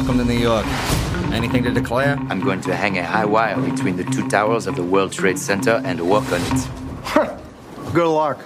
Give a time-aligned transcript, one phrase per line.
[0.00, 0.64] Welcome to New York.
[1.30, 2.16] Anything to declare?
[2.30, 5.38] I'm going to hang a high wire between the two towers of the World Trade
[5.38, 7.92] Center and walk on it.
[7.92, 8.38] Good luck.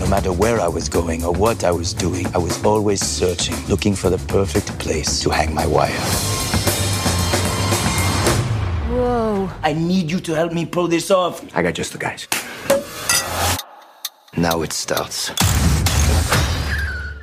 [0.00, 3.54] No matter where I was going or what I was doing, I was always searching,
[3.68, 5.92] looking for the perfect place to hang my wire.
[8.88, 9.50] Whoa.
[9.62, 11.44] I need you to help me pull this off.
[11.54, 12.26] I got just the guys.
[14.38, 15.32] Now it starts.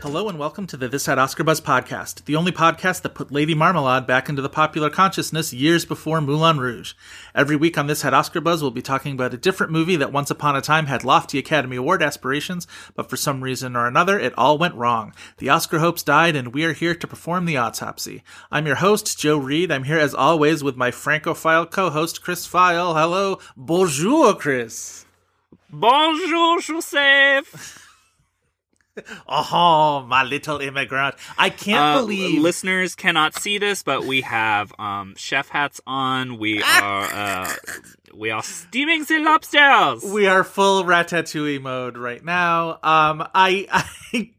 [0.04, 3.32] Hello and welcome to the This Had Oscar Buzz podcast, the only podcast that put
[3.32, 6.94] Lady Marmalade back into the popular consciousness years before Moulin Rouge.
[7.34, 10.12] Every week on This Had Oscar Buzz, we'll be talking about a different movie that
[10.12, 14.20] once upon a time had lofty Academy Award aspirations, but for some reason or another,
[14.20, 15.14] it all went wrong.
[15.38, 18.24] The Oscar hopes died, and we are here to perform the autopsy.
[18.52, 19.72] I'm your host, Joe Reed.
[19.72, 22.94] I'm here as always with my Francophile co-host, Chris Feil.
[22.94, 25.06] Hello, bonjour, Chris.
[25.72, 27.83] Bonjour, Joseph.
[29.28, 31.16] Oh, my little immigrant.
[31.38, 36.38] I can't Uh, believe listeners cannot see this, but we have um, chef hats on.
[36.38, 37.54] We are uh,
[38.14, 40.04] we are steaming the lobsters.
[40.04, 42.74] we are full ratatouille mode right now.
[42.84, 43.68] Um, I,
[44.14, 44.32] I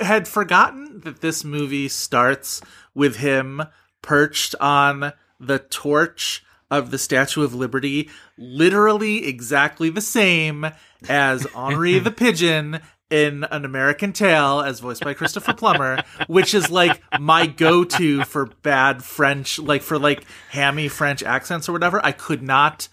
[0.00, 2.60] had forgotten that this movie starts
[2.94, 3.62] with him
[4.02, 10.66] perched on the torch of the Statue of Liberty, literally exactly the same
[11.08, 12.80] as Henri the Pigeon
[13.12, 18.46] in An American Tail, as voiced by Christopher Plummer, which is like my go-to for
[18.62, 22.04] bad French, like for like hammy French accents or whatever.
[22.04, 22.88] I could not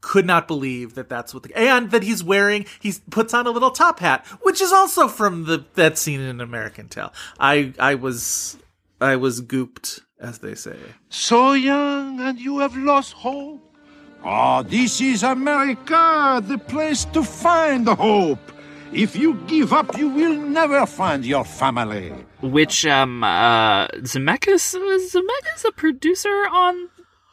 [0.00, 3.50] could not believe that that's what the and that he's wearing he puts on a
[3.50, 7.12] little top hat which is also from the that scene in American Tail.
[7.40, 8.56] I I was
[9.00, 10.76] I was gooped as they say.
[11.08, 13.76] So young and you have lost hope.
[14.22, 18.52] Ah, this is America, the place to find hope.
[18.92, 22.10] If you give up, you will never find your family.
[22.42, 26.90] Which um uh Zemeckis was Zemeckis a producer on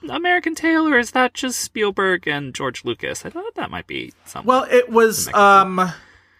[0.09, 3.25] American Tail, or is that just Spielberg and George Lucas?
[3.25, 4.47] I thought that might be something.
[4.47, 5.91] Well, it was um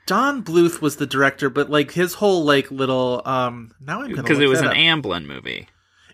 [0.05, 4.39] Don Bluth was the director, but like his whole like little um now I'm because
[4.39, 4.73] it was an up.
[4.73, 5.67] Amblin movie.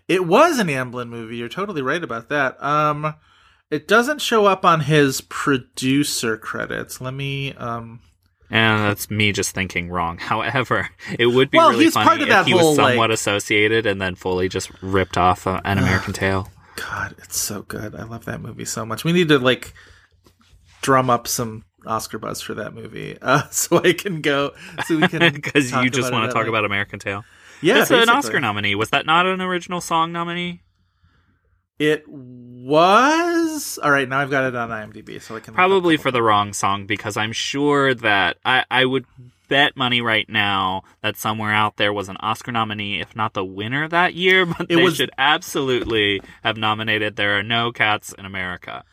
[0.08, 1.36] It was an Amblin movie.
[1.36, 2.62] You're totally right about that.
[2.62, 3.14] Um,
[3.70, 7.00] it doesn't show up on his producer credits.
[7.00, 7.52] Let me.
[7.54, 8.00] Um,
[8.50, 10.18] And that's me just thinking wrong.
[10.20, 13.86] However, it would be Well, really funny part of if he was somewhat like- associated
[13.86, 16.48] and then fully just ripped off uh, an American Tail.
[16.76, 17.94] God, it's so good.
[17.94, 19.02] I love that movie so much.
[19.02, 19.72] We need to like
[20.82, 24.52] drum up some Oscar buzz for that movie, uh, so I can go.
[24.86, 26.48] So we can Because you just want to talk length.
[26.48, 27.24] about American Tail.
[27.62, 28.08] Yeah, it's an.
[28.10, 28.74] Oscar nominee.
[28.74, 30.60] Was that not an original song nominee?
[31.78, 34.08] It was all right.
[34.08, 37.16] Now I've got it on IMDb, so I can Probably for the wrong song because
[37.16, 39.04] I'm sure that I, I would
[39.48, 43.44] bet money right now that somewhere out there was an Oscar nominee, if not the
[43.44, 44.44] winner that year.
[44.58, 48.84] But It they was- should absolutely have nominated "There Are No Cats in America."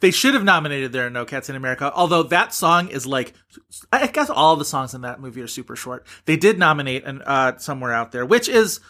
[0.00, 3.34] They should have nominated There Are No Cats in America, although that song is like,
[3.92, 6.06] I guess all the songs in that movie are super short.
[6.24, 8.80] They did nominate an, uh, Somewhere Out There, which is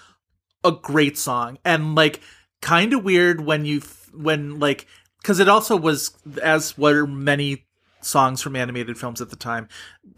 [0.62, 2.20] a great song and like
[2.60, 3.82] kind of weird when you,
[4.12, 4.86] when like,
[5.22, 6.12] cause it also was,
[6.42, 7.66] as were many
[8.02, 9.68] songs from animated films at the time,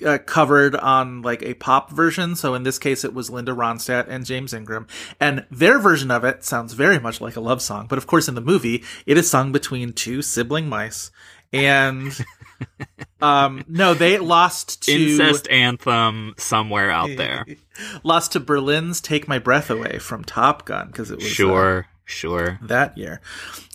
[0.05, 2.37] uh, covered on like a pop version.
[2.37, 4.87] So in this case, it was Linda Ronstadt and James Ingram.
[5.21, 7.87] And their version of it sounds very much like a love song.
[7.89, 11.11] But of course, in the movie, it is sung between two sibling mice.
[11.53, 12.17] And,
[13.21, 17.45] um, no, they lost to, Incest anthem somewhere out there.
[18.03, 21.87] lost to Berlin's Take My Breath Away from Top Gun because it was, uh, Sure,
[22.13, 22.59] sure.
[22.63, 23.21] that year.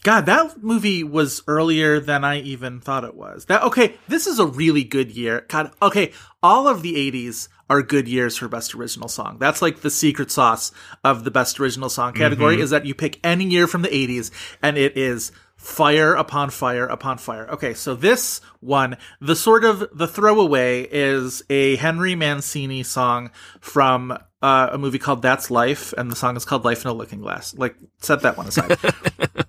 [0.04, 3.46] God, that movie was earlier than I even thought it was.
[3.46, 5.46] That okay, this is a really good year.
[5.48, 9.38] God, okay, all of the 80s are good years for best original song.
[9.40, 10.72] That's like the secret sauce
[11.04, 12.64] of the best original song category mm-hmm.
[12.64, 14.32] is that you pick any year from the 80s
[14.62, 17.50] and it is fire upon fire upon fire.
[17.50, 24.18] Okay, so this one, the sort of the throwaway is a Henry Mancini song from
[24.42, 27.22] uh, a movie called That's Life, and the song is called Life in a Looking
[27.22, 27.56] Glass.
[27.56, 28.78] Like, set that one aside.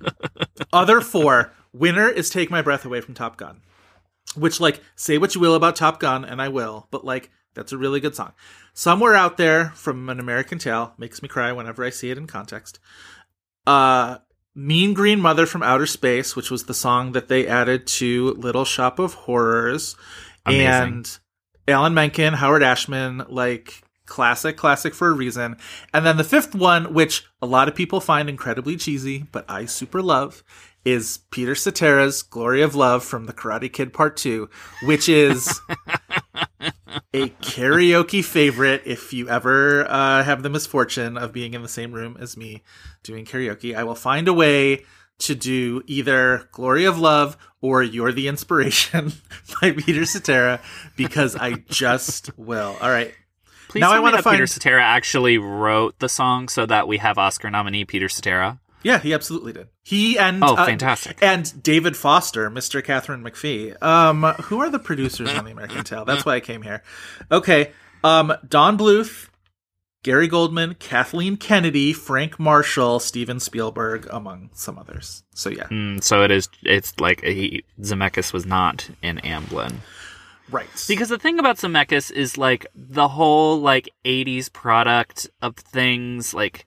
[0.72, 3.60] Other four, winner is Take My Breath Away from Top Gun.
[4.36, 7.72] Which, like, say what you will about Top Gun, and I will, but like, That's
[7.72, 8.32] a really good song.
[8.74, 12.26] Somewhere out there from an American Tail makes me cry whenever I see it in
[12.26, 12.78] context.
[13.66, 14.18] Uh,
[14.54, 18.64] Mean Green Mother from Outer Space, which was the song that they added to Little
[18.64, 19.96] Shop of Horrors,
[20.46, 20.64] Amazing.
[20.66, 21.18] and
[21.66, 25.56] Alan Menken, Howard Ashman, like classic, classic for a reason.
[25.94, 29.66] And then the fifth one, which a lot of people find incredibly cheesy, but I
[29.66, 30.42] super love,
[30.84, 34.48] is Peter Cetera's "Glory of Love" from The Karate Kid Part Two,
[34.84, 35.60] which is
[37.12, 38.82] a karaoke favorite.
[38.86, 42.62] If you ever uh, have the misfortune of being in the same room as me
[43.02, 44.84] doing karaoke, I will find a way
[45.18, 49.12] to do either Glory of Love or You're the Inspiration
[49.60, 50.60] by Peter Cetera
[50.96, 52.76] because I just will.
[52.80, 53.14] All right.
[53.68, 56.98] Please Now I me wanna find- Peter Cetera actually wrote the song so that we
[56.98, 58.58] have Oscar nominee Peter Cetera.
[58.82, 59.68] Yeah, he absolutely did.
[59.82, 61.18] He and Oh, uh, fantastic.
[61.20, 62.82] and David Foster, Mr.
[62.82, 63.80] Katharine McPhee.
[63.82, 66.04] Um, who are the producers on the American Tail?
[66.04, 66.82] That's why I came here.
[67.30, 67.72] Okay,
[68.04, 69.28] um, Don Bluth,
[70.04, 75.24] Gary Goldman, Kathleen Kennedy, Frank Marshall, Steven Spielberg, among some others.
[75.34, 76.48] So yeah, Mm, so it is.
[76.62, 79.78] It's like he, Zemeckis was not in Amblin.
[80.50, 80.84] Right.
[80.88, 86.66] Because the thing about Zemeckis is like the whole like '80s product of things, like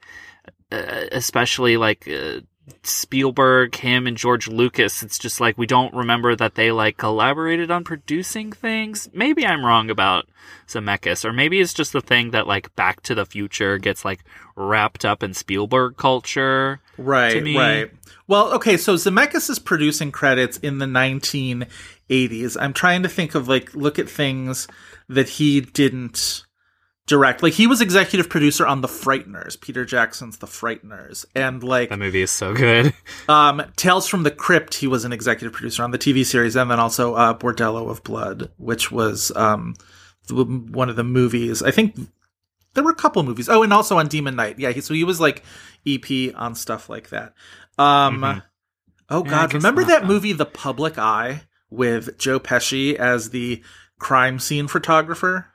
[0.72, 2.42] uh, especially like uh,
[2.84, 5.04] Spielberg, him, and George Lucas.
[5.04, 9.10] It's just like we don't remember that they like collaborated on producing things.
[9.14, 10.28] Maybe I'm wrong about
[10.68, 14.24] Zemeckis, or maybe it's just the thing that like Back to the Future gets like
[14.56, 16.80] wrapped up in Spielberg culture.
[16.98, 17.92] right, right.
[18.28, 22.58] Well, okay, so Zemeckis' is producing credits in the 1980s.
[22.60, 24.68] I'm trying to think of like look at things
[25.10, 26.46] that he didn't
[27.08, 27.44] direct.
[27.44, 32.00] Like he was executive producer on The Frighteners, Peter Jackson's The Frighteners, and like That
[32.00, 32.94] movie is so good.
[33.30, 34.76] um, Tales from the Crypt.
[34.76, 38.04] He was an executive producer on the TV series, and then also uh, Bordello of
[38.04, 39.76] Blood, which was um,
[40.30, 41.62] one of the movies.
[41.62, 41.96] I think
[42.74, 43.50] there were a couple movies.
[43.50, 44.60] Oh, and also on Demon Knight.
[44.60, 45.44] Yeah, he, so he was like
[45.86, 47.34] EP on stuff like that.
[47.78, 48.44] Um, Mhm.
[49.10, 53.62] Oh God, guess remember that movie, The Public Eye, with Joe Pesci as the
[54.00, 55.48] crime scene photographer?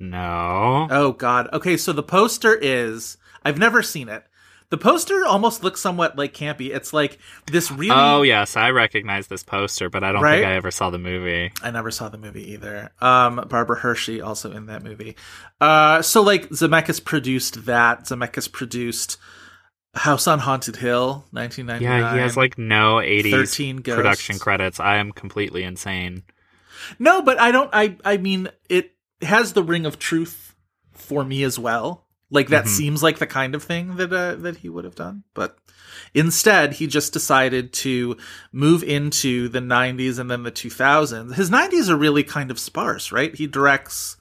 [0.00, 0.88] No.
[0.90, 1.48] Oh God.
[1.52, 4.24] Okay, so the poster is I've never seen it.
[4.70, 6.72] The poster almost looks somewhat like campy.
[6.74, 7.18] It's like
[7.50, 10.36] this really Oh yes, I recognize this poster, but I don't Right?
[10.36, 11.52] think I ever saw the movie.
[11.62, 12.90] I never saw the movie either.
[13.00, 15.16] Um, Barbara Hershey also in that movie.
[15.60, 18.04] Uh, so like Zemeckis produced that.
[18.04, 19.16] Zemeckis produced
[19.94, 21.82] House on Haunted Hill, 1999.
[21.82, 24.78] Yeah, he has like no 80s production credits.
[24.78, 26.22] I am completely insane.
[27.00, 27.68] No, but I don't.
[27.72, 30.54] I I mean, it has the ring of truth
[30.92, 32.06] for me as well.
[32.30, 32.68] Like that Mhm.
[32.68, 35.58] seems like the kind of thing that uh, that he would have done, but
[36.14, 38.16] instead he just decided to
[38.52, 41.34] move into the 90s and then the 2000s.
[41.34, 43.34] His 90s are really kind of sparse, right?
[43.34, 44.16] He directs.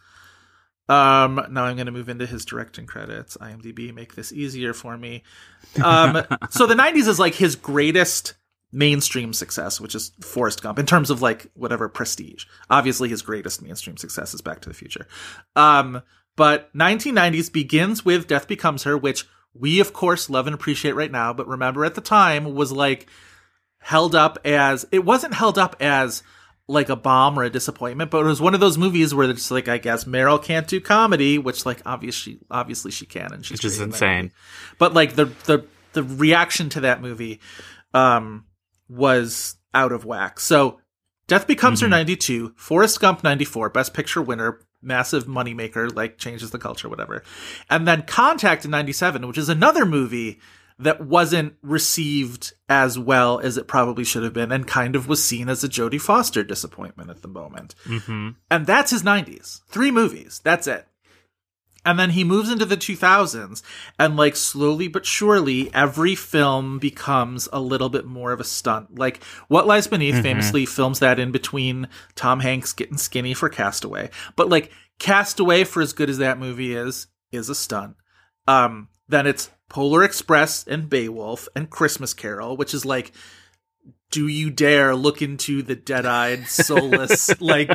[0.88, 3.38] Um, now I'm going to move into his directing credits.
[3.38, 5.22] IMDb make this easier for me.
[5.84, 8.34] Um, so the 90s is like his greatest
[8.72, 12.46] mainstream success, which is Forrest Gump, in terms of like whatever prestige.
[12.70, 15.08] Obviously, his greatest mainstream success is Back to the Future.
[15.56, 16.02] Um,
[16.36, 21.12] but 1990s begins with Death Becomes Her, which we of course love and appreciate right
[21.12, 21.34] now.
[21.34, 23.08] But remember, at the time was like
[23.80, 26.24] held up as it wasn't held up as
[26.68, 29.50] like a bomb or a disappointment, but it was one of those movies where it's
[29.50, 33.58] like I guess Meryl can't do comedy, which like obviously obviously she can, and she's
[33.58, 34.32] Which is great in that insane.
[34.78, 37.40] But like the the the reaction to that movie
[37.96, 38.46] um
[38.90, 40.40] was out of whack.
[40.40, 40.80] So
[41.28, 46.58] Death Becomes Her 92, Forrest Gump 94, Best Picture winner, massive moneymaker, like changes the
[46.58, 47.24] culture, whatever.
[47.70, 50.40] And then Contact in 97, which is another movie
[50.80, 55.22] that wasn't received as well as it probably should have been and kind of was
[55.24, 57.76] seen as a Jodie Foster disappointment at the moment.
[57.84, 59.62] hmm And that's his 90s.
[59.68, 60.40] Three movies.
[60.44, 60.88] That's it.
[61.86, 63.62] And then he moves into the 2000s,
[63.98, 69.00] and like slowly but surely, every film becomes a little bit more of a stunt.
[69.00, 74.10] Like What Lies Beneath famously films that in between Tom Hanks getting skinny for Castaway.
[74.36, 77.96] But like Castaway, for as good as that movie is, is a stunt.
[78.46, 83.14] Um, then it's Polar Express and Beowulf and Christmas Carol, which is like
[84.12, 87.70] do you dare look into the dead-eyed, soulless, like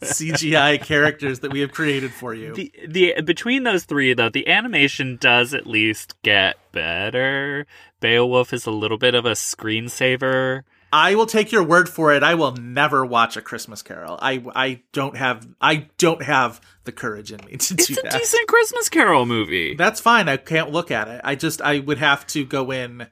[0.00, 2.54] CGI characters that we have created for you?
[2.54, 7.66] The the between those three though, the animation does at least get better.
[8.00, 10.62] Beowulf is a little bit of a screensaver.
[10.92, 12.22] I will take your word for it.
[12.22, 14.18] I will never watch a Christmas Carol.
[14.20, 18.04] I I don't have I don't have the courage in me to It's do that.
[18.04, 19.74] It's a decent Christmas Carol movie.
[19.74, 20.28] That's fine.
[20.28, 21.20] I can't look at it.
[21.24, 23.06] I just I would have to go in.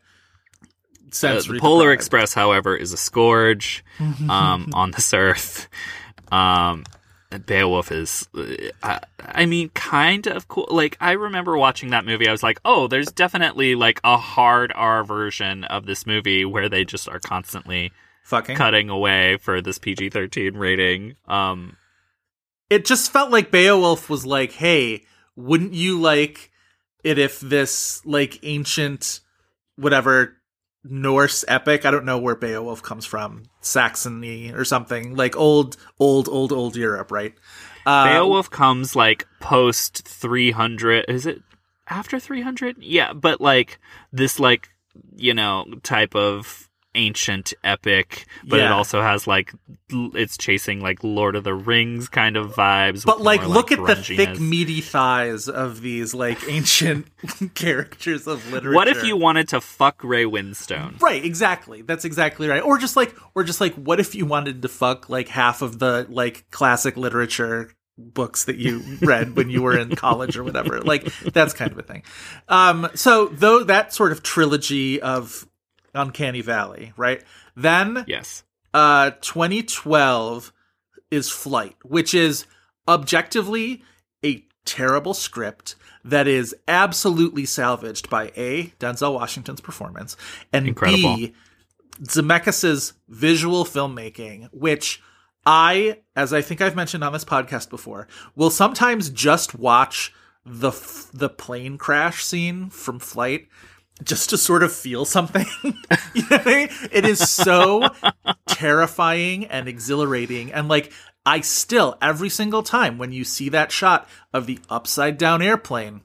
[1.13, 1.99] Uh, Sensory the Polar deprived.
[2.01, 3.85] Express, however, is a scourge
[4.29, 5.69] um, on this earth.
[6.33, 6.85] Um,
[7.47, 8.45] Beowulf is, uh,
[8.83, 10.67] I, I mean, kind of cool.
[10.69, 12.27] Like, I remember watching that movie.
[12.27, 16.69] I was like, oh, there's definitely like a hard R version of this movie where
[16.69, 17.93] they just are constantly
[18.25, 18.57] Fucking.
[18.57, 21.15] cutting away for this PG 13 rating.
[21.29, 21.77] Um,
[22.69, 25.05] It just felt like Beowulf was like, hey,
[25.37, 26.51] wouldn't you like
[27.05, 29.21] it if this like ancient
[29.77, 30.37] whatever
[30.83, 36.29] Norse epic, I don't know where Beowulf comes from, Saxony or something, like old, old,
[36.29, 37.35] old, old Europe, right?
[37.85, 41.05] Uh, Beowulf comes like post 300.
[41.09, 41.43] Is it
[41.89, 42.77] after 300?
[42.81, 43.79] Yeah, but like
[44.13, 44.69] this, like,
[45.17, 49.53] you know, type of ancient epic, but it also has like,
[49.91, 53.05] it's chasing like Lord of the Rings kind of vibes.
[53.05, 57.07] But like, look at the thick, meaty thighs of these like ancient
[57.55, 58.75] characters of literature.
[58.75, 61.01] What if you wanted to fuck Ray Winstone?
[61.01, 61.83] Right, exactly.
[61.83, 62.63] That's exactly right.
[62.63, 65.79] Or just like, or just like, what if you wanted to fuck like half of
[65.79, 70.81] the like classic literature books that you read when you were in college or whatever?
[70.81, 72.03] Like that's kind of a thing.
[72.49, 75.47] Um, so though that sort of trilogy of
[75.95, 77.23] Uncanny Valley, right?
[77.57, 78.45] Then Yes.
[78.75, 80.53] uh 2012
[81.11, 82.47] is flight which is
[82.87, 83.83] objectively
[84.25, 90.17] a terrible script that is absolutely salvaged by a denzel washington's performance
[90.53, 91.17] and Incredible.
[91.17, 91.35] b
[92.03, 95.03] zemeckis's visual filmmaking which
[95.47, 98.07] i as i think i've mentioned on this podcast before
[98.37, 100.13] will sometimes just watch
[100.47, 103.49] the f- the plane crash scene from flight
[104.03, 105.47] just to sort of feel something.
[106.15, 106.69] you know I mean?
[106.91, 107.89] It is so
[108.47, 110.53] terrifying and exhilarating.
[110.53, 110.93] And like,
[111.27, 116.01] I still, every single time when you see that shot of the upside down airplane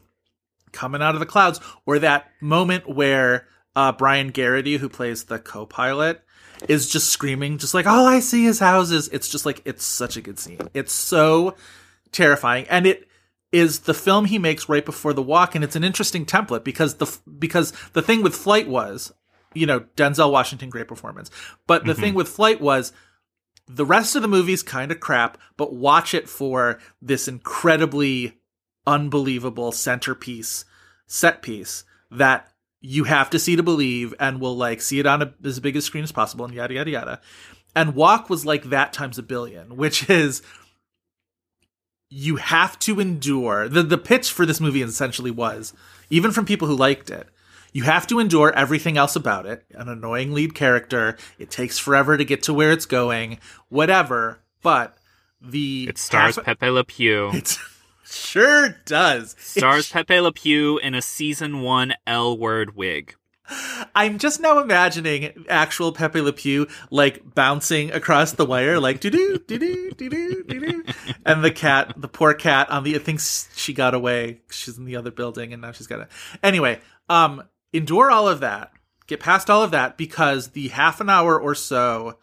[0.72, 5.40] coming out of the clouds, or that moment where uh, Brian Geraghty, who plays the
[5.40, 6.22] co pilot,
[6.68, 9.10] is just screaming, just like, all I see is houses.
[9.12, 10.60] It's just like, it's such a good scene.
[10.74, 11.56] It's so
[12.12, 12.68] terrifying.
[12.70, 13.08] And it,
[13.56, 16.96] is the film he makes right before the walk and it's an interesting template because
[16.96, 17.08] the
[17.40, 19.14] because the thing with flight was
[19.54, 21.32] you know Denzel Washington great performance.
[21.66, 22.02] But the mm-hmm.
[22.02, 22.92] thing with flight was
[23.66, 28.40] the rest of the movie's kind of crap but watch it for this incredibly
[28.86, 30.66] unbelievable centerpiece
[31.08, 35.22] set piece that you have to see to believe and will like see it on
[35.22, 37.22] a, as big a screen as possible and yada yada yada.
[37.74, 40.42] And walk was like that times a billion which is
[42.18, 45.74] you have to endure the the pitch for this movie essentially was
[46.10, 47.28] even from people who liked it
[47.74, 49.66] you have to endure everything else about it.
[49.72, 51.18] An annoying lead character.
[51.38, 53.38] It takes forever to get to where it's going.
[53.68, 54.40] Whatever.
[54.62, 54.96] But
[55.42, 57.32] the It stars half- Pepe Le Pew.
[57.34, 57.58] it
[58.06, 59.36] sure does.
[59.38, 63.16] Stars Pepe Le Pew in a season one L word wig.
[63.96, 69.10] I'm just now imagining actual Pepe Le Pew like bouncing across the wire, like doo
[69.10, 70.84] doo doo doo doo doo doo,
[71.26, 72.96] and the cat, the poor cat on the.
[72.96, 73.20] I think
[73.56, 74.42] she got away.
[74.50, 76.08] She's in the other building, and now she's got to.
[76.44, 78.72] Anyway, um, endure all of that,
[79.08, 82.18] get past all of that, because the half an hour or so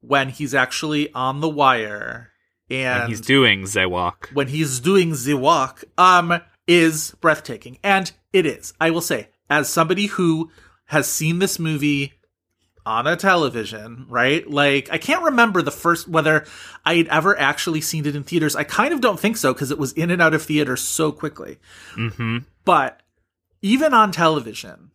[0.00, 2.30] when he's actually on the wire
[2.70, 4.32] and And he's doing Zewalk.
[4.34, 9.68] when he's doing the walk um is breathtaking and it is i will say as
[9.68, 10.50] somebody who
[10.86, 12.12] has seen this movie
[12.86, 14.48] on a television right?
[14.48, 16.44] Like i can't remember the first whether
[16.84, 18.56] i had ever actually seen it in theaters.
[18.56, 21.12] I kind of don't think so because it was in and out of theaters so
[21.12, 21.58] quickly.
[21.94, 22.38] Mm-hmm.
[22.64, 23.00] but
[23.62, 24.90] even on television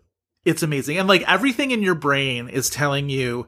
[0.45, 0.97] it's amazing.
[0.97, 3.47] And like everything in your brain is telling you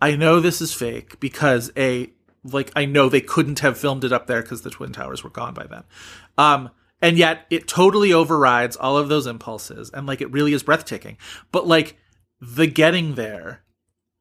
[0.00, 2.10] i know this is fake because a
[2.44, 5.30] like i know they couldn't have filmed it up there because the twin towers were
[5.30, 5.82] gone by then.
[6.38, 6.70] Um
[7.02, 11.18] and yet it totally overrides all of those impulses and like it really is breathtaking
[11.50, 11.98] but like
[12.40, 13.62] the getting there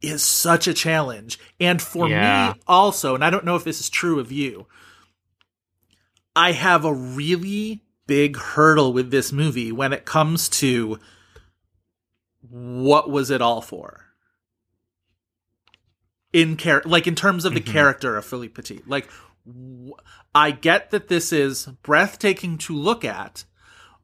[0.02, 2.54] is such a challenge and for Yeah.
[2.56, 4.68] me also and i don't know if this is true of you
[6.36, 11.00] I have a really big hurdle with this movie when it comes to
[12.50, 14.06] what was it all for?
[16.34, 17.72] In char- like in terms of the mm-hmm.
[17.72, 18.82] character of Philippe Petit.
[18.88, 19.10] Like
[20.36, 23.46] I get that this is breathtaking to look at,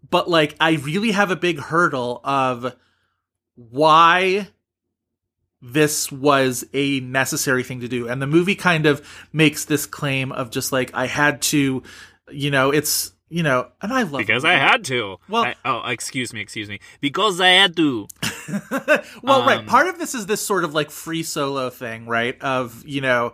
[0.09, 2.75] but like I really have a big hurdle of
[3.55, 4.47] why
[5.61, 8.07] this was a necessary thing to do.
[8.07, 11.81] And the movie kind of makes this claim of just like, I had to,
[12.29, 15.17] you know, it's, you know, and I love Because I had to.
[15.27, 16.79] Well- I- oh, excuse me, excuse me.
[17.01, 18.07] Because I had to.
[19.23, 19.57] well, right.
[19.59, 22.39] Um, Part of this is this sort of like free solo thing, right?
[22.41, 23.33] Of, you know,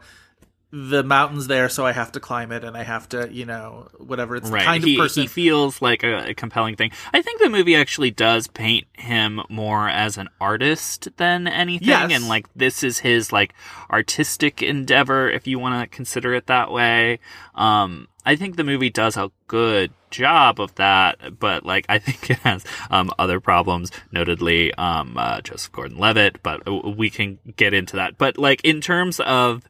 [0.75, 3.89] the mountain's there, so I have to climb it, and I have to, you know,
[3.99, 4.35] whatever.
[4.35, 5.21] It's the kind he, of person.
[5.21, 6.91] he feels like a, a compelling thing.
[7.13, 12.11] I think the movie actually does paint him more as an artist than anything, Yes.
[12.11, 13.53] and like this is his like
[13.91, 17.19] artistic endeavor, if you want to consider it that way.
[17.53, 22.31] Um, I think the movie does a good job of that, but like I think
[22.31, 26.41] it has um, other problems, notably um, uh, Joseph Gordon-Levitt.
[26.41, 28.17] But we can get into that.
[28.17, 29.69] But like in terms of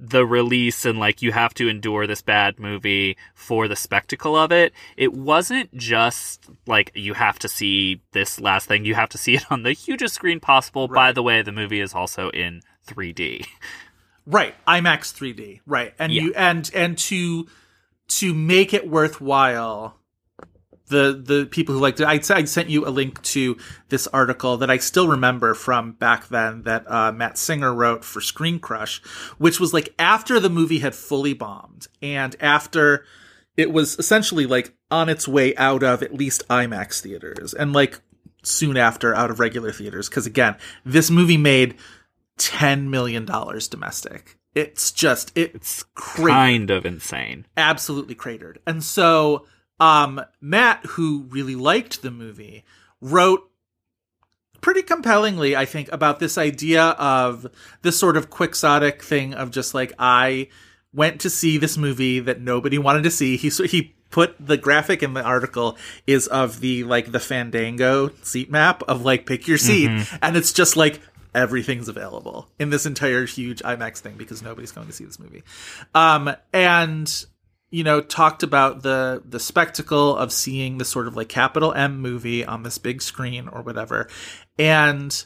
[0.00, 4.52] the release and like you have to endure this bad movie for the spectacle of
[4.52, 4.72] it.
[4.96, 9.34] It wasn't just like you have to see this last thing, you have to see
[9.34, 10.86] it on the hugest screen possible.
[10.88, 13.46] By the way, the movie is also in 3D.
[14.30, 15.60] Right, IMAX 3D.
[15.64, 16.20] Right, and Yeah.
[16.22, 17.46] you and and to
[18.08, 19.97] to make it worthwhile,
[20.88, 22.04] the the people who liked it.
[22.04, 23.56] I, I sent you a link to
[23.88, 28.20] this article that I still remember from back then that uh, Matt Singer wrote for
[28.20, 29.02] Screen Crush,
[29.38, 33.04] which was like after the movie had fully bombed and after
[33.56, 38.00] it was essentially like on its way out of at least IMAX theaters and like
[38.42, 41.74] soon after out of regular theaters because again this movie made
[42.38, 47.46] 10 million dollars domestic it's just it's kind of insane.
[47.56, 48.58] absolutely cratered.
[48.66, 49.46] And so,
[49.80, 52.64] um, Matt, who really liked the movie,
[53.00, 53.48] wrote
[54.60, 57.46] pretty compellingly, I think, about this idea of
[57.82, 60.48] this sort of quixotic thing of just like, I
[60.92, 63.36] went to see this movie that nobody wanted to see.
[63.36, 68.50] He, he, put the graphic in the article is of the like the fandango seat
[68.50, 69.90] map of like pick your seat
[70.22, 70.98] and it's just like
[71.34, 75.42] everything's available in this entire huge IMAX thing because nobody's going to see this movie.
[75.94, 77.26] Um, and
[77.70, 82.00] you know, talked about the the spectacle of seeing this sort of like capital M
[82.00, 84.08] movie on this big screen or whatever.
[84.58, 85.24] And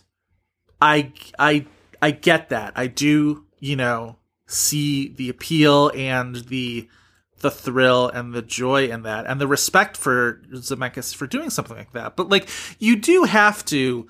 [0.81, 1.67] I I
[2.01, 2.73] I get that.
[2.75, 6.89] I do, you know, see the appeal and the
[7.41, 11.77] the thrill and the joy in that and the respect for Zemeckis for doing something
[11.77, 12.17] like that.
[12.17, 14.07] But like you do have to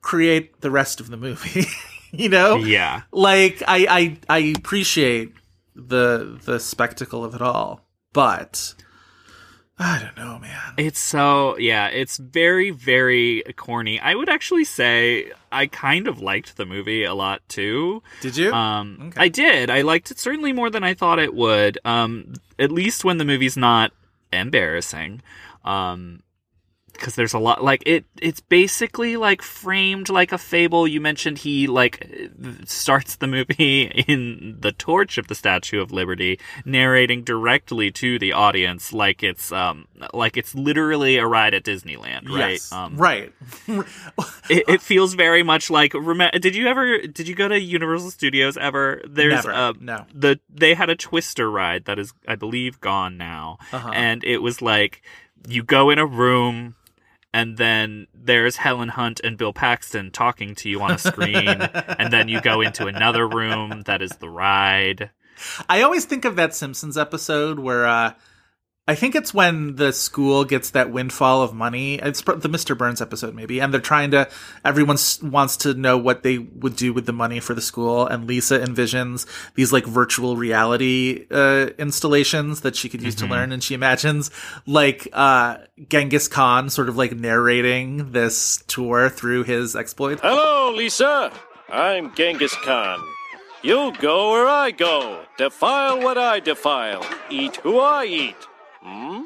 [0.00, 1.66] create the rest of the movie.
[2.12, 2.56] you know?
[2.56, 3.02] Yeah.
[3.10, 5.32] Like I I I appreciate
[5.76, 8.74] the the spectacle of it all, but
[9.78, 10.72] I don't know, man.
[10.78, 14.00] It's so yeah, it's very very corny.
[14.00, 18.02] I would actually say I kind of liked the movie a lot too.
[18.22, 18.52] Did you?
[18.52, 19.20] Um, Okay.
[19.20, 19.68] I did.
[19.70, 21.78] I liked it certainly more than I thought it would.
[21.84, 23.92] Um, at least when the movie's not
[24.32, 25.20] embarrassing.
[25.64, 26.22] Um,
[26.96, 28.04] because there's a lot like it.
[28.20, 30.86] It's basically like framed like a fable.
[30.88, 32.06] You mentioned he like
[32.64, 38.32] starts the movie in the torch of the Statue of Liberty, narrating directly to the
[38.32, 42.52] audience, like it's um like it's literally a ride at Disneyland, right?
[42.52, 42.72] Yes.
[42.72, 43.32] Um, right.
[43.68, 45.92] it, it feels very much like
[46.40, 50.06] did you ever did you go to universal studios ever there's Never, uh, no.
[50.14, 53.90] the they had a twister ride that is i believe gone now Uh-huh.
[53.92, 55.02] and it was like
[55.48, 56.74] you go in a room
[57.36, 61.46] and then there's Helen Hunt and Bill Paxton talking to you on a screen,
[61.98, 65.10] and then you go into another room that is the ride.
[65.68, 68.14] I always think of that Simpsons episode where uh
[68.88, 71.96] I think it's when the school gets that windfall of money.
[71.96, 72.78] It's the Mr.
[72.78, 74.28] Burns episode, maybe, and they're trying to.
[74.64, 78.28] Everyone wants to know what they would do with the money for the school, and
[78.28, 83.62] Lisa envisions these like virtual reality uh, installations that she could use to learn, and
[83.62, 84.30] she imagines
[84.66, 90.20] like uh, Genghis Khan sort of like narrating this tour through his exploits.
[90.22, 91.32] Hello, Lisa.
[91.68, 93.00] I'm Genghis Khan.
[93.62, 95.24] You go where I go.
[95.38, 97.04] Defile what I defile.
[97.28, 98.36] Eat who I eat.
[98.86, 99.22] Hmm?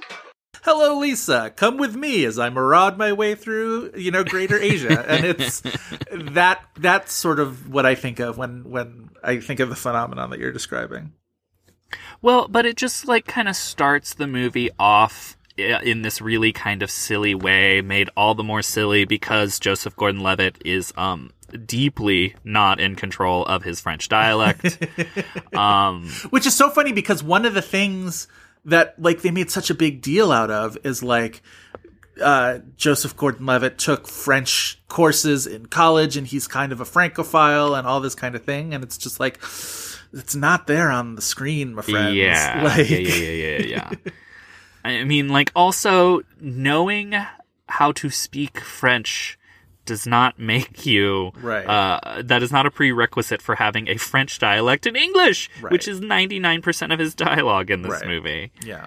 [0.65, 5.05] hello lisa come with me as i maraud my way through you know greater asia
[5.09, 5.61] and it's
[6.13, 10.31] that that's sort of what i think of when when i think of the phenomenon
[10.31, 11.13] that you're describing
[12.23, 16.83] Well, but it just like kind of starts the movie off in this really kind
[16.83, 21.31] of silly way, made all the more silly because Joseph Gordon-Levitt is um
[21.67, 24.79] deeply not in control of his French dialect.
[25.55, 28.29] um which is so funny because one of the things
[28.65, 31.43] that like they made such a big deal out of is like
[32.21, 37.87] uh, Joseph Gordon-Levitt took French courses in college, and he's kind of a francophile and
[37.87, 38.75] all this kind of thing.
[38.75, 39.39] And it's just like
[40.13, 42.15] it's not there on the screen, my friends.
[42.15, 44.13] Yeah, like, yeah, yeah, yeah, yeah, yeah.
[44.85, 47.15] I mean, like, also knowing
[47.69, 49.39] how to speak French
[49.91, 51.67] does not make you Right.
[51.67, 55.73] Uh, that is not a prerequisite for having a French dialect in English, Right.
[55.73, 58.07] which is ninety nine percent of his dialogue in this Right.
[58.07, 58.53] movie.
[58.65, 58.87] Yeah.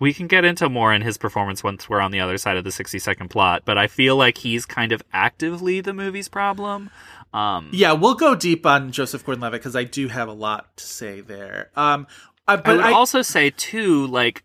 [0.00, 2.64] We can get into more in his performance once we're on the other side of
[2.64, 6.90] the 60 second plot, but I feel like he's kind of actively the movie's problem.
[7.32, 10.84] Um, Yeah, we'll go deep on Joseph Gordon-Levitt because I do have a lot to
[10.84, 11.70] say there.
[11.76, 12.06] Um,
[12.46, 14.42] uh, I but would I, also say too, like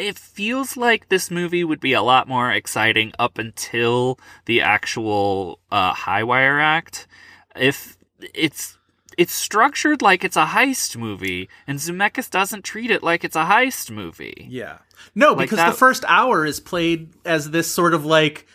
[0.00, 5.60] it feels like this movie would be a lot more exciting up until the actual
[5.70, 7.06] uh, High Wire Act.
[7.54, 7.96] If
[8.34, 8.78] it's
[9.18, 13.44] it's structured like it's a heist movie, and Zemeckis doesn't treat it like it's a
[13.44, 14.46] heist movie.
[14.48, 14.78] yeah,
[15.14, 18.46] no, Like because that- the first hour is played as this sort of like.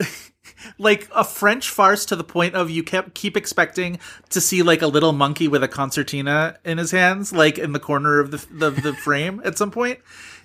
[0.78, 3.98] like a French farce to the point of you kept keep expecting
[4.30, 7.78] to see like a little monkey with a concertina in his hands, like in the
[7.78, 10.00] corner of the the, the frame at some point,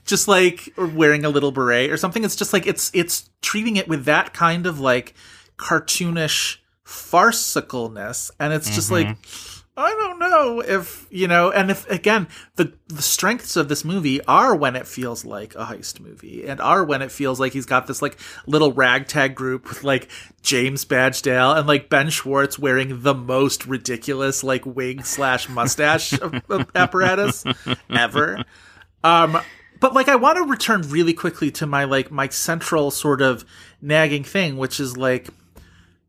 [0.10, 2.24] just like wearing a little beret or something.
[2.24, 5.13] It's just like it's it's treating it with that kind of like
[5.58, 9.15] cartoonish farcicalness, and it's just like
[9.80, 14.22] I don't know if you know, and if again the the strengths of this movie
[14.26, 17.65] are when it feels like a heist movie, and are when it feels like he's
[17.65, 20.10] got this like little ragtag group with like
[20.41, 26.13] James Badge Dale and like Ben Schwartz wearing the most ridiculous like wig slash mustache
[26.76, 27.45] apparatus
[27.89, 28.43] ever.
[29.02, 29.39] Um,
[29.79, 33.45] but like I want to return really quickly to my like my central sort of
[33.81, 35.29] nagging thing, which is like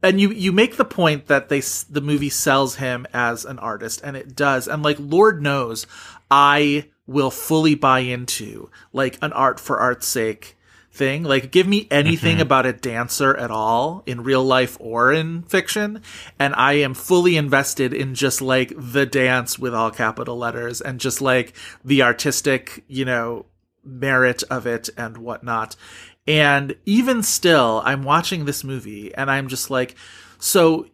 [0.02, 4.00] and you you make the point that they the movie sells him as an artist
[4.02, 5.87] and it does and like lord knows
[6.30, 10.56] i will fully buy into like an art for art's sake
[10.92, 11.22] thing.
[11.22, 12.42] Like give me anything mm-hmm.
[12.42, 16.02] about a dancer at all in real life or in fiction
[16.38, 21.00] and i am fully invested in just like the dance with all capital letters and
[21.00, 21.54] just like
[21.85, 23.46] the artistic you know
[23.85, 25.77] merit of it and whatnot.
[26.27, 29.97] And even still, I'm watching this movie and I'm just like,
[30.38, 30.87] so,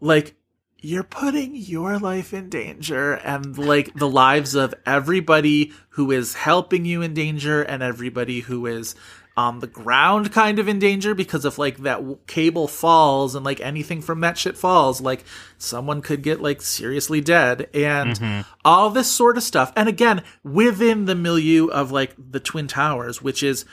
[0.00, 0.34] like,
[0.80, 6.84] you're putting your life in danger and like the lives of everybody who is helping
[6.84, 8.94] you in danger and everybody who is
[9.38, 13.44] on the ground kind of in danger because if like that w- cable falls and
[13.44, 15.24] like anything from that shit falls like
[15.58, 17.68] someone could get like seriously dead.
[17.72, 19.72] And all this sort of stuff.
[19.76, 23.64] And again within the milieu of like the twin towers which is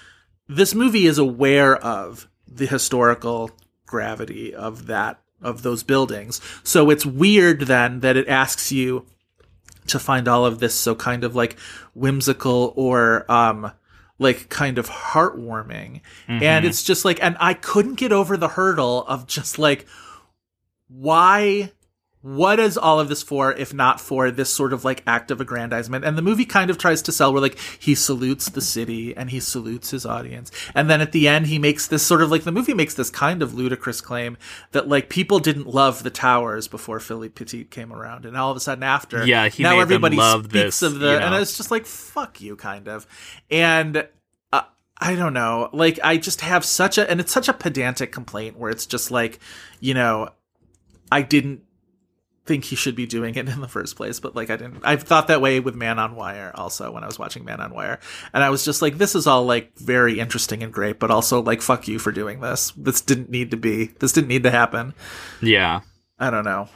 [0.47, 3.49] this movie is aware of the historical
[3.87, 6.41] gravity of that of those buildings.
[6.63, 9.07] So it's weird then that it asks you
[9.87, 11.57] to find all of this so kind of like
[11.95, 13.71] whimsical or um
[14.19, 16.01] like kind of heartwarming.
[16.27, 16.43] Mm-hmm.
[16.43, 19.85] And it's just like and i couldn't get over the hurdle of just like
[20.87, 21.71] why
[22.25, 25.39] what is all of this for if not for this sort of like act of
[25.39, 29.15] aggrandizement and the movie kind of tries to sell where like he salutes the city
[29.15, 32.31] and he salutes his audience and then at the end he makes this sort of
[32.31, 34.39] like the movie makes this kind of ludicrous claim
[34.71, 38.57] that like people didn't love the towers before Philly Petit came around and all of
[38.57, 41.39] a sudden after Yeah, he now everybody speaks this, of the you and know.
[41.39, 43.05] it's just like fuck you kind of
[43.51, 44.07] and
[44.51, 44.63] uh,
[44.97, 45.69] I don't know.
[45.73, 49.11] Like I just have such a and it's such a pedantic complaint where it's just
[49.11, 49.39] like,
[49.79, 50.29] you know,
[51.11, 51.64] I didn't
[52.45, 55.03] think he should be doing it in the first place, but like I didn't I've
[55.03, 57.99] thought that way with Man on Wire also when I was watching Man on Wire.
[58.33, 61.41] And I was just like this is all like very interesting and great, but also
[61.41, 62.71] like fuck you for doing this.
[62.77, 63.87] This didn't need to be.
[63.99, 64.93] This didn't need to happen.
[65.41, 65.81] Yeah.
[66.19, 66.69] I don't know.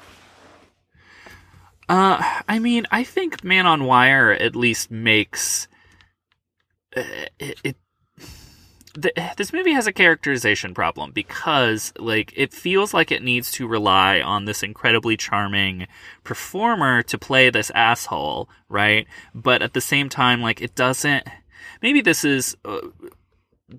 [1.87, 5.67] Uh, I mean, I think Man on Wire at least makes
[6.95, 7.03] uh,
[7.39, 7.59] it.
[7.63, 7.77] it
[8.93, 14.21] this movie has a characterization problem because, like, it feels like it needs to rely
[14.21, 15.87] on this incredibly charming
[16.23, 19.07] performer to play this asshole, right?
[19.33, 21.27] But at the same time, like, it doesn't.
[21.81, 22.79] Maybe this is uh,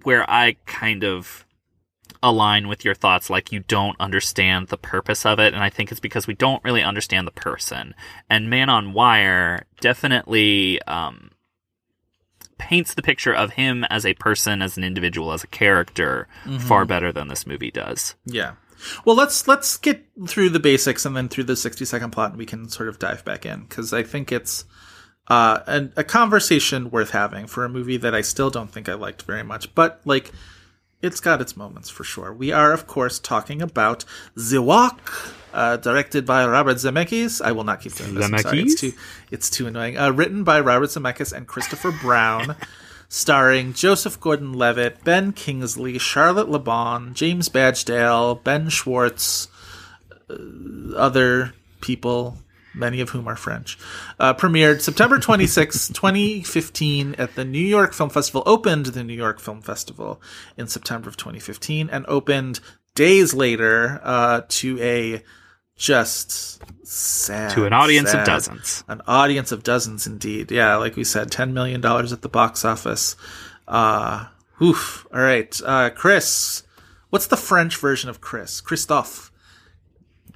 [0.02, 1.44] where I kind of
[2.22, 5.90] align with your thoughts like you don't understand the purpose of it and i think
[5.90, 7.94] it's because we don't really understand the person
[8.28, 11.29] and man on wire definitely um,
[12.60, 16.28] paints the picture of him as a person as an individual as a character
[16.60, 18.52] far better than this movie does Yeah.
[19.04, 22.38] Well, let's let's get through the basics and then through the 60 second plot and
[22.38, 24.64] we can sort of dive back in cuz I think it's
[25.28, 28.94] uh, a, a conversation worth having for a movie that I still don't think I
[28.94, 30.32] liked very much, but like
[31.02, 32.32] it's got its moments for sure.
[32.32, 34.04] We are, of course, talking about
[34.52, 37.40] Walk, uh, directed by Robert Zemeckis.
[37.42, 38.24] I will not keep doing this.
[38.24, 38.60] I'm sorry.
[38.60, 38.92] It's Zemeckis?
[38.92, 38.98] too,
[39.30, 39.98] it's too annoying.
[39.98, 42.56] Uh, written by Robert Zemeckis and Christopher Browne,
[43.08, 49.48] starring Joseph Gordon-Levitt, Ben Kingsley, Charlotte Le Bon, James Badge Dale, Ben Schwartz,
[50.28, 52.38] uh, other people,
[52.74, 53.76] many of whom are French.
[54.18, 59.40] Uh, premiered September 26, 2015 at the New York Film Festival, opened the New York
[59.40, 60.20] Film Festival
[60.56, 62.60] in September of 2015, and opened
[62.94, 65.22] days later uh, to a
[65.80, 67.50] just sad.
[67.52, 68.20] to an audience sad.
[68.20, 68.84] of dozens.
[68.86, 70.52] An audience of dozens, indeed.
[70.52, 73.16] Yeah, like we said, ten million dollars at the box office.
[73.66, 74.26] Uh,
[74.62, 75.06] oof.
[75.12, 76.64] All right, uh, Chris.
[77.08, 78.60] What's the French version of Chris?
[78.60, 79.32] Christophe.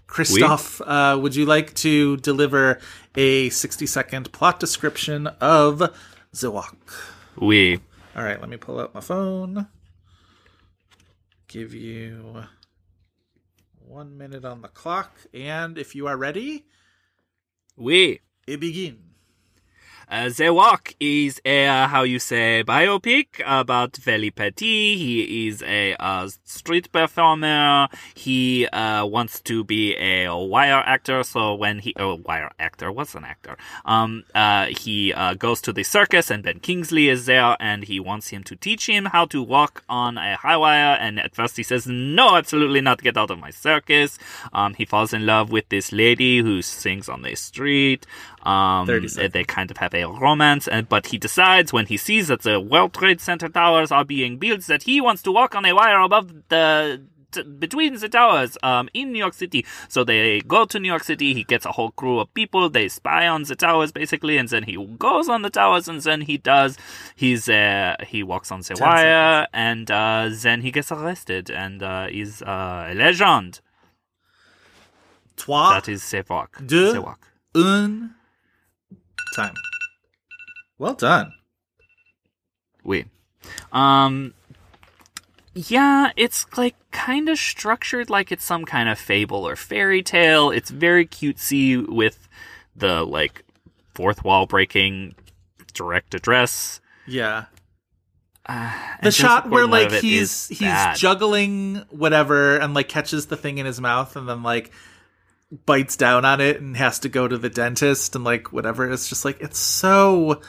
[0.07, 2.79] Christophe, uh, would you like to deliver
[3.15, 5.93] a sixty-second plot description of
[6.33, 6.77] The Walk?
[7.37, 7.81] We
[8.17, 9.67] All right, let me pull out my phone.
[11.49, 12.45] Give you
[13.85, 16.64] one minute on the clock, and if you are ready,
[17.77, 19.04] we it begin.
[20.09, 24.97] Uh, the Walk is a, uh, how you say, biopic about Feli Petit.
[24.97, 27.88] He is a uh, street performer.
[28.14, 31.23] He uh, wants to be a wire actor.
[31.23, 33.57] So when he, oh, wire actor, what's an actor?
[33.85, 38.29] Um, uh, he goes to the circus and Ben Kingsley is there and he wants
[38.29, 40.97] him to teach him how to walk on a high wire.
[41.01, 43.03] And at first he says, no, absolutely not.
[43.03, 44.19] Get out of my circus.
[44.53, 48.07] Um, he falls in love with this lady who sings on the street.
[48.45, 52.29] Um, 30 they kind of have a romance, and but he decides when he sees
[52.29, 55.65] that the World Trade Center towers are being built that he wants to walk on
[55.65, 57.01] a wire above the
[57.33, 59.65] t- between the towers um, in New York City.
[59.89, 61.33] So they go to New York City.
[61.35, 62.69] He gets a whole crew of people.
[62.69, 66.21] They spy on the towers basically, and then he goes on the towers, and then
[66.21, 66.77] he does.
[67.17, 72.09] He's uh, he walks on the wire, and uh, then he gets arrested and uh,
[72.11, 73.61] is uh, a legend.
[75.37, 76.61] Trois, That is walk.
[76.65, 77.27] deux, walk.
[77.55, 78.15] un,
[79.35, 79.55] time.
[80.79, 81.33] Well done.
[82.83, 83.07] We.
[83.73, 84.35] Um
[85.55, 90.51] yeah, it's like kind of structured like it's some kind of fable or fairy tale.
[90.51, 92.29] It's very cutesy with
[92.75, 93.45] the like
[93.95, 95.15] fourth wall breaking
[95.73, 96.81] direct address.
[97.07, 97.45] Yeah.
[98.47, 100.97] Uh, The shot where like he's he's bad.
[100.97, 104.71] juggling whatever and like catches the thing in his mouth and then like
[105.67, 108.90] bites down on it and has to go to the dentist and like whatever.
[108.90, 110.40] It's just like it's so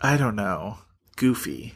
[0.00, 0.78] I don't know,
[1.16, 1.74] goofy.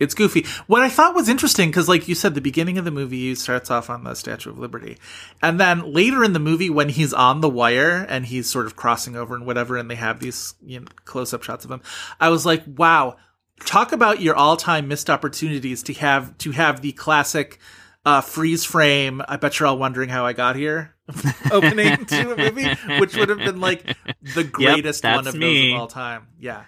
[0.00, 0.44] It's goofy.
[0.66, 3.70] What I thought was interesting because, like you said, the beginning of the movie starts
[3.70, 4.98] off on the Statue of Liberty,
[5.40, 8.74] and then later in the movie, when he's on the wire and he's sort of
[8.74, 11.80] crossing over and whatever, and they have these you know, close-up shots of him,
[12.20, 13.18] I was like, "Wow,
[13.64, 17.60] talk about your all-time missed opportunities to have to have the classic
[18.04, 20.93] uh, freeze frame." I bet you're all wondering how I got here.
[21.50, 23.96] opening to a movie, which would have been like
[24.34, 25.68] the greatest one of me.
[25.68, 26.28] those of all time.
[26.38, 26.64] Yeah,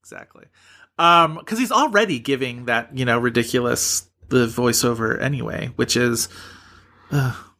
[0.00, 0.44] exactly.
[0.98, 6.28] Um, because he's already giving that you know ridiculous the voiceover anyway, which is,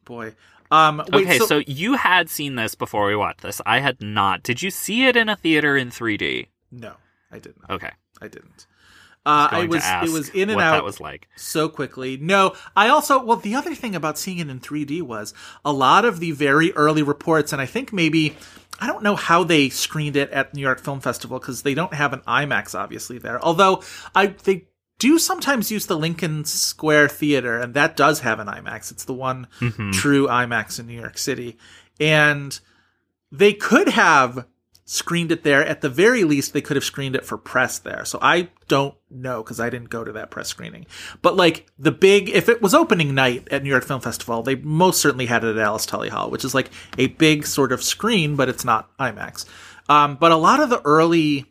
[0.05, 0.35] boy.
[0.71, 3.61] Um, wait, okay, so, so, you had seen this before we watched this.
[3.65, 4.43] I had not.
[4.43, 6.49] Did you see it in a theater in 3D?
[6.73, 6.95] no,
[7.31, 7.63] I didn't.
[7.71, 7.91] Okay.
[8.21, 8.67] I didn't.
[9.27, 11.29] Uh, I was it was in and out that was like.
[11.35, 12.17] so quickly.
[12.17, 15.35] No, I also well the other thing about seeing it in 3D was
[15.65, 18.37] a lot of the very early reports, and I think maybe
[18.81, 21.93] I don't know how they screened it at New York Film Festival because they don't
[21.93, 23.45] have an IMAX obviously there.
[23.45, 23.83] Although
[24.15, 28.91] I they do sometimes use the Lincoln Square Theater, and that does have an IMAX.
[28.93, 29.49] It's the one
[29.93, 31.59] true IMAX in New York City,
[31.99, 32.59] and
[33.33, 34.47] they could have
[34.87, 35.67] screened it there.
[35.67, 38.05] At the very least, they could have screened it for press there.
[38.05, 40.87] So I don't know because I didn't go to that press screening.
[41.21, 44.55] But like the big, if it was opening night at New York Film Festival, they
[44.55, 47.83] most certainly had it at Alice Tully Hall, which is like a big sort of
[47.83, 49.45] screen, but it's not IMAX.
[49.89, 51.47] Um, but a lot of the early,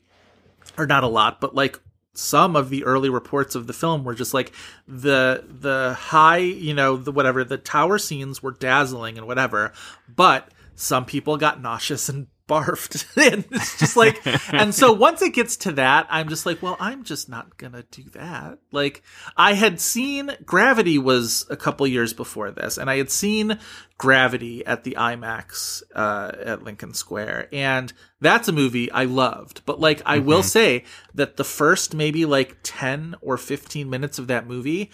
[0.77, 1.79] or not a lot, but like
[2.13, 4.53] some of the early reports of the film were just like
[4.87, 9.73] the the high, you know, the whatever the tower scenes were dazzling and whatever,
[10.07, 13.05] but some people got nauseous and barfed.
[13.31, 14.21] And it's just like
[14.53, 17.83] and so once it gets to that i'm just like well i'm just not gonna
[17.91, 18.59] do that.
[18.71, 19.03] Like
[19.35, 23.57] i had seen gravity was a couple years before this and i had seen
[23.97, 29.61] gravity at the imax uh, at lincoln square and that's a movie i loved.
[29.65, 34.27] But like i will say that the first maybe like 10 or 15 minutes of
[34.27, 34.91] that movie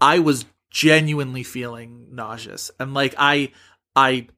[0.00, 2.70] i was genuinely feeling nauseous.
[2.80, 3.52] And like i
[3.94, 4.28] i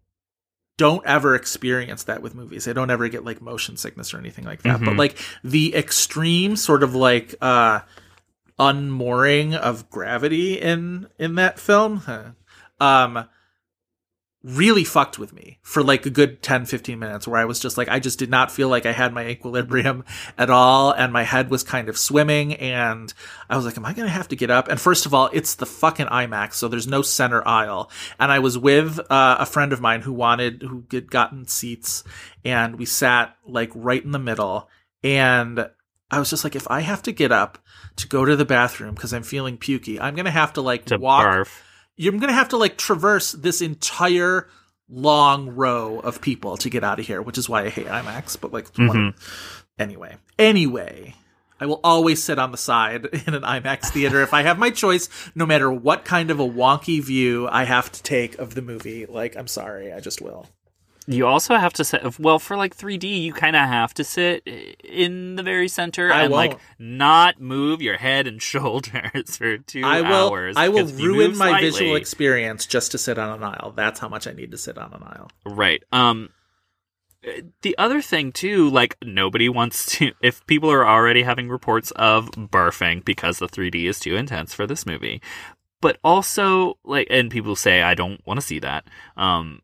[0.79, 2.69] don't ever experience that with movies.
[2.69, 4.81] I don't ever get like motion sickness or anything like that.
[4.85, 7.81] But like the extreme sort of like uh
[8.59, 12.31] unmooring of gravity in in that film huh,
[12.81, 13.27] um
[14.47, 17.77] really fucked with me for like a good 10 15 minutes where I was just
[17.77, 20.05] like I just did not feel like I had my equilibrium
[20.39, 23.13] at all and my head was kind of swimming and
[23.51, 24.69] I was like am I going to have to get up?
[24.69, 27.91] And first of all it's the fucking IMAX so there's no center aisle.
[28.21, 32.05] And I was with uh, a friend of mine who wanted who had gotten seats
[32.45, 34.69] and we sat like right in the middle.
[35.03, 35.69] And
[36.09, 37.59] I was just like if I have to get up
[37.97, 40.85] to go to the bathroom because I'm feeling pukey I'm going to have to like
[40.85, 41.63] To walk barf.
[41.97, 44.49] You're going to have to like traverse this entire
[44.89, 48.41] long row of people to get out of here, which is why I hate IMAX.
[48.41, 49.19] But like, one- mm-hmm.
[49.79, 51.15] anyway, anyway,
[51.59, 54.71] I will always sit on the side in an IMAX theater if I have my
[54.71, 58.63] choice, no matter what kind of a wonky view I have to take of the
[58.63, 59.07] movie.
[59.07, 60.47] Like, I'm sorry, I just will.
[61.09, 62.19] You also have to sit.
[62.19, 64.47] Well, for like 3D, you kind of have to sit
[64.83, 66.63] in the very center I and like won't.
[66.79, 70.31] not move your head and shoulders for two I will.
[70.31, 70.57] hours.
[70.57, 73.43] I will 'cause if you ruin my slightly- visual experience just to sit on an
[73.45, 73.73] aisle.
[73.77, 75.31] That's how much I need to sit on an aisle.
[75.45, 75.83] Right.
[75.93, 76.31] Um
[77.63, 82.31] the other thing too, like nobody wants to if people are already having reports of
[82.33, 85.21] barfing because the 3D is too intense for this movie.
[85.81, 88.85] But also like and people say I don't want to see that.
[89.17, 89.61] Um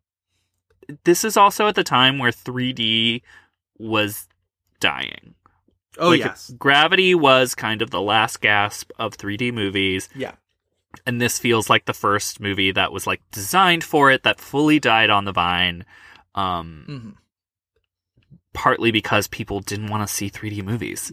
[1.04, 3.22] this is also at the time where 3D
[3.78, 4.26] was
[4.80, 5.34] dying.
[5.98, 10.32] Oh Like, yes, Gravity was kind of the last gasp of 3D movies yeah.
[11.06, 14.78] and this feels like the first movie that was like designed for it that fully
[14.80, 15.84] died on the vine
[16.34, 17.14] um Mhm.
[18.54, 21.12] partly because people didn't want to see 3D movies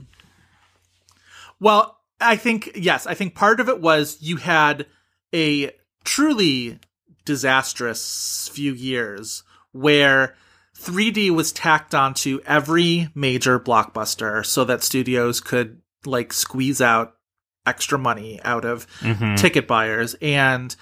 [1.59, 4.85] Well, I think yes, I think part of it was you had
[5.33, 5.71] a
[6.05, 6.79] truly
[7.25, 10.35] disastrous few years where
[10.77, 17.15] 3D was tacked onto every major blockbuster so that studios could like squeeze out
[17.65, 19.35] extra money out of mm-hmm.
[19.35, 20.15] ticket buyers.
[20.21, 20.75] And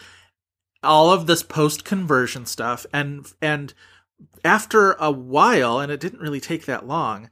[0.84, 3.74] all of this post conversion stuff and and
[4.46, 7.30] after a while and it didn't really take that long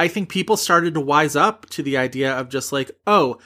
[0.00, 3.38] I think people started to wise up to the idea of just like, oh,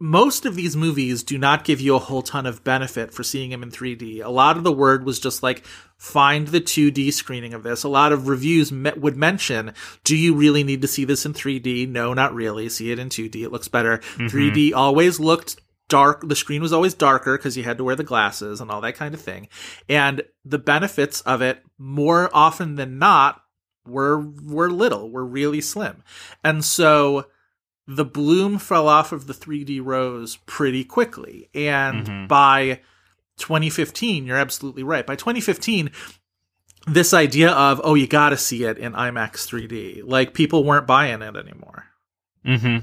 [0.00, 3.50] most of these movies do not give you a whole ton of benefit for seeing
[3.50, 4.24] them in 3D.
[4.24, 5.64] A lot of the word was just like,
[5.96, 7.82] find the 2D screening of this.
[7.82, 9.72] A lot of reviews me- would mention,
[10.04, 11.88] do you really need to see this in 3D?
[11.88, 12.68] No, not really.
[12.68, 13.42] See it in 2D.
[13.42, 13.98] It looks better.
[13.98, 14.26] Mm-hmm.
[14.26, 16.28] 3D always looked dark.
[16.28, 18.94] The screen was always darker because you had to wear the glasses and all that
[18.94, 19.48] kind of thing.
[19.88, 23.42] And the benefits of it, more often than not,
[23.84, 26.04] were were little, were really slim.
[26.44, 27.26] And so
[27.88, 31.48] the bloom fell off of the 3D rose pretty quickly.
[31.54, 32.80] And by
[33.38, 35.06] 2015, you're absolutely right.
[35.06, 35.90] By 2015,
[36.86, 40.86] this idea of, oh, you got to see it in IMAX 3D, like people weren't
[40.86, 41.86] buying it anymore.
[42.44, 42.78] mm-hmm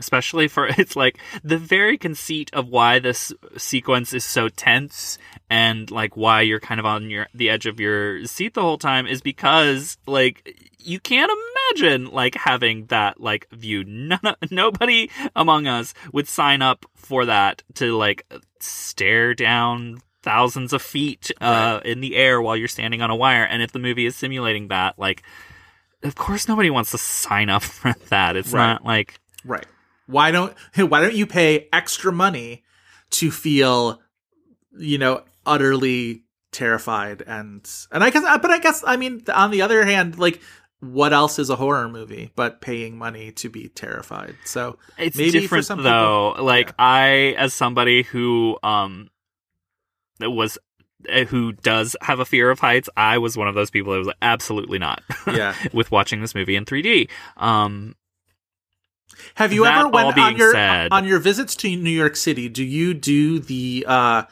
[0.00, 5.90] especially for it's like the very conceit of why this sequence is so tense and
[5.90, 9.06] like why you're kind of on your the edge of your seat the whole time
[9.06, 11.30] is because like you can't
[11.72, 14.18] imagine like having that like view None,
[14.50, 18.26] nobody among us would sign up for that to like
[18.60, 23.44] stare down thousands of feet uh in the air while you're standing on a wire
[23.44, 25.22] and if the movie is simulating that like
[26.02, 28.72] of course nobody wants to sign up for that it's Right.
[28.72, 29.66] not like Right.
[30.06, 32.64] Why don't why don't you pay extra money
[33.10, 34.00] to feel,
[34.78, 39.62] you know, utterly terrified and and I guess but I guess I mean on the
[39.62, 40.40] other hand like
[40.80, 44.36] what else is a horror movie but paying money to be terrified?
[44.44, 46.32] So It's maybe for different some though.
[46.32, 46.74] people- like yeah.
[46.78, 49.10] I, as somebody who um
[50.20, 50.58] that was
[51.12, 53.98] uh, who does have a fear of heights, I was one of those people that
[53.98, 55.02] was like, absolutely not.
[55.26, 55.54] Yeah.
[55.72, 57.10] with watching this movie in 3D.
[57.36, 57.94] Um,
[59.36, 62.48] Have you That ever went on your said- on your visits to New York City?
[62.48, 64.22] Do you do the uh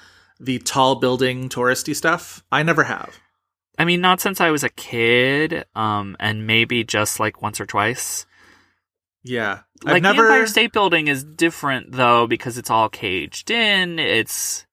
[0.41, 2.43] the tall building touristy stuff?
[2.51, 3.19] I never have.
[3.79, 7.67] I mean, not since I was a kid, um, and maybe just like once or
[7.67, 8.27] twice.
[9.25, 10.23] Yeah, Like I've never.
[10.25, 13.99] the Empire State Building is different though because it's all caged in.
[14.01, 14.67] It's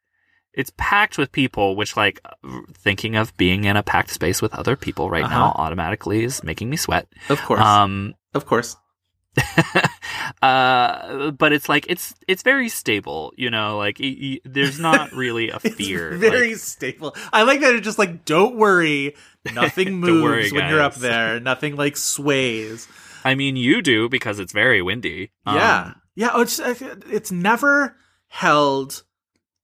[0.54, 2.20] it's packed with people, which like
[2.74, 5.62] thinking of being in a packed space with other people right now Uh-huh.
[5.62, 7.08] automatically is making me sweat.
[7.30, 8.76] of course, Um, of course.
[10.42, 13.78] uh, but it's like it's it's very stable, you know.
[13.78, 16.12] Like y- y- there's not really a fear.
[16.12, 17.16] It's very like- stable.
[17.34, 19.16] I like that it's just like, don't worry,
[19.54, 21.40] nothing moves worry, when you're up there.
[21.40, 22.88] Nothing like sways.
[23.24, 25.32] I mean, you do because it's very windy.
[25.46, 26.30] Um, yeah, yeah.
[26.34, 27.96] oh, It's it's never
[28.28, 29.04] held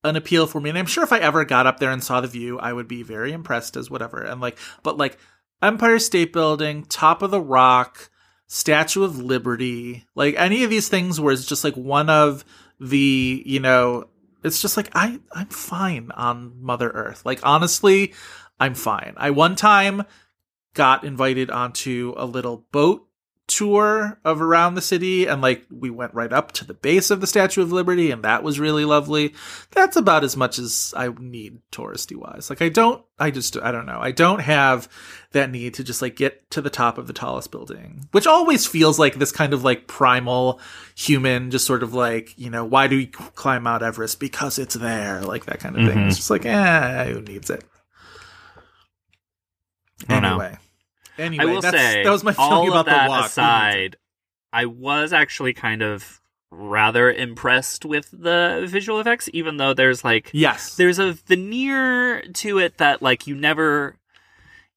[0.03, 2.21] an appeal for me, and I'm sure if I ever got up there and saw
[2.21, 4.21] the view, I would be very impressed as whatever.
[4.21, 5.17] And like, but like
[5.61, 8.09] Empire State Building, Top of the Rock,
[8.47, 12.45] Statue of Liberty, like any of these things where it's just like one of
[12.79, 14.07] the you know,
[14.43, 17.25] it's just like I I'm fine on Mother Earth.
[17.25, 18.13] Like honestly,
[18.59, 19.13] I'm fine.
[19.17, 20.03] I one time
[20.73, 23.07] got invited onto a little boat
[23.47, 27.21] tour of around the city and like we went right up to the base of
[27.21, 29.35] the Statue of Liberty and that was really lovely.
[29.71, 32.49] That's about as much as I need touristy wise.
[32.49, 33.99] Like I don't I just I don't know.
[33.99, 34.89] I don't have
[35.31, 38.65] that need to just like get to the top of the tallest building, which always
[38.65, 40.59] feels like this kind of like primal
[40.95, 44.75] human just sort of like, you know, why do we climb Mount Everest because it's
[44.75, 46.07] there, like that kind of thing.
[46.07, 47.63] It's just like, eh, who needs it?
[50.09, 50.51] Anyway.
[50.51, 50.57] know.
[51.17, 51.43] Anyway.
[51.43, 53.25] I will that's, say, that was my feeling about that the walk.
[53.27, 53.95] aside,
[54.53, 60.29] I was actually kind of rather impressed with the visual effects, even though there's like
[60.33, 60.75] Yes.
[60.75, 63.97] there's a veneer to it that like you never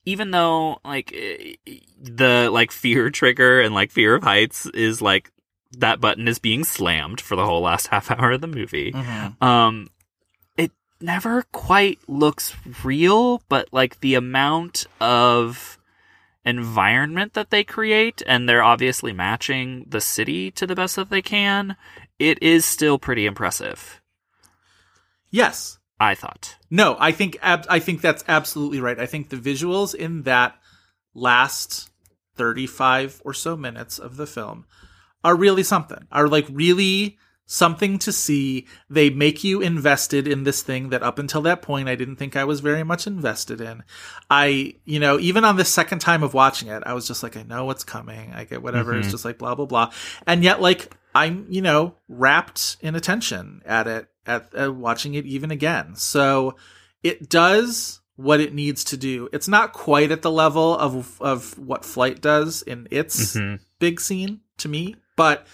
[0.04, 1.54] even though like eh,
[2.00, 5.30] the like fear trigger and like fear of heights is like
[5.76, 9.40] that button is being slammed for the whole last half hour of the movie Mhm.
[9.42, 9.88] um
[10.56, 15.77] it never quite looks real but like the amount of
[16.48, 21.22] environment that they create and they're obviously matching the city to the best that they
[21.22, 21.76] can
[22.18, 24.00] it is still pretty impressive
[25.30, 25.78] Yes.
[26.00, 28.98] i thought No, I think ab- I think that's absolutely right.
[28.98, 30.56] I think the visuals in that
[31.14, 31.90] last
[32.36, 34.64] 35 or so minutes of the film
[35.24, 36.06] are really something.
[36.12, 37.18] Are like really
[37.50, 38.66] something to see.
[38.90, 42.36] They make you invested in this thing that up until that point I didn't think
[42.36, 43.82] I was very much invested in.
[44.30, 47.36] I, you know, even on the second time of watching it, I was just like
[47.36, 48.32] I know what's coming.
[48.34, 48.94] I get whatever.
[48.96, 49.90] It's just like blah blah blah.
[50.26, 55.24] And yet like I'm, you know, wrapped in attention at it at uh, watching it
[55.24, 55.96] even again.
[55.96, 56.54] So
[57.02, 59.28] it does what it needs to do.
[59.32, 63.60] It's not quite at the level of of what Flight does in its Mhm.
[63.78, 65.46] big scene to me, but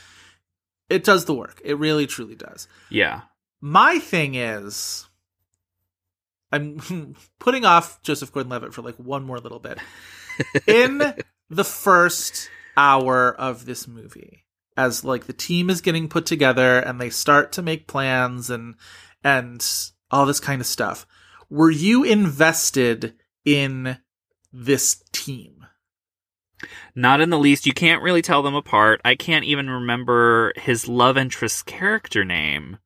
[0.94, 1.60] it does the work.
[1.64, 2.68] It really truly does.
[2.90, 3.22] yeah
[3.60, 5.08] My thing is
[6.52, 9.78] I'm putting off Joseph Gordon-Levitt for like one more little bit.
[10.66, 11.14] In
[11.50, 14.44] the first hour of this movie,
[14.76, 18.74] as like the team is getting put together and they start to make plans and
[19.22, 19.64] and
[20.10, 21.06] all this kind of stuff,
[21.50, 23.14] were you invested
[23.44, 23.98] in
[24.52, 25.53] this team?
[26.94, 27.66] Not in the least.
[27.66, 29.00] You can't really tell them apart.
[29.04, 32.78] I can't even remember his love interest character name.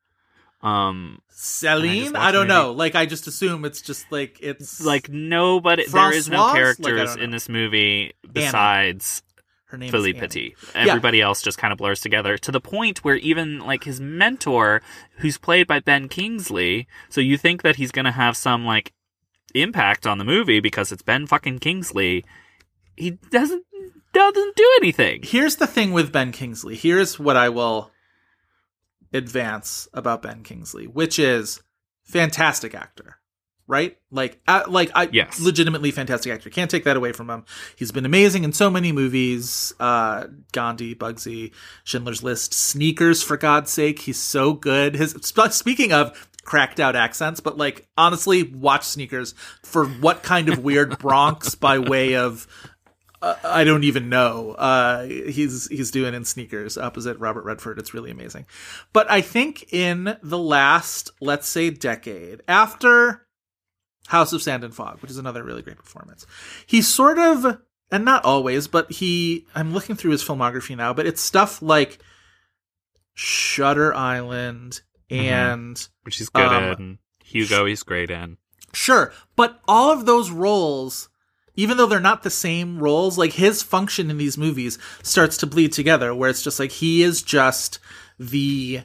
[0.63, 2.15] Um, Celine?
[2.15, 2.73] watch I, don't know.
[2.73, 5.87] Like I just assume it's just like it's like nobody.
[5.87, 6.79] There is no Francoise?
[6.81, 9.23] Like, characters in this movie besides
[9.67, 10.57] her name Philippe is Petit.
[10.75, 14.83] Everybody else just kind of blurs together to the point where even like his mentor,
[15.19, 18.93] who's played by Ben Kingsley, so you think that he's gonna have some like
[19.55, 22.25] impact on the movie because it's Ben fucking Kingsley.
[22.97, 23.65] He doesn't
[24.19, 25.21] doesn't do anything.
[25.23, 26.77] Here's the thing with Ben Kingsley.
[26.77, 27.91] Here's what I will
[29.13, 31.63] advance about Ben Kingsley, which is
[32.05, 33.17] fantastic actor,
[33.67, 33.97] right?
[34.11, 35.41] Like, uh, like I Yes.
[35.41, 36.51] legitimately fantastic actor.
[36.51, 37.45] Can't take that away from him.
[37.77, 39.73] He's been amazing in so many movies.
[39.81, 41.53] Uh, Gandhi, Bugsy,
[41.85, 43.23] Schindler's List, Sneakers.
[43.23, 44.95] For God's sake, he's so good.
[44.95, 45.15] His
[45.51, 50.99] speaking of cracked out accents, but like honestly, watch Sneakers for what kind of weird
[51.01, 52.47] Bronx by way of
[53.21, 54.53] I don't even know.
[54.53, 57.79] Uh, he's he's doing in sneakers opposite Robert Redford.
[57.79, 58.47] It's really amazing.
[58.93, 63.27] But I think in the last, let's say, decade after
[64.07, 66.27] House of Sand and Fog, which is another really great performance,
[66.67, 67.61] he sort of,
[67.91, 69.47] and not always, but he.
[69.55, 71.99] I'm looking through his filmography now, but it's stuff like
[73.15, 76.79] Shutter Island and Which he's good Um, at.
[76.79, 78.37] And Hugo, he's great in.
[78.73, 81.09] Sure, but all of those roles,
[81.59, 85.47] even though they're not the same roles, like his function in these movies starts to
[85.47, 87.81] bleed together where it's just like he is just
[88.17, 88.83] the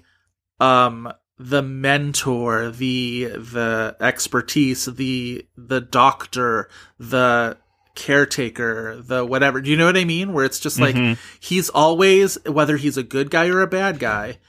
[0.60, 6.68] um the mentor, the the expertise, the the doctor,
[6.98, 7.58] the
[7.94, 9.62] caretaker, the whatever.
[9.62, 10.34] Do you know what I mean?
[10.34, 10.96] Where it's just like
[11.40, 14.40] he's always whether he's a good guy or a bad guy,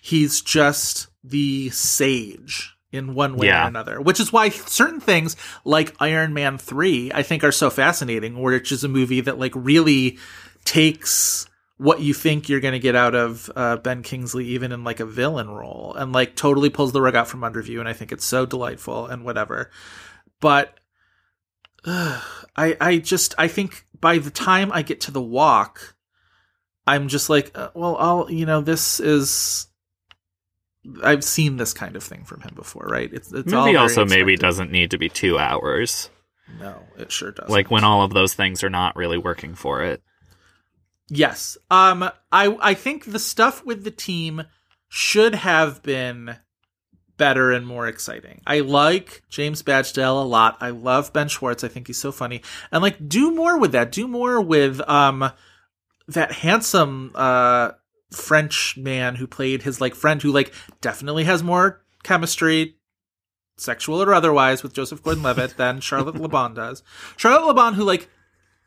[0.00, 3.64] he's just the sage in one way Yeah.
[3.64, 4.00] or another.
[4.00, 5.34] Which is why certain things
[5.64, 9.52] like Iron Man 3 I think are so fascinating, which is a movie that like
[9.56, 10.18] really
[10.64, 11.46] takes
[11.78, 15.00] what you think you're going to get out of uh, Ben Kingsley even in like
[15.00, 17.92] a villain role and like totally pulls the rug out from under you and I
[17.92, 19.70] think it's so delightful and whatever.
[20.38, 20.78] But
[21.84, 22.22] ugh,
[22.56, 25.96] I I just I think by the time I get to the walk
[26.86, 29.66] I'm just like uh, well I'll you know this is
[31.02, 33.12] I've seen this kind of thing from him before, right?
[33.12, 36.10] It's it's movie also maybe doesn't need to be two hours.
[36.58, 37.48] No, it sure does.
[37.48, 40.02] Like when all of those things are not really working for it.
[41.08, 41.56] Yes.
[41.70, 42.02] Um
[42.32, 44.42] I I think the stuff with the team
[44.88, 46.36] should have been
[47.16, 48.40] better and more exciting.
[48.46, 50.56] I like James Badge Dale a lot.
[50.60, 51.62] I love Ben Schwartz.
[51.62, 52.42] I think he's so funny.
[52.72, 53.92] And like do more with that.
[53.92, 55.30] Do more with um
[56.08, 57.72] that handsome uh
[58.12, 62.76] French man who played his like friend who like definitely has more chemistry,
[63.56, 66.82] sexual or otherwise, with Joseph Gordon-Levitt than Charlotte Le Bon does.
[67.16, 68.08] Charlotte Le Bon, who like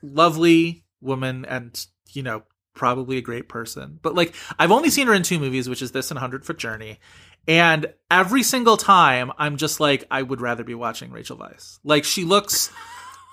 [0.01, 2.43] lovely woman and you know
[2.73, 5.91] probably a great person, but like I've only seen her in two movies, which is
[5.91, 6.99] this and Hundred Foot Journey.
[7.47, 11.79] And every single time, I'm just like, I would rather be watching Rachel Weisz.
[11.83, 12.71] Like, she looks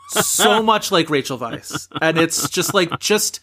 [0.08, 1.88] so much like Rachel Weisz.
[2.00, 3.40] And it's just like, just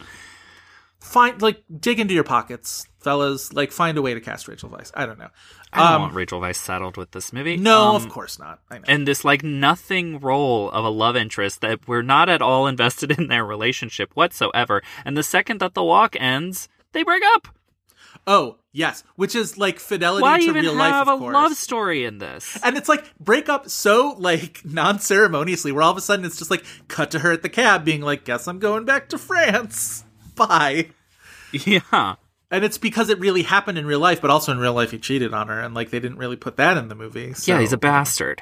[0.99, 3.53] find, like, dig into your pockets, fellas.
[3.53, 4.91] Like, find a way to cast Rachel Weisz.
[4.93, 5.29] I don't know.
[5.71, 7.55] I don't Um, want Rachel Weisz saddled with this movie.
[7.57, 8.59] No, Um, of course not.
[8.71, 8.83] I know.
[8.87, 13.11] and this like nothing role of a love interest that we're not at all invested
[13.11, 14.81] in their relationship whatsoever.
[15.05, 17.47] And the second that the walk ends, they break up.
[18.27, 19.03] oh, yes.
[19.15, 21.33] Which is like fidelity Why to even real have life, a of course.
[21.33, 22.57] love story in this?
[22.63, 26.51] And it's like break up so like non-ceremoniously where all of a sudden it's just
[26.51, 30.03] like cut to her at the cab being like, guess I'm going back to France.
[30.39, 30.89] Bye.
[31.51, 32.15] yeah.
[32.51, 34.97] And it's because it really happened in real life, but also in real life he
[34.97, 37.33] cheated on her and like they didn't really put that in the movie.
[37.33, 37.51] So.
[37.53, 38.41] Yeah, he's a bastard.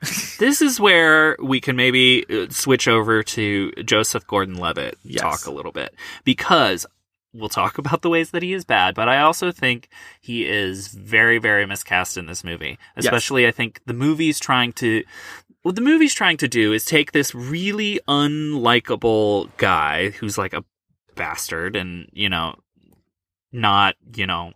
[0.38, 5.20] this is where we can maybe uh, switch over to Joseph Gordon-Levitt Yes.
[5.20, 6.86] talk a little bit because
[7.34, 9.88] we'll talk about the ways that he is bad, but I also think
[10.20, 12.78] he is very very miscast in this movie.
[12.96, 15.02] Especially I think the movie's trying to
[15.62, 20.64] what the movie's trying to do is take this really unlikable guy who's like a
[21.20, 22.56] bastard and, you know,
[23.52, 24.52] not, you know,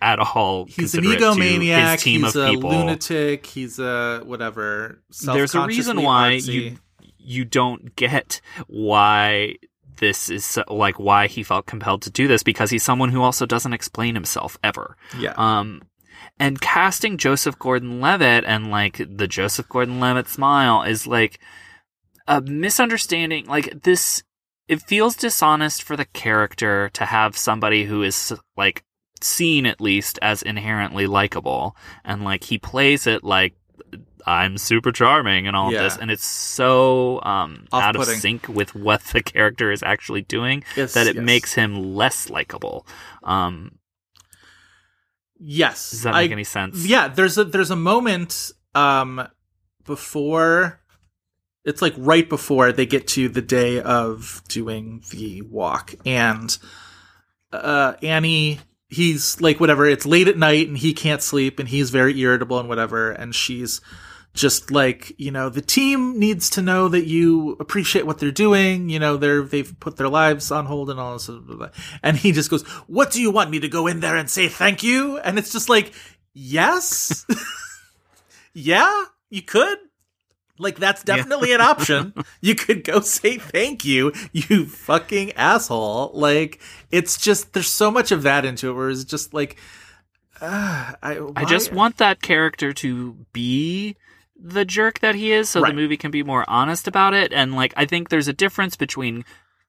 [0.00, 1.92] at all He's an egomaniac.
[1.92, 3.46] his team he's of a people lunatic.
[3.46, 5.02] He's a whatever.
[5.24, 6.52] there's a reason why artsy.
[6.52, 6.76] you
[7.18, 9.54] you don't get why
[9.98, 13.22] this is so- like why he felt compelled to do this because he's someone who
[13.22, 14.96] also doesn't explain himself ever.
[15.18, 15.32] Yeah.
[15.38, 15.80] Um
[16.38, 21.38] and casting Joseph Gordon-Levitt and like the Joseph Gordon-Levitt smile is like
[22.26, 24.22] a misunderstanding like this
[24.68, 28.84] it feels dishonest for the character to have somebody who is like
[29.20, 33.54] seen at least as inherently likable and like he plays it like
[34.26, 35.78] I'm super charming and all Yeah.
[35.78, 40.22] of this and it's so um out of sync with what the character is actually
[40.22, 41.24] doing Yes, that it yes.
[41.24, 42.86] makes him less likable.
[43.22, 43.78] Um
[45.38, 45.90] Yes.
[45.90, 46.86] does that make I- any sense?
[46.86, 49.26] Yeah, there's a there's a moment um
[49.84, 50.80] before
[51.64, 55.94] it's like right before they get to the day of doing the walk.
[56.04, 56.56] And
[57.52, 61.90] uh Annie he's like whatever it's late at night and he can't sleep and he's
[61.90, 63.10] very irritable and whatever.
[63.10, 63.80] And she's
[64.34, 68.88] just like you know the team needs to know that you appreciate what they're doing.
[68.88, 71.68] You know they're they've put their lives on hold and all this blah, blah, blah.
[72.02, 74.48] and he just goes what do you want me to go in there and say
[74.48, 75.18] thank you?
[75.18, 75.92] And it's just like
[76.32, 77.24] yes?
[78.54, 79.04] Yeah?
[79.30, 79.78] You could
[80.58, 82.12] like that's definitely an option.
[82.40, 86.10] You could go say thank you you fucking asshole.
[86.14, 89.56] Like it's just there's so much of that into it where it's just like
[90.40, 93.96] uh, I, I just want that character to be
[94.36, 95.70] the jerk that he is so Right.
[95.70, 97.32] the movie can be more honest about it.
[97.32, 99.24] And like I think there's a difference between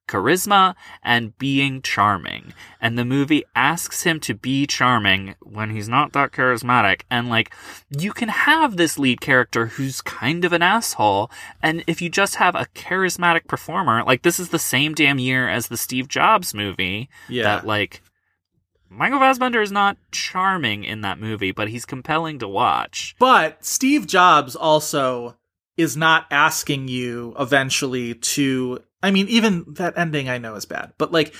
[0.07, 6.13] charisma and being charming and the movie asks him to be charming when he's not
[6.13, 7.51] that charismatic and like
[7.89, 11.31] you can have this lead character who's kind of an asshole
[11.63, 15.49] and if you just have a charismatic performer like this is the same damn year
[15.49, 17.43] as the Steve Jobs movie Yeah.
[17.43, 18.01] that like
[18.89, 23.15] Michael Fassbender is not charming in that movie, but he's compelling to watch.
[23.19, 25.35] But Steve Jobs also
[25.75, 28.81] is not asking you eventually to.
[29.05, 31.33] I mean, even that ending I know is bad, but like,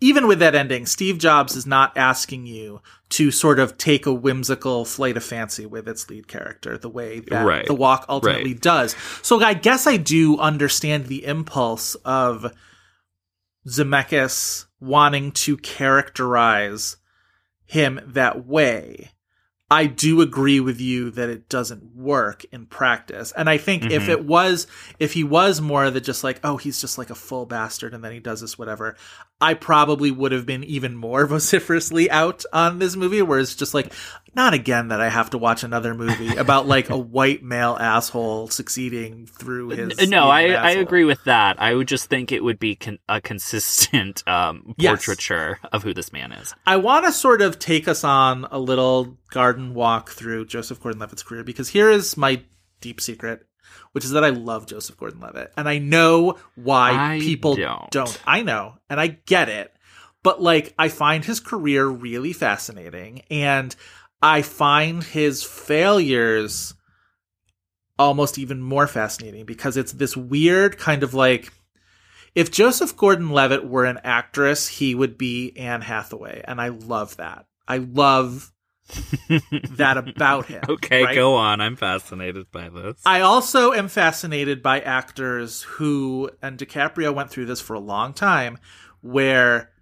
[0.00, 2.80] even with that ending, Steve Jobs is not asking you
[3.10, 7.20] to sort of take a whimsical flight of fancy with its lead character the way
[7.20, 7.66] that Right.
[7.66, 8.94] the walk ultimately does.
[9.22, 12.52] So I guess I do understand the impulse of
[13.66, 16.96] Zemeckis wanting to characterize
[17.64, 19.10] him that way.
[19.70, 23.32] I do agree with you that it doesn't work in practice.
[23.36, 24.08] And I think if Mhm.
[24.08, 24.66] it was,
[24.98, 28.02] if he was more than just like, oh, he's just like a full bastard and
[28.02, 28.96] then he does this, whatever,
[29.42, 33.74] I probably would have been even more vociferously out on this movie, where it's just
[33.74, 33.92] like,
[34.38, 38.48] not again that I have to watch another movie about like a white male asshole
[38.48, 40.08] succeeding through his.
[40.08, 41.60] no, I, I agree with that.
[41.60, 44.90] I would just think it would be con- a consistent um, Yes.
[45.04, 46.54] portraiture of who this man is.
[46.66, 51.22] I want to sort of take us on a little garden walk through Joseph Gordon-Levitt's
[51.24, 52.40] career because here is my
[52.80, 53.44] deep secret,
[53.92, 58.22] which is that I love Joseph Gordon-Levitt, and I know why I people don't.
[58.24, 59.74] I know, and I get it,
[60.22, 63.74] but like I find his career really fascinating, and
[64.22, 66.74] I find his failures
[67.98, 71.52] almost even more fascinating because it's this weird kind of like
[72.34, 77.46] if Joseph Gordon-Levitt were an actress, he would be Anne Hathaway, and I love that.
[77.66, 78.52] I love
[79.70, 80.62] that about him.
[80.68, 81.14] Okay, right?
[81.14, 81.60] go on.
[81.60, 83.02] I'm fascinated by this.
[83.04, 88.12] I also am fascinated by actors who, and DiCaprio went through this for a long
[88.12, 88.58] time,
[89.00, 89.72] where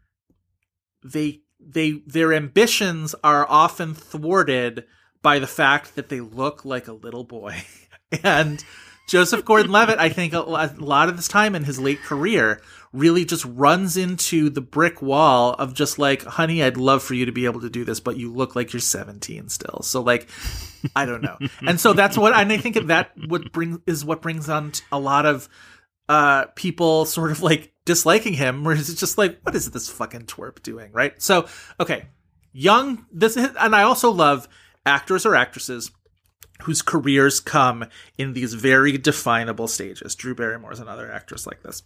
[1.05, 4.85] they they their ambitions are often thwarted
[5.23, 7.63] by the fact that they look like a little boy.
[8.23, 8.65] and
[9.09, 12.61] Joseph Gordon-Levitt, I think a lot of this time in his late career
[12.93, 17.27] really just runs into the brick wall of just like, honey, I'd love for you
[17.27, 19.83] to be able to do this, but you look like you're 17 still.
[19.83, 20.29] So like,
[20.97, 21.39] I don't know.
[21.67, 24.99] and so that's what, and I think that what brings is what brings on a
[24.99, 25.49] lot of
[26.09, 30.27] uh people sort of like disliking him where it's just like what is this fucking
[30.27, 31.47] twerp doing right so
[31.81, 32.07] okay
[32.53, 34.47] young this is, and i also love
[34.85, 35.91] actors or actresses
[36.63, 37.85] whose careers come
[38.19, 41.83] in these very definable stages drew barrymore is another actress like this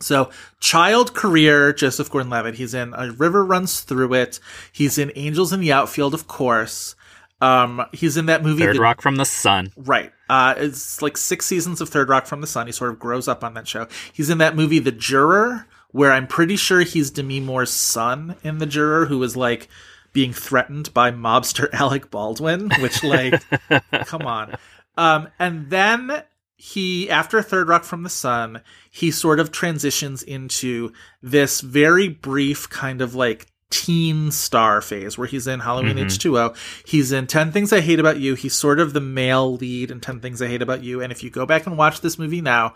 [0.00, 0.30] so,
[0.60, 2.54] child career, Joseph Gordon Levitt.
[2.54, 4.38] He's in A River Runs Through It.
[4.70, 6.94] He's in Angels in the Outfield, of course.
[7.40, 8.62] Um, he's in that movie.
[8.62, 9.72] Third The- Rock from the Sun.
[9.76, 10.12] Right.
[10.28, 12.66] Uh, it's like six seasons of Third Rock from the Sun.
[12.66, 13.86] He sort of grows up on that show.
[14.12, 18.58] He's in that movie, The Juror, where I'm pretty sure he's Demi Moore's son in
[18.58, 19.68] The Juror, who was like
[20.12, 23.42] being threatened by mobster Alec Baldwin, which like,
[24.06, 24.56] come on.
[24.96, 26.24] Um, and then
[26.56, 32.68] he, after Third Rock from the Sun, he sort of transitions into this very brief
[32.68, 36.06] kind of like teen star phase where he's in Halloween mm-hmm.
[36.06, 36.56] H2O.
[36.86, 38.34] He's in 10 Things I Hate About You.
[38.34, 41.02] He's sort of the male lead in 10 Things I Hate About You.
[41.02, 42.74] And if you go back and watch this movie now,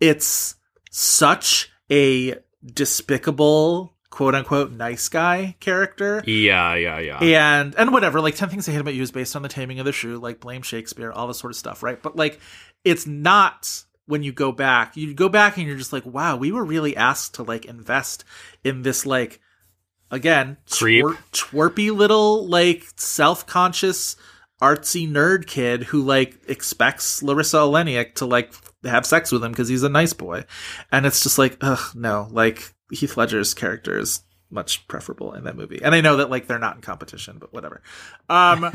[0.00, 0.56] it's
[0.90, 6.22] such a despicable, quote unquote, nice guy character.
[6.26, 7.18] Yeah, yeah, yeah.
[7.20, 9.80] And and whatever, like Ten Things I Hate About You is based on the Taming
[9.80, 12.00] of the Shrew, like blame Shakespeare, all this sort of stuff, right?
[12.00, 12.40] But like,
[12.84, 14.96] it's not when you go back.
[14.96, 18.24] You go back and you're just like, wow, we were really asked to like invest
[18.64, 19.40] in this like,
[20.10, 21.04] again, Creep.
[21.32, 24.16] twerpy little like self conscious
[24.60, 28.52] artsy nerd kid who like expects Larisa Oleynik to like
[28.84, 30.44] have sex with him because he's a nice boy,
[30.90, 35.56] and it's just like, ugh, no, like Heath Ledger's character is much preferable in that
[35.56, 37.82] movie, and I know that like they're not in competition, but whatever.
[38.28, 38.72] Um,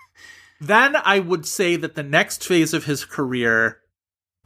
[0.60, 3.80] then I would say that the next phase of his career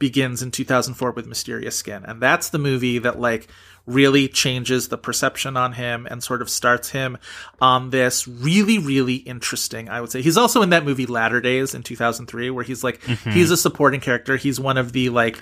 [0.01, 3.47] begins in 2004 with Mysterious Skin, and that's the movie that like
[3.85, 7.17] really changes the perception on him and sort of starts him
[7.59, 10.21] on this really really interesting i would say.
[10.21, 14.01] He's also in that movie latter days in 2003 where he's like he's a supporting
[14.01, 14.35] character.
[14.37, 15.41] He's one of the like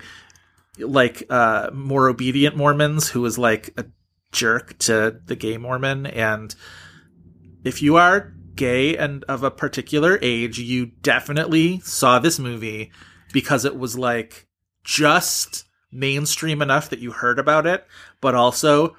[0.77, 3.85] like uh more obedient mormons who is like a
[4.31, 6.05] jerk to the gay mormon.
[6.05, 6.53] And
[7.63, 12.91] if you are gay and of a particular age you definitely saw this movie
[13.31, 14.48] because it was like
[14.89, 17.85] just mainstream enough that you heard about it,
[18.21, 18.97] but also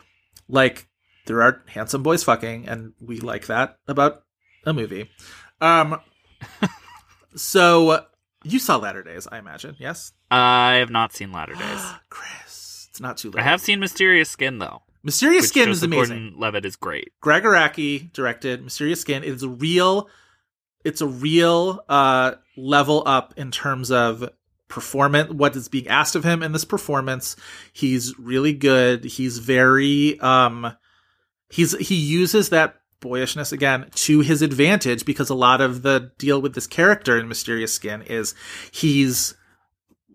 [0.48, 0.88] like
[1.26, 4.22] there are handsome boys fucking, and we like that about
[4.64, 5.10] a movie.
[5.60, 6.00] Um,
[7.34, 8.06] so
[8.44, 11.84] you saw Latter Days, I imagine, yes, I have not seen Latter Days.
[12.08, 12.88] Chris.
[12.90, 13.40] It's not too late.
[13.40, 14.82] I have seen Mysterious Skin though.
[15.02, 16.16] Mysterious Skin is amazing.
[16.18, 17.12] Gordon-Levitt is great.
[17.20, 19.24] Gregg Araki directed Mysterious Skin.
[19.24, 20.08] It is a real,
[20.84, 24.28] it's a real uh, level up in terms of
[24.70, 25.30] performance.
[25.30, 27.36] What is being asked of him in this performance?
[27.72, 29.04] He's really good.
[29.04, 30.74] He's very, um,
[31.50, 36.40] he's he uses that boyishness again to his advantage because a lot of the deal
[36.40, 38.34] with this character in Mysterious Skin is
[38.70, 39.34] he's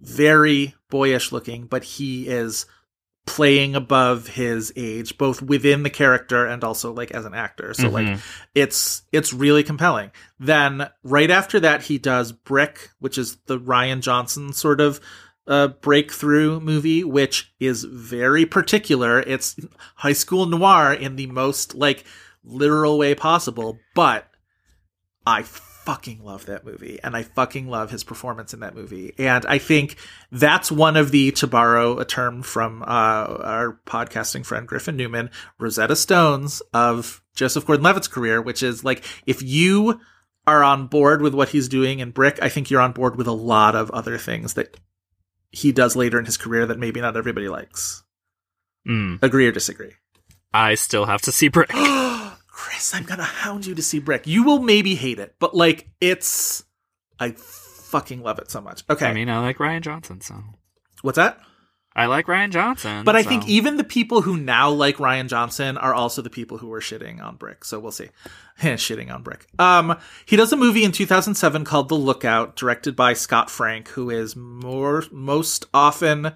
[0.02, 2.66] very boyish looking, but he is
[3.26, 7.74] playing above his age both within the character and also like as an actor.
[7.74, 8.20] So like
[8.54, 10.12] it's it's really compelling.
[10.40, 15.00] Then right after that he does brick which is the rian johnson sort of
[15.48, 19.20] uh breakthrough movie which is very particular.
[19.20, 19.56] It's
[19.96, 22.06] high school noir in the most like
[22.44, 24.28] literal way possible but
[25.26, 25.44] I
[25.86, 29.14] fucking love that movie and I fucking love his performance in that movie.
[29.20, 29.98] And I think
[30.32, 35.30] that's one of the, to borrow a term from uh, our podcasting friend Griffin Newman,
[35.60, 40.02] Rosetta Stones of Joseph Gordon Levitt's career, which is like, if you
[40.48, 43.28] are on board with what he's doing in Brick, I think you're on board with
[43.28, 44.78] a lot of other things that
[45.52, 48.04] he does later in his career that maybe not everybody likes.
[48.88, 49.22] Mm.
[49.22, 49.94] Agree or disagree?
[50.52, 51.70] I still have to see Brick.
[52.58, 54.26] Chris, I'm gonna hound you to see Brick.
[54.28, 56.64] You will maybe hate it, but like it's
[57.20, 58.86] I fucking love it so much.
[58.90, 59.08] Okay.
[59.08, 60.42] I mean, I like Rian Johnson, so
[61.02, 61.38] What's that?
[61.98, 63.04] I like Rian Johnson.
[63.04, 66.30] But I so- think even the people who now like Rian Johnson are also the
[66.30, 67.66] people who were shitting on Brick.
[67.66, 68.08] So we'll see.
[68.62, 69.48] shitting on Brick.
[69.60, 74.10] Um, he does a movie in 2007 called The Lookout, directed by Scott Frank, who
[74.10, 76.32] is more most often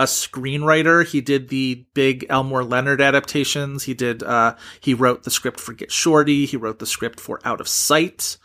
[0.00, 1.06] a screenwriter.
[1.06, 3.84] He did the big Elmore Leonard adaptations.
[3.84, 6.46] He did uh he wrote the script for Get Shorty.
[6.46, 8.38] He wrote the script for Out of Sight.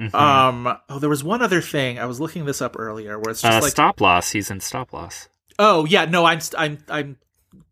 [0.00, 0.16] Mm-hmm.
[0.16, 1.98] Um oh there was one other thing.
[1.98, 4.32] I was looking this up earlier where it's just Uh, like stop loss.
[4.32, 5.28] He's in stop loss.
[5.58, 7.18] Oh yeah, no, I'm I'm I'm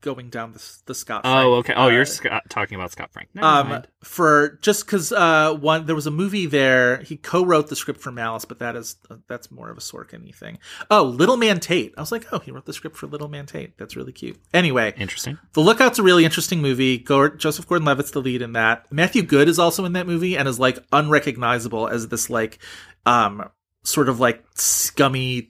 [0.00, 1.22] going down the the Scott.
[1.24, 1.74] Oh, okay.
[1.76, 3.28] Oh, you're uh, Scott, talking about Scott Frank.
[3.34, 3.88] Never um mind.
[4.02, 8.10] for just because uh one there was a movie there he co-wrote the script for
[8.12, 8.96] Malice, but that is
[9.28, 10.58] that's more of a Sorkin thing.
[10.90, 11.94] Oh, Little Man Tate.
[11.96, 13.76] I was like, oh, he wrote the script for Little Man Tate.
[13.78, 14.38] That's really cute.
[14.52, 15.38] Anyway, Interesting.
[15.52, 16.98] the Lookout's a really interesting movie.
[16.98, 18.90] Joseph Gordon-Levitt's the lead in that.
[18.92, 22.58] Matthew Goode is also in that movie and is like unrecognizable as this like
[23.06, 23.48] um
[23.82, 25.49] sort of like scummy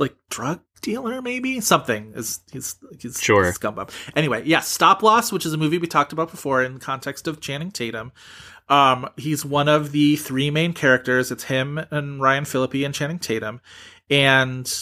[0.00, 3.52] like drug dealer maybe something is he's he's Sure.
[3.52, 3.90] scumbag.
[4.16, 7.28] Anyway, yeah, Stop Loss, which is a movie we talked about before in the context
[7.28, 8.12] of Channing Tatum.
[8.68, 11.30] Um, he's one of the three main characters.
[11.30, 13.60] It's him and Ryan Phillippe and Channing Tatum,
[14.08, 14.72] and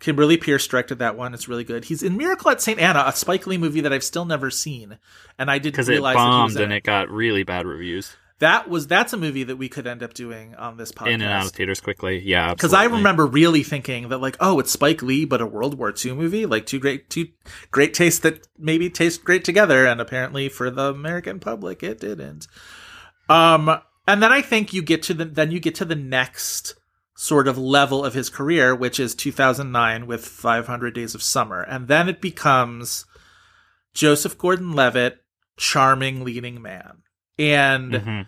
[0.00, 1.32] Kimberly Peirce directed that one.
[1.34, 1.84] It's really good.
[1.84, 2.78] He's in Miracle at St.
[2.80, 4.98] Anna, a Spike Lee movie that I've still never seen,
[5.38, 6.76] and I didn't Because it realize that he was bombed and it.
[6.76, 8.16] it got really bad reviews.
[8.38, 11.08] That was that's a movie that we could end up doing on this podcast.
[11.08, 12.22] In and out of theaters quickly.
[12.22, 15.78] Yeah, Because I remember really thinking that, like, oh, it's Spike Lee, but a World
[15.78, 17.28] War II movie, like two great, two
[17.70, 22.46] great tastes that maybe taste great together, and apparently for the American public, it didn't.
[23.28, 26.74] Um, and then I think you get to the then you get to the next
[27.16, 31.88] sort of level of his career, which is 2009 with 500 Days of Summer, and
[31.88, 33.06] then it becomes
[33.94, 35.24] Joseph Gordon-Levitt,
[35.56, 36.98] charming leading man,
[37.38, 38.26] and Mhm.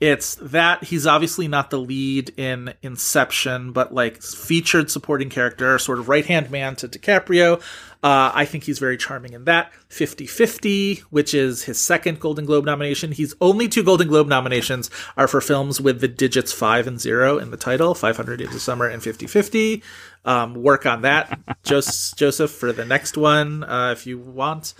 [0.00, 5.98] it's that he's obviously not the lead in Inception, but like featured supporting character, sort
[5.98, 7.60] of right hand man to DiCaprio.
[8.02, 9.72] Uh, I think he's very charming in that.
[9.88, 13.10] 50 50, which is his second Golden Globe nomination.
[13.12, 17.38] He's only two Golden Globe nominations are for films with the digits five and zero
[17.38, 19.82] in the title 500 Days of Summer and 50 50.
[20.26, 24.74] Um, work on that, Joseph, for the next one uh, if you want.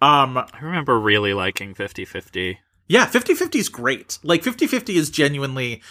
[0.00, 2.58] Um, I remember really liking 50 50.
[2.88, 4.18] Yeah, 50-50 is great.
[4.22, 5.82] Like 50-50 is genuinely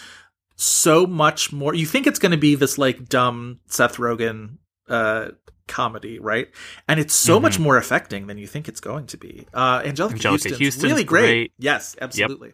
[0.56, 1.74] so much more.
[1.74, 4.58] You think it's going to be this like dumb Seth Rogen
[4.90, 5.30] uh
[5.68, 6.50] comedy, right?
[6.90, 9.48] And it's so much more affecting than you think it's going to be.
[9.54, 11.22] Uh Anjelica, Anjelica Huston's, Huston's really great.
[11.26, 11.52] great.
[11.58, 12.54] Yes, absolutely.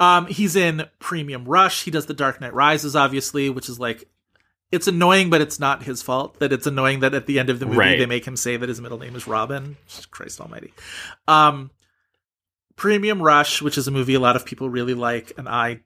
[0.00, 1.84] Um he's in Premium Rush.
[1.84, 4.08] He does The Dark Knight Rises obviously, which is like
[4.72, 7.58] it's annoying, but it's not his fault that it's annoying that at the end of
[7.60, 7.98] the movie Right.
[7.98, 9.76] they make him say that his middle name is Robin.
[10.10, 10.72] Christ almighty.
[11.28, 11.70] Um
[12.78, 15.80] Premium Rush, which is a movie a lot of people really like, and I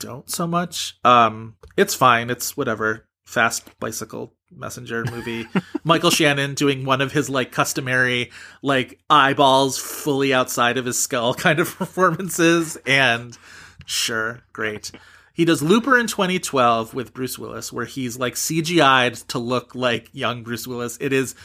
[0.00, 0.98] don't so much.
[1.04, 2.30] Um, it's fine.
[2.30, 3.06] It's whatever.
[3.24, 5.46] Fast bicycle messenger movie.
[5.84, 11.32] Michael Shannon doing one of his like customary like eyeballs fully outside of his skull
[11.46, 13.38] kind of performances, and
[13.86, 14.90] sure, great.
[15.32, 20.10] He does Looper in 2012 with Bruce Willis, where he's like CGI'd to look like
[20.12, 20.98] young Bruce Willis.
[21.00, 21.36] It is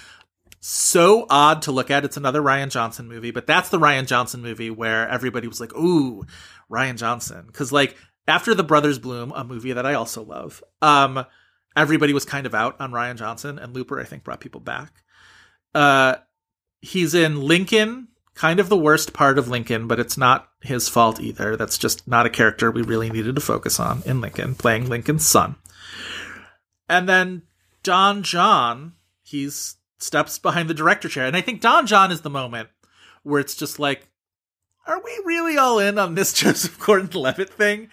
[0.68, 2.03] so odd to look at.
[2.03, 5.76] It's another Rian Johnson movie, but that's the Rian Johnson movie where everybody was like,
[5.76, 6.26] "Ooh,
[6.72, 7.95] Rian Johnson," because like
[8.28, 11.24] after The Brothers Bloom, a movie that I also love, um,
[11.76, 15.03] everybody was kind of out on Rian Johnson, and Looper I think brought people back.
[15.76, 16.16] Uh,
[16.82, 21.22] he's in Lincoln, kind of the worst part of Lincoln, but it's not his fault
[21.22, 21.55] either.
[21.55, 25.28] That's just not a character we really needed to focus on in Lincoln, playing Lincoln's
[25.28, 25.57] son.
[26.89, 27.43] And then
[27.84, 31.25] Don John, he's steps behind the director chair.
[31.25, 32.69] And I think Don John is the moment
[33.23, 34.07] where it's just like,
[34.87, 37.89] are we really all in on this Joseph Gordon Levitt thing?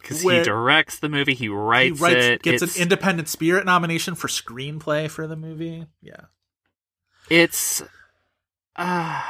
[0.00, 2.42] Because he directs the movie, he writes, He writes, it.
[2.42, 5.86] gets it's, an Independent Spirit nomination for screenplay for the movie.
[6.00, 6.26] Yeah,
[7.28, 7.82] It's.
[8.76, 9.22] Uh,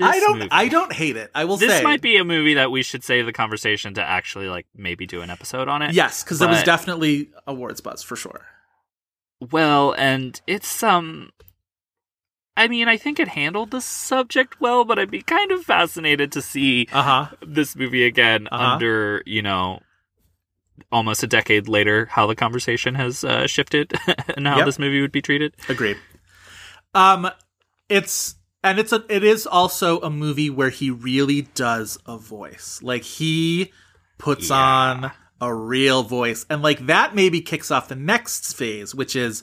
[0.00, 1.30] I don't, movie- I don't hate it.
[1.34, 4.02] I will This say, might be a movie that we should save the conversation to
[4.02, 5.94] actually like maybe do an episode on it.
[5.94, 8.44] yes, because there was definitely awards buzz for sure.
[9.50, 11.30] Well, and it's um
[12.56, 16.30] I mean, I think it handled the subject well, but I'd be kind of fascinated
[16.32, 17.36] to see Uh huh.
[17.46, 18.64] this movie again Uh-huh.
[18.74, 19.80] under, you know,
[20.90, 23.92] almost a decade later how the conversation has uh, shifted
[24.36, 24.66] and how Yep.
[24.66, 25.54] this movie would be treated.
[25.68, 25.96] Agreed.
[26.94, 27.30] Um,
[27.88, 32.80] it's and it's a it is also a movie where he really does a voice.
[32.82, 33.72] Like he
[34.18, 34.56] puts Yeah.
[34.56, 39.42] on a real voice, and like that maybe kicks off the next phase, which is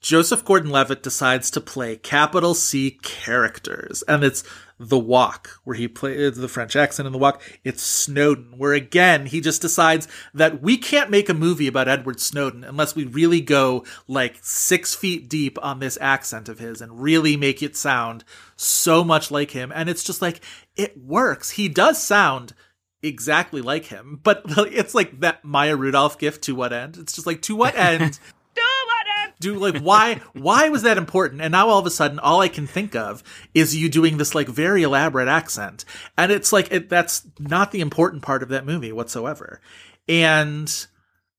[0.00, 4.44] Joseph Gordon-Levitt decides to play capital C characters, and it's
[4.78, 7.42] The Walk, where he plays uh, the French accent in The Walk.
[7.64, 12.20] It's Snowden, where again he just decides that we can't make a movie about Edward
[12.20, 17.00] Snowden unless we really go like six feet deep on this accent of his and
[17.00, 18.22] really make it sound
[18.54, 19.72] so much like him.
[19.74, 20.40] And it's just like
[20.76, 21.50] it works.
[21.50, 22.52] He does sound
[23.02, 26.44] exactly like him, but it's like that Maya Rudolph gift.
[26.44, 26.96] To what end?
[26.96, 28.18] It's just like to what end?
[29.40, 31.42] Do like why why was that important?
[31.42, 33.22] And now all of a sudden all I can think of
[33.54, 35.84] is you doing this like very elaborate accent.
[36.16, 39.60] And it's like it, that's not the important part of that movie whatsoever.
[40.08, 40.86] And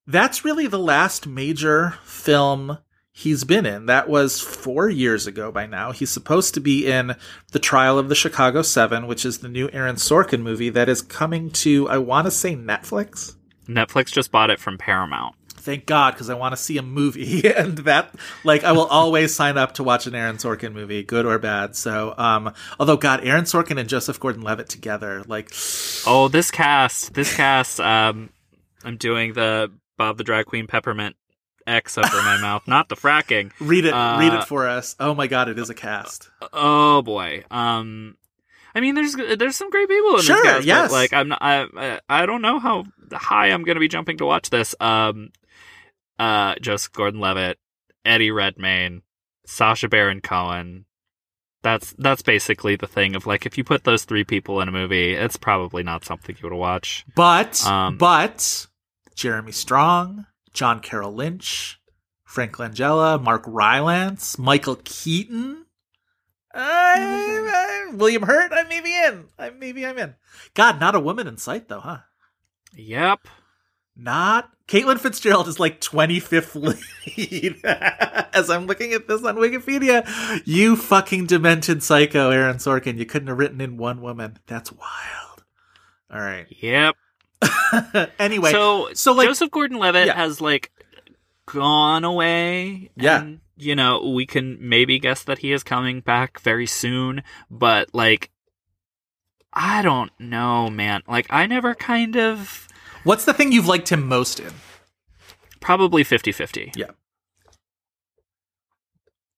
[0.06, 2.78] that's really the last major film
[3.12, 3.88] he's been in.
[3.88, 5.92] That was 4 years ago by now.
[5.92, 7.16] He's supposed to be in
[7.52, 11.02] The Trial of the Chicago 7, which is the new Aaron Sorkin movie that is
[11.02, 13.36] coming to I want to say Netflix
[13.68, 15.36] Netflix just bought it from Paramount.
[15.68, 19.36] Thank God, because I want to see a movie, and that like I will always
[19.36, 21.76] sign up to watch an Aaron Sorkin movie, good or bad.
[21.76, 25.52] So, um, although God, Aaron Sorkin and Joseph Gordon-Levitt together, like,
[26.08, 27.80] Oh, this cast, this cast.
[27.80, 28.30] Um,
[28.84, 31.16] I'm doing the Bob the Drag Queen Peppermint
[31.68, 33.52] X over my mouth, not the fracking.
[33.60, 34.96] read it, Uh, read it for us.
[35.00, 36.30] Oh my God, it is a cast.
[36.54, 37.44] Oh boy.
[37.52, 38.16] Um,
[38.76, 40.58] I mean, there's there's some great people in Sure, this cast.
[40.60, 40.92] but, yes.
[40.92, 41.40] like I'm not.
[41.42, 44.76] I I- I don't know how high I'm gonna be jumping to watch this.
[44.80, 45.32] Um,
[46.20, 47.58] uh, Joseph Gordon-Levitt,
[48.06, 49.02] Eddie Redmayne,
[49.46, 50.86] Sacha Baron Cohen.
[51.64, 54.72] That's that's basically the thing of like if you put those three people in a
[54.72, 57.06] movie, it's probably not something you would watch.
[57.16, 58.68] But, Um, but
[59.16, 61.82] Jeremy Strong, John Carroll Lynch,
[62.24, 65.66] Frank Langella, Mark Rylance, Michael Keaton.
[66.54, 69.26] I, I, William Hurt, I may be in.
[69.38, 70.16] I maybe I'm in.
[70.54, 72.00] God, not a woman in sight though, huh?
[72.74, 73.28] Yep.
[74.00, 76.56] Not Caitlin Fitzgerald is like 25th
[77.16, 77.60] lead.
[78.34, 82.98] As I'm looking at this on Wikipedia, you fucking demented psycho, Aaron Sorkin.
[82.98, 84.38] You couldn't have written in one woman.
[84.46, 85.44] That's wild.
[86.12, 86.46] All right.
[86.62, 86.96] Yep.
[88.20, 90.16] anyway, so so like Joseph Gordon-Levitt Yeah.
[90.16, 90.72] has like
[91.46, 92.90] gone away.
[92.96, 93.22] Yeah.
[93.22, 97.90] and, you know, we can maybe guess that he is coming back very soon, but
[97.94, 98.32] like,
[99.54, 101.02] I don't know, man.
[101.08, 102.67] Like, I never kind of
[103.08, 104.54] what's the thing you've liked him most in?
[105.60, 106.76] probably 50-50.
[106.76, 106.92] Yeah.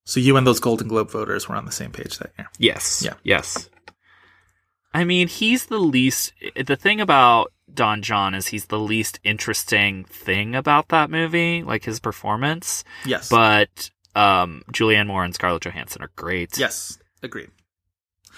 [0.05, 2.47] So you and those Golden Globe voters were on the same page that year.
[2.57, 3.01] Yes.
[3.03, 3.13] Yeah.
[3.23, 3.69] Yes.
[4.93, 6.33] I mean, he's the least.
[6.55, 11.83] The thing about Don John is he's the least interesting thing about that movie, like
[11.85, 12.83] his performance.
[13.05, 13.29] Yes.
[13.29, 16.57] But um, Julianne Moore and Scarlett Johansson are great.
[16.57, 17.49] yes, agreed.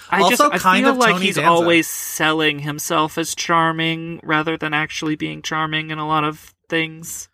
[0.10, 1.50] I Also just I kind feel of like Tony he's Danza.
[1.50, 7.30] always selling himself as charming rather than actually being charming in a lot of things.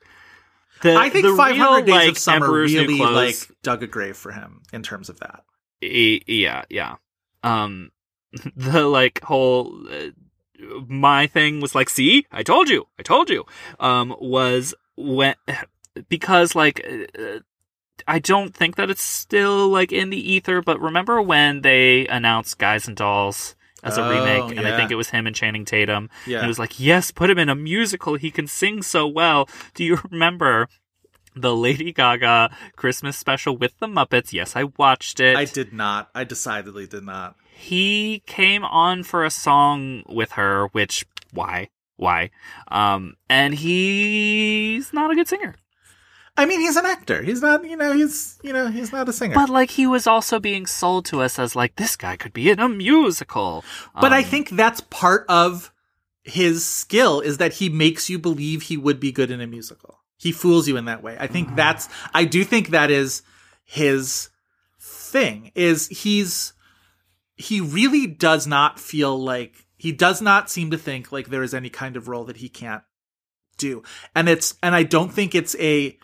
[0.82, 4.16] The, I think 500 real, Days like, of Summer Emperor's really like dug a grave
[4.16, 5.44] for him in terms of that.
[5.82, 6.96] E- yeah, yeah.
[7.44, 7.92] Um,
[8.56, 10.10] the like whole uh,
[10.88, 13.46] my thing was like, see, I told you, I told you.
[13.80, 15.36] Um, was when
[16.10, 16.86] because like
[17.18, 17.40] uh,
[18.08, 22.58] I don't think that it's still like in the ether, but remember when they announced
[22.58, 25.64] Guys and Dolls as a Oh, remake, and I think it was him and Channing
[25.66, 26.10] Tatum.
[26.26, 26.38] Yeah.
[26.38, 28.16] And it was like, yes, put him in a musical.
[28.16, 29.48] He can sing so well.
[29.74, 30.68] Do you remember?
[31.40, 34.34] The Lady Gaga Christmas special with the Muppets.
[34.34, 36.10] Yes, I watched it I did not.
[36.16, 37.36] I decidedly did not.
[37.56, 41.70] he came on for a song with her, which why?
[41.96, 42.32] Why?
[42.70, 45.54] Um, and he's not a good singer.
[46.38, 47.22] I mean, he's an actor.
[47.24, 49.34] He's not, you know, he's, you know, he's not a singer.
[49.34, 52.50] But like he was also being sold to us as like this guy could be
[52.50, 53.66] in a musical.
[54.00, 55.74] But I Um, think that's part of
[56.24, 60.00] his skill is that he makes you believe he would be good in a musical.
[60.18, 61.18] He fools you in that way.
[61.20, 63.22] I think that's I do think that is
[63.64, 64.30] his
[64.80, 66.54] thing is he's
[67.36, 71.54] he really does not feel like he does not seem to think like there is
[71.54, 72.84] any kind of role that he can't
[73.58, 73.84] do.
[74.16, 75.98] And it's and I don't think it's a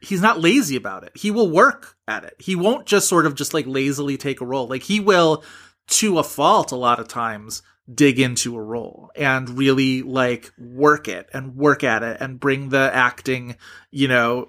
[0.00, 1.12] he's not lazy about it.
[1.14, 2.34] He will work at it.
[2.38, 4.66] He won't just sort of just like lazily take a role.
[4.66, 5.44] Like he will
[5.88, 11.08] to a fault a lot of times dig into a role and really like work
[11.08, 13.56] it and work at it and bring the acting,
[13.90, 14.48] you know,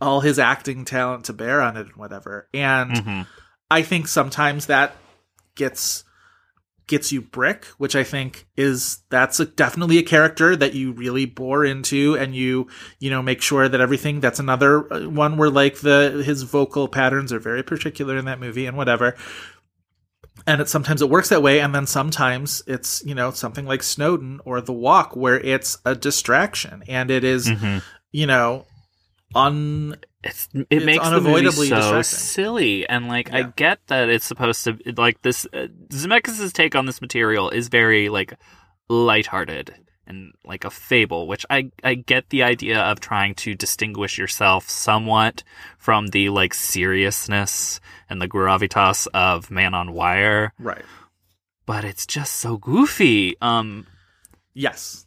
[0.00, 2.48] all his acting talent to bear on it and whatever.
[2.54, 3.26] And Mhm.
[3.70, 4.94] I think sometimes that
[5.56, 6.04] gets
[6.86, 11.24] gets you brick, which I think is that's a, definitely a character that you really
[11.26, 12.66] bore into, and you
[12.98, 14.20] you know make sure that everything.
[14.20, 18.40] That's another uh, one where like the his vocal patterns are very particular in that
[18.40, 19.14] movie and whatever.
[20.46, 23.82] And it sometimes it works that way, and then sometimes it's you know something like
[23.82, 27.82] Snowden or The Walk where it's a distraction and it is, Mhm.
[28.10, 28.66] you know
[29.34, 34.24] un it's it It's makes the movie so silly and like I get that it's
[34.24, 38.34] supposed to like this uh, Zemeckis' take on this material is very like
[38.88, 39.74] lighthearted
[40.06, 44.68] and like a fable which I I get the idea of trying to distinguish yourself
[44.68, 45.42] somewhat
[45.78, 50.84] from the like seriousness and the gravitas of Man on Wire right.
[51.66, 53.86] but it's just so goofy um
[54.54, 55.06] Yes.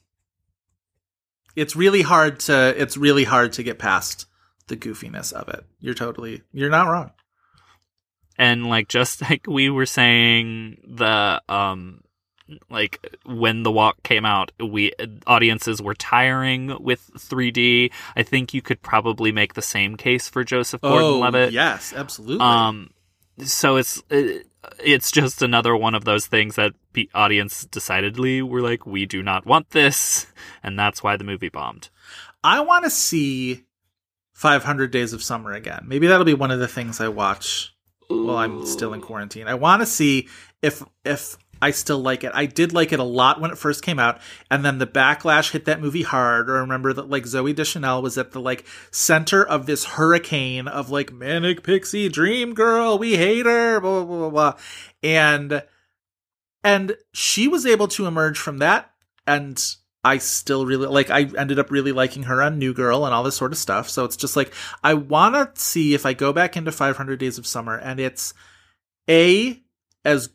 [1.55, 4.25] It's really hard to it's really hard to get past
[4.67, 5.65] the goofiness of it.
[5.79, 7.11] You're totally you're not wrong.
[8.37, 12.01] and like just like we were saying the um
[12.69, 14.91] like when the walk came out we
[15.25, 20.43] audiences were tiring with 3d i think you could probably make the same case for
[20.43, 22.45] joseph gordon-levitt Oh, yes, absolutely.
[22.45, 22.91] um
[23.43, 24.45] so it's it,
[24.79, 29.23] it's just another one of those things that the audience decidedly were like we do
[29.23, 30.27] not want this
[30.61, 31.89] and that's why the movie bombed
[32.43, 33.63] I want to see
[34.35, 35.85] 500 Days of Summer again.
[35.87, 37.73] Maybe that'll be one of the things I watch
[38.09, 39.47] while I'm still in quarantine.
[39.47, 40.27] I want to see
[40.61, 42.33] if if I still like it.
[42.35, 44.19] I did like it a lot when it first came out,
[44.51, 46.49] and then the backlash hit that movie hard.
[46.49, 50.89] Or remember that like Zooey Deschanel was at the like center of this hurricane of
[50.89, 52.97] like manic pixie dream girl.
[52.97, 53.79] We hate her.
[53.79, 54.51] Blah blah blah blah.
[54.51, 54.59] blah.
[55.01, 55.63] And
[56.61, 58.91] and she was able to emerge from that
[59.25, 59.63] and
[60.05, 63.23] I still really like I ended up really liking her on New Girl and all
[63.23, 63.89] this sort of stuff.
[63.89, 64.53] So it's just like
[64.83, 68.33] I want to see if I go back into 500 Days of Summer and it's
[69.09, 69.61] A
[70.05, 70.29] as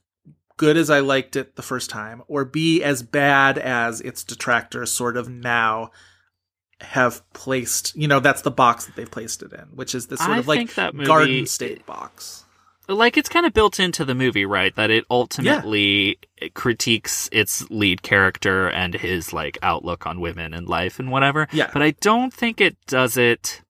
[0.57, 4.91] good as I liked it the first time or B as bad as its detractors
[4.91, 5.93] sort of now
[6.81, 10.19] have placed, you know, that's the box that they've placed it in, which is this
[10.19, 12.45] sort I of like movie- garden state box.
[12.91, 14.75] Like it's kind of built into the movie, right?
[14.75, 16.19] That it ultimately
[16.55, 21.49] critiques its lead character and his like outlook on women and life and whatever.
[21.53, 21.71] Yeah.
[21.73, 23.63] But I don't think it does it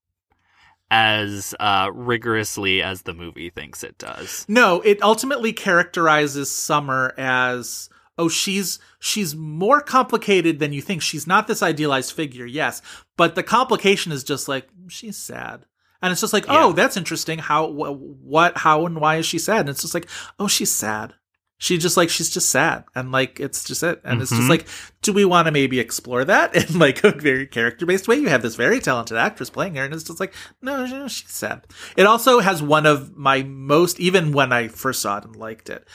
[0.91, 4.45] as uh, rigorously as the movie thinks it does.
[4.49, 11.03] No, it ultimately characterizes Summer as oh she's she's more complicated than you think.
[11.03, 12.83] She's not this idealized figure, yes,
[13.17, 15.65] but the complication is just like she's sad.
[16.03, 16.75] And it's just like, oh, Yeah.
[16.75, 17.39] that's interesting.
[17.39, 19.61] How, wh- what, how, and why is she sad?
[19.61, 21.15] And it's just like, oh, she's sad.
[21.63, 24.01] She just like she's just sad, and like it's just it.
[24.03, 24.49] And it's just Mhm.
[24.49, 24.67] like,
[25.03, 28.17] do we want to maybe explore that in like a very character based way?
[28.17, 30.33] You have this very talented actress playing her, and it's just like,
[30.63, 31.67] no, no, she's sad.
[31.99, 35.69] It also has one of my most, even when I first saw it and liked
[35.69, 35.87] it,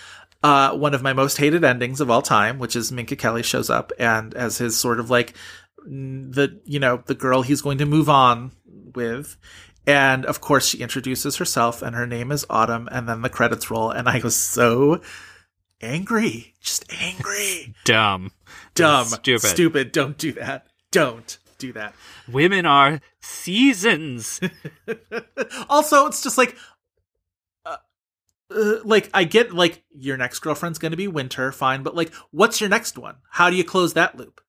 [0.43, 3.72] uh, one of my most hated endings of all time, which is Minka Kelly shows
[3.72, 5.34] up and as his sort of like
[5.84, 8.51] the you know the girl he's going to move on
[8.93, 9.36] with.
[9.88, 12.89] And of course, she introduces herself, and her name is Autumn.
[12.91, 15.01] And then the credits roll, and I was so
[15.81, 18.31] angry, just angry, Dumb.
[18.73, 19.47] dumb, Stupid.
[19.47, 19.91] stupid.
[19.91, 20.67] Don't do that.
[20.91, 21.93] Don't do that.
[22.27, 24.39] Women are seasons.
[25.69, 26.57] also, it's just like,
[27.65, 27.77] uh,
[28.49, 32.13] uh, like I get like your next girlfriend's going to be winter, fine, but like,
[32.31, 33.17] what's your next one?
[33.31, 34.41] How do you close that loop?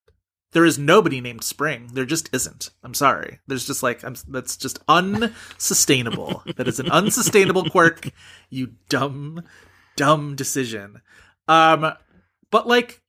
[0.53, 1.89] There is nobody named Spring.
[1.93, 2.69] There just isn't.
[2.83, 3.39] I'm sorry.
[3.47, 4.15] There's just like I'm.
[4.27, 6.43] That's just unsustainable.
[6.55, 8.09] that is an unsustainable quirk.
[8.49, 9.43] You dumb,
[9.97, 11.01] dumb decision.
[11.47, 11.93] Um,
[12.49, 13.01] but like,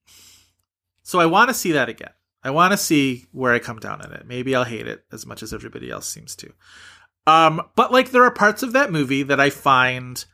[1.03, 2.11] so I want to see that again.
[2.43, 4.27] I want to see where I come down on it.
[4.27, 6.53] Maybe I'll hate it as much as everybody else seems to.
[7.27, 10.25] Um, but like there are parts of that movie that I find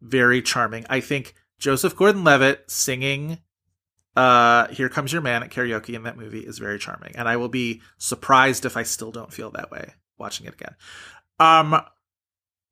[0.00, 0.86] very charming.
[0.88, 3.38] I think Joseph Gordon-Levitt singing
[4.16, 7.14] uh Here Comes Your Man at karaoke in that movie is very charming.
[7.16, 10.74] And I will be surprised if I still don't feel that way watching it again.
[11.38, 11.74] Um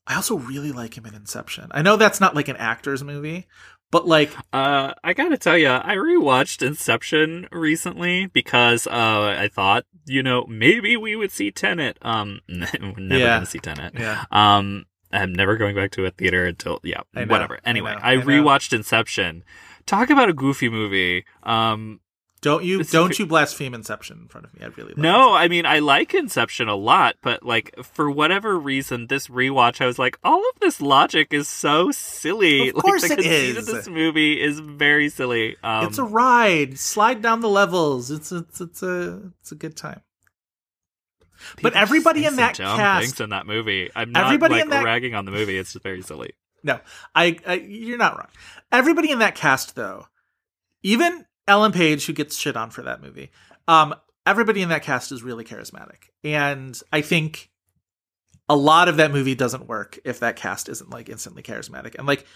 [0.08, 1.66] I also really like him in Inception.
[1.72, 3.48] I know that's not like an actor's movie,
[3.90, 9.84] but like Uh, I gotta tell you, I rewatched Inception recently because uh, I thought,
[10.04, 11.98] you know, maybe we would see Tenet.
[12.02, 13.34] Um, never Yeah.
[13.34, 13.94] gonna see Tenet.
[13.98, 14.24] yeah.
[14.30, 17.58] Um, I'm never going back to a theater until yeah, I whatever.
[17.64, 18.22] I Anyway, know, I, I know.
[18.26, 19.42] rewatched Inception.
[19.86, 21.24] Talk about a goofy movie.
[21.42, 22.00] Um,
[22.42, 24.60] Don't you don't you blaspheme Inception in front of me.
[24.64, 29.06] I really no, I mean I like Inception a lot, but like for whatever reason,
[29.06, 32.68] this rewatch, I was like, all of this logic is so silly.
[32.68, 33.68] Of course like, the it conceit is.
[33.68, 35.56] Of this movie is very silly.
[35.62, 36.78] Um, it's a ride.
[36.78, 38.10] Slide down the levels.
[38.10, 40.00] It's it's it's a it's a good time.
[41.62, 43.90] But everybody in that cast- things in that movie.
[43.94, 45.56] I'm not Everybody like in that- ragging on the movie.
[45.58, 46.32] It's just very silly.
[46.62, 46.80] No,
[47.14, 48.28] I, I you're not wrong.
[48.72, 50.06] Everybody in that cast, though,
[50.82, 53.30] even Ellen Page, who gets shit on for that movie,
[53.68, 53.94] um,
[54.24, 57.50] everybody in that cast is really charismatic, and I think
[58.48, 62.06] a lot of that movie doesn't work if that cast isn't like instantly charismatic, and
[62.06, 62.26] like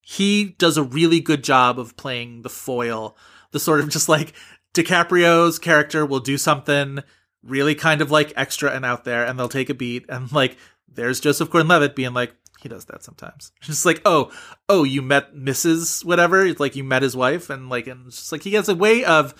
[0.00, 3.16] he does a really good job of playing the foil,
[3.50, 4.32] the sort of just like
[4.74, 7.00] DiCaprio's character will do something
[7.42, 10.56] really kind of like extra and out there, and they'll take a beat, and like
[10.90, 13.52] there's Joseph Gordon-Levitt being like, he does that sometimes.
[13.60, 14.32] Just like, oh,
[14.68, 16.04] oh, you met Mrs.
[16.04, 16.44] whatever.
[16.44, 19.04] It's like you met his wife, and like, and just like he has a way
[19.04, 19.34] of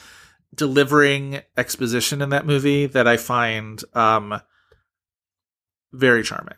[0.54, 4.40] delivering exposition in that movie that I find um
[5.92, 6.56] very charming.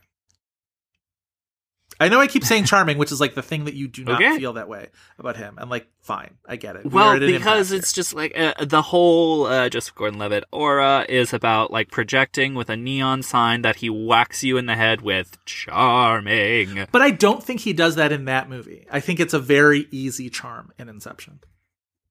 [2.00, 4.14] I know I keep saying charming, which is like the thing that you do not
[4.22, 4.38] Okay.
[4.38, 4.88] feel that way
[5.18, 5.58] about him.
[5.58, 6.84] And like, fine, I get it.
[6.84, 11.70] We Well, because it's just like uh, the whole uh, Joseph Gordon-Levitt aura is about
[11.70, 16.86] like projecting with a neon sign that he whacks you in the head with charming.
[16.90, 18.86] But I don't think he does that in that movie.
[18.90, 21.40] I think it's a very easy charm in Inception.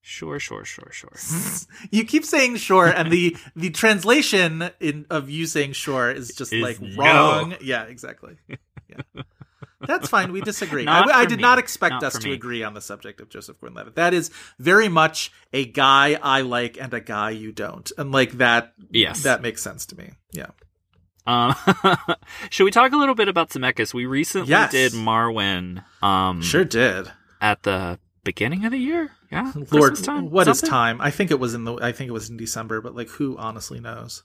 [0.02, 1.12] Sure, sure, sure, sure.
[1.92, 6.54] You keep saying sure, and the the translation in of you saying sure is just
[6.54, 6.96] Is like no.
[7.04, 7.56] wrong.
[7.62, 8.38] Yeah, exactly.
[8.88, 9.24] Yeah.
[9.82, 10.32] That's fine.
[10.34, 10.86] We disagree.
[10.88, 11.42] I, I did me.
[11.44, 12.34] not expect Not us to me.
[12.34, 13.96] agree on the subject of Joseph Gordon-Levitt.
[13.96, 18.34] That is very much a guy I like and a guy you don't, and like
[18.34, 18.74] that.
[18.92, 19.24] Yes.
[19.24, 20.12] that makes sense to me.
[20.34, 20.48] Yeah.
[21.26, 21.56] Um,
[22.50, 23.94] should we talk a little bit about Zemeckis?
[23.94, 24.72] We recently Yes.
[24.72, 25.84] did Marwen.
[26.02, 27.12] Um, Sure did.
[27.40, 29.52] At the beginning of the year, yeah.
[29.56, 30.30] Lord, Christmas time?
[30.30, 31.00] what is time?
[31.00, 31.76] I think it was in the.
[31.76, 34.24] I think it was in December, but like, who honestly knows?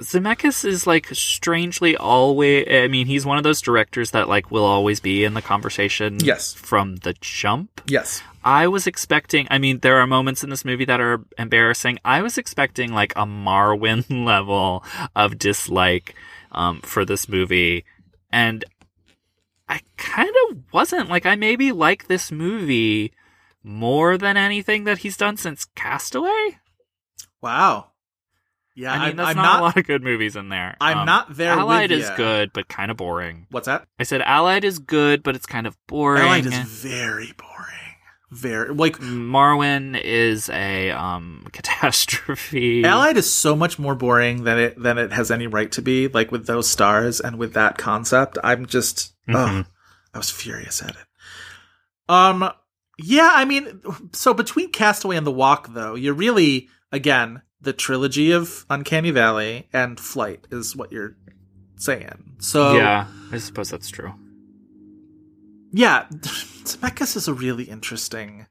[0.00, 2.66] Zemeckis is like strangely always.
[2.68, 6.18] I mean, he's one of those directors that like will always be in the conversation.
[6.20, 6.52] Yes.
[6.52, 7.80] from the jump.
[7.86, 8.22] Yes.
[8.44, 9.46] I was expecting.
[9.50, 11.98] I mean, there are moments in this movie that are embarrassing.
[12.04, 14.84] I was expecting like a Marwen level
[15.16, 16.14] of dislike
[16.52, 17.84] um, for this movie,
[18.30, 18.64] and
[19.68, 21.08] I kind of wasn't.
[21.08, 23.12] Like, I maybe like this movie
[23.62, 26.58] more than anything that he's done since Castaway.
[27.40, 27.92] Wow.
[28.76, 29.60] Yeah, I mean, I'm, that's I'm not, not.
[29.60, 30.76] a lot of good movies in there.
[30.80, 31.52] I'm Um, not there.
[31.52, 32.16] Allied is ya.
[32.16, 33.46] good, but kind of boring.
[33.50, 33.86] What's that?
[34.00, 36.22] I said Allied is good, but it's kind of boring.
[36.22, 37.50] Allied is very boring.
[38.32, 42.84] Very like Marwen is a um catastrophe.
[42.84, 46.08] Allied is so much more boring than it than it has any right to be.
[46.08, 49.34] Like with those stars and with that concept, I'm just Mhm.
[49.36, 49.64] oh,
[50.12, 51.06] I was furious at it.
[52.08, 52.50] Um,
[52.98, 53.80] yeah, I mean,
[54.12, 59.68] so between Castaway and The Walk, though, you're really again the trilogy of Uncanny Valley
[59.72, 61.16] and Flight is what you're
[61.76, 62.36] saying.
[62.38, 64.12] So yeah, I suppose that's true.
[65.72, 68.46] yeah, Zemeckis is a really interesting.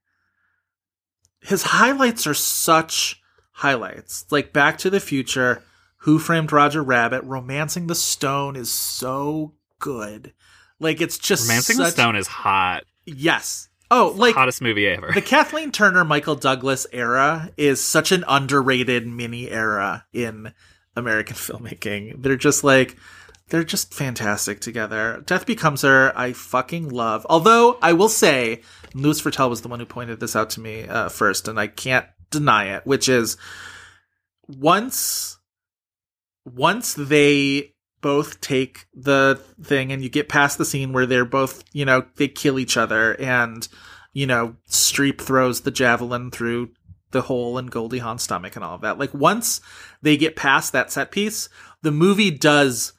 [1.42, 4.26] His highlights are such highlights.
[4.32, 5.64] Like Back to the Future,
[5.98, 10.34] Who Framed Roger Rabbit, Romancing the Stone is so good.
[10.80, 12.84] Like it's just Romancing the Stone is hot.
[13.06, 13.70] Yes.
[13.96, 15.12] Oh, like Hottest movie ever.
[15.14, 20.52] the Kathleen Turner, Michael Douglas era is such an underrated mini era in
[20.96, 22.24] American filmmaking.
[22.24, 22.98] They're just like
[23.50, 25.22] they're just fantastic together.
[25.28, 27.28] Death Becomes Her, I fucking love.
[27.30, 28.62] Although I will say,
[28.96, 31.68] Louis Virtel was the one who pointed this out to me uh, first, and I
[31.68, 32.88] can't deny it.
[32.88, 33.38] Which is
[34.48, 35.38] once
[36.46, 37.73] once they
[38.04, 42.06] both take the thing and you get past the scene where they're both, you know,
[42.18, 43.68] they kill each other and,
[44.14, 46.70] you know, Streep throws the javelin through
[47.10, 49.00] the hole in Goldie Hawn's stomach and all of that.
[49.00, 49.60] Like once
[50.04, 51.50] they get past that set piece,
[51.82, 52.94] the movie does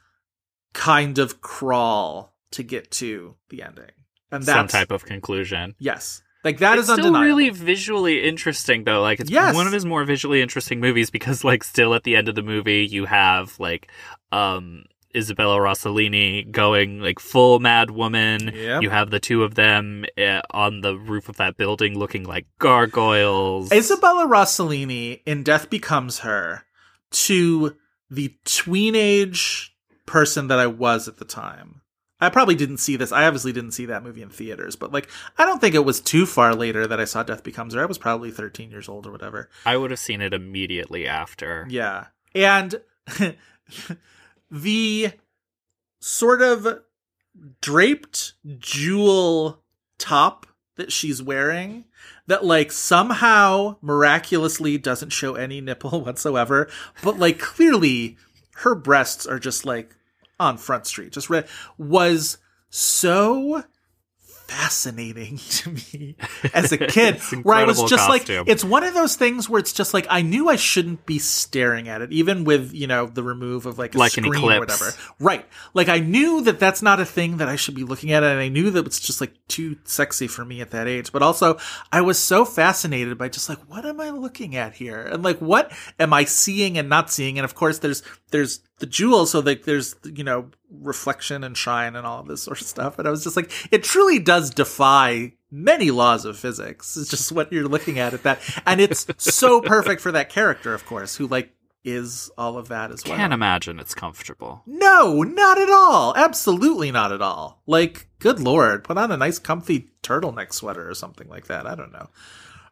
[0.73, 3.91] kind of crawl to get to the ending.
[4.31, 5.75] And that's Some type of conclusion.
[5.79, 6.21] yes.
[6.43, 7.25] Like that it's is still undeniable.
[7.25, 9.01] really visually interesting though.
[9.01, 9.55] Like it's Yes.
[9.55, 12.43] one of his more visually interesting movies because like still at the end of the
[12.43, 13.89] movie you have like
[14.31, 14.83] um
[15.15, 18.51] Isabella Rossellini going like full mad woman.
[18.53, 18.81] Yep.
[18.81, 22.45] You have the two of them uh, on the roof of that building looking like
[22.59, 23.71] gargoyles.
[23.71, 26.63] Isabella Rossellini in Death Becomes Her
[27.11, 27.75] to
[28.09, 29.69] the tweenage
[30.05, 31.81] person that I was at the time.
[32.21, 33.11] I probably didn't see this.
[33.11, 35.99] I obviously didn't see that movie in theaters, but like I don't think it was
[35.99, 37.81] too far later that I saw Death Becomes Her.
[37.81, 39.49] I was probably 13 years old or whatever.
[39.65, 41.67] I would have seen it immediately after.
[41.69, 42.07] Yeah.
[42.33, 42.81] And
[44.49, 45.11] the
[45.99, 46.81] sort of
[47.61, 49.63] draped jewel
[49.97, 50.45] top
[50.77, 51.85] that she's wearing
[52.27, 56.69] that like somehow miraculously doesn't show any nipple whatsoever,
[57.03, 58.17] but like clearly
[58.57, 59.95] her breasts are just like
[60.39, 62.37] on front street, just red was
[62.69, 63.63] so
[64.47, 66.15] fascinating to me
[66.53, 68.37] as a kid where I was just costume.
[68.37, 71.19] like it's one of those things where it's just like I knew I shouldn't be
[71.19, 74.43] staring at it even with you know the remove of like a Like an screen
[74.43, 74.93] or whatever.
[75.19, 75.45] Right.
[75.73, 78.39] Like I knew that that's not a thing that I should be looking at and
[78.39, 81.11] I knew that it's just like too sexy for me at that age.
[81.11, 81.57] But also
[81.91, 85.01] I was so fascinated by just like what am I looking at here?
[85.01, 87.37] And like what am I seeing and not seeing?
[87.37, 88.03] And of course there's
[88.35, 92.43] there's the jewel so like there's you know reflection and shine and all of this
[92.43, 96.37] sort of stuff and I was just like it truly does defy many laws of
[96.37, 100.29] physics it's just what you're looking at at that and it's so perfect for that
[100.29, 101.51] character of course who like
[101.85, 104.63] is all of that as well Can't imagine it's comfortable.
[104.65, 106.15] no, not at all.
[106.17, 107.61] Absolutely not at all.
[107.67, 111.67] Like, good lord, put on a nice comfy turtleneck sweater or something like that.
[111.67, 112.09] I don't know.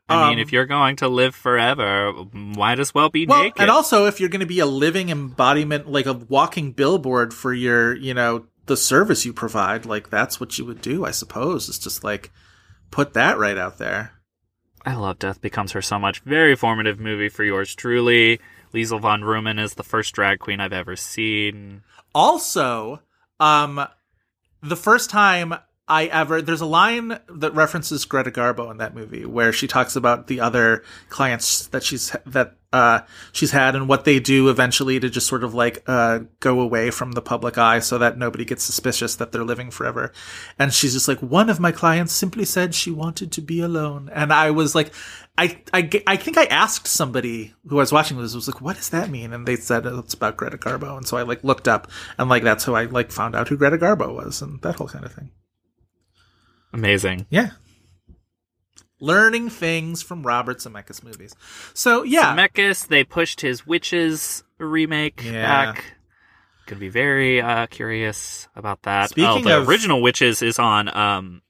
[0.09, 3.61] I mean, Um, if you're going to live forever, might as well be Well, naked.
[3.61, 7.53] and also if you're going to be a living embodiment, like a walking billboard for
[7.53, 11.69] your, you know, the service you provide, like that's what you would do, I suppose.
[11.69, 12.31] It's just like
[12.91, 14.11] put that right out there.
[14.85, 16.19] I love Death Becomes Her so much.
[16.21, 18.39] Very formative movie for yours truly.
[18.73, 21.83] Lisle von Rhoman is the first drag queen I've ever seen.
[22.13, 23.01] Also,
[23.39, 23.85] um,
[24.61, 25.53] the first time
[25.85, 29.97] I ever there's a line that references Greta Garbo in that movie where she talks
[29.97, 33.01] about the other clients that she's that uh
[33.33, 36.89] she's had and what they do eventually to just sort of like uh go away
[36.89, 40.13] from the public eye so that nobody gets suspicious that they're living forever.
[40.57, 44.09] And she's just like one of my clients simply said she wanted to be alone
[44.13, 44.93] and I was like
[45.37, 48.75] I, I, I think I asked somebody who I was watching this was like, what
[48.77, 49.33] does that mean?
[49.33, 50.95] And they said oh, it's about Greta Garbo.
[50.95, 53.57] And so I like looked up and like that's how I like found out who
[53.57, 55.31] Greta Garbo was and that whole kind of thing.
[56.73, 57.27] Amazing.
[57.29, 57.51] Yeah.
[58.99, 61.35] Learning things from Robert Zemeckis movies.
[61.73, 65.43] So yeah, Zemeckis, they pushed his Witches remake Yeah.
[65.73, 65.83] back.
[66.67, 69.03] Gonna be very uh, curious about that.
[69.05, 71.41] oh, Speaking the of- original Witches is on um,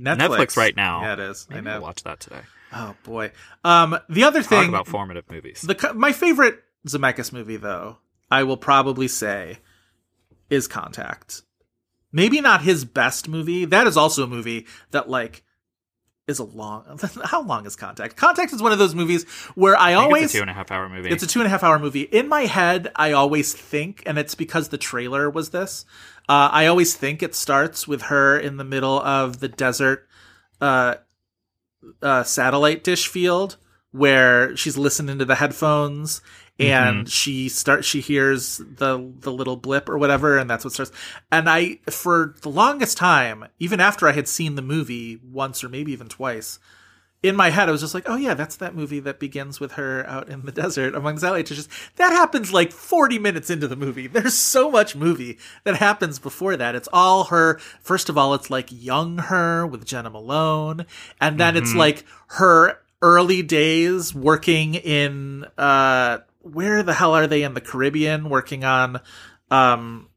[0.00, 0.16] Netflix.
[0.18, 1.02] Netflix right now.
[1.02, 1.46] Yeah, it is.
[1.48, 1.86] maybe I I'll know.
[1.86, 2.40] watch that today.
[2.72, 3.30] Oh boy.
[3.64, 5.62] Um, the other Talk thing, about formative movies.
[5.62, 6.58] the my favorite
[6.88, 7.98] Zemeckis movie, though,
[8.30, 9.58] I will probably say,
[10.50, 11.42] is Contact.
[12.16, 13.66] Maybe not his best movie.
[13.66, 15.44] That is also a movie that like
[16.26, 16.98] is a long.
[17.24, 18.16] How long is Contact?
[18.16, 19.24] Contact is one of those movies
[19.54, 21.10] where I, I think always it's a two and a half hour movie.
[21.10, 22.00] It's a two and a half hour movie.
[22.00, 25.84] In my head, I always think, and it's because the trailer was this.
[26.26, 30.08] Uh, I always think it starts with her in the middle of the desert
[30.58, 30.94] uh,
[32.00, 33.58] uh, satellite dish field
[33.96, 36.20] where she's listening to the headphones
[36.58, 37.06] and mm-hmm.
[37.06, 40.92] she starts she hears the the little blip or whatever and that's what starts
[41.30, 45.68] and i for the longest time even after i had seen the movie once or
[45.68, 46.58] maybe even twice
[47.22, 49.72] in my head, I was just like, oh yeah, that's that movie that begins with
[49.72, 51.68] her out in the desert among dishes.
[51.96, 54.06] That happens like 40 minutes into the movie.
[54.06, 56.74] There's so much movie that happens before that.
[56.74, 57.58] It's all her.
[57.80, 60.86] First of all, it's like young her with Jena Malone.
[61.20, 61.78] And then it's mm-hmm.
[61.78, 68.28] like her early days working in, uh, where the hell are they in the Caribbean
[68.30, 69.00] working on,
[69.50, 70.08] um,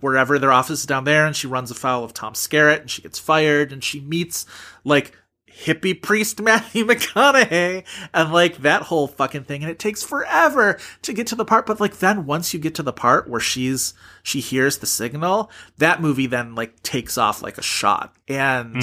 [0.00, 3.02] wherever their office is down there and she runs afoul of Tom Skerritt and she
[3.02, 4.46] gets fired and she meets
[4.84, 5.12] like
[5.50, 11.12] hippie priest Matthew McConaughey and like that whole fucking thing and it takes forever to
[11.12, 13.92] get to the part but like then once you get to the part where she's
[14.22, 18.82] she hears the signal that movie then like takes off like a shot and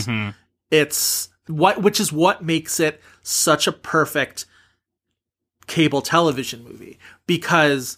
[0.70, 4.46] it's what which is what makes it such a perfect
[5.68, 7.00] cable television movie.
[7.28, 7.98] Because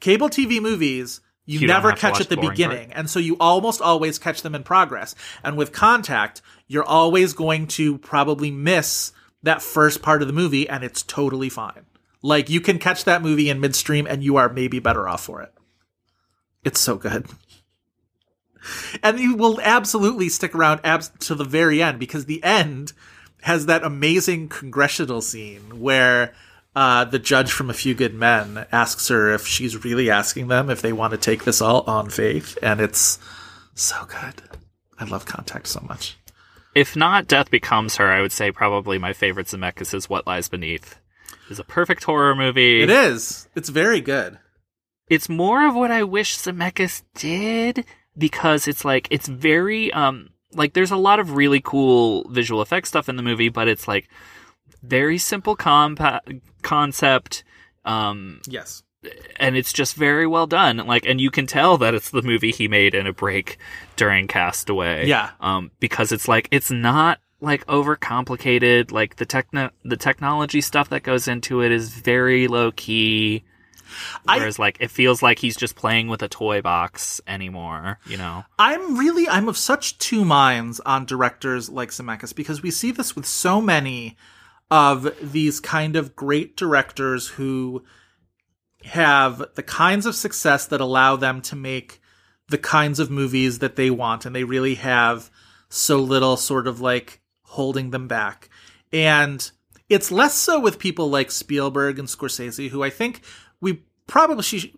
[0.00, 2.92] cable TV movies you, You never catch at the beginning.
[2.92, 5.16] And so you almost always catch them in progress.
[5.42, 9.12] And with contact you're always going to probably miss
[9.42, 11.86] that first part of the movie and it's totally fine.
[12.22, 15.42] Like you can catch that movie in midstream and you are maybe better off for
[15.42, 15.52] it.
[16.62, 17.26] It's so good
[19.02, 22.92] and you will absolutely stick around abs- to the very end because the end
[23.42, 26.34] has that amazing congressional scene where
[26.76, 30.70] uh, the judge from A Few Good Men asks her if she's really asking them
[30.70, 33.18] if they want to take this all on faith, and it's
[33.74, 34.42] so good.
[34.98, 36.16] I love Contact so much.
[36.74, 40.48] if not Death Becomes Her, I would say probably my favorite Zemeckis is What Lies
[40.48, 40.96] Beneath.
[41.48, 42.82] It's a perfect horror movie.
[42.82, 43.48] It is.
[43.56, 44.38] It's very good.
[45.08, 47.84] It's more of what I wish Zemeckis did
[48.18, 52.88] because it's like it's very um like there's a lot of really cool visual effects
[52.88, 54.08] stuff in the movie, but it's like
[54.82, 57.44] very simple compa- concept
[57.84, 58.82] um Yes.
[59.36, 62.50] and it's just very well done like and you can tell that it's the movie
[62.50, 63.58] he made in a break
[63.96, 65.30] during castaway Yeah.
[65.40, 71.02] um because it's like it's not like overcomplicated like the techno the technology stuff that
[71.02, 73.44] goes into it is very low key
[74.26, 78.16] I- whereas like it feels like he's just playing with a toy box anymore you
[78.16, 82.90] know I'm really I'm of such two minds on directors like Zemeckis because we see
[82.90, 84.16] this with so many
[84.70, 87.84] of these kind of great directors who
[88.84, 92.00] have the kinds of success that allow them to make
[92.48, 95.30] the kinds of movies that they want and they really have
[95.68, 98.48] so little sort of like holding them back.
[98.92, 99.50] And
[99.88, 103.22] it's less so with people like Spielberg and Scorsese who I think
[103.60, 104.72] we probably should,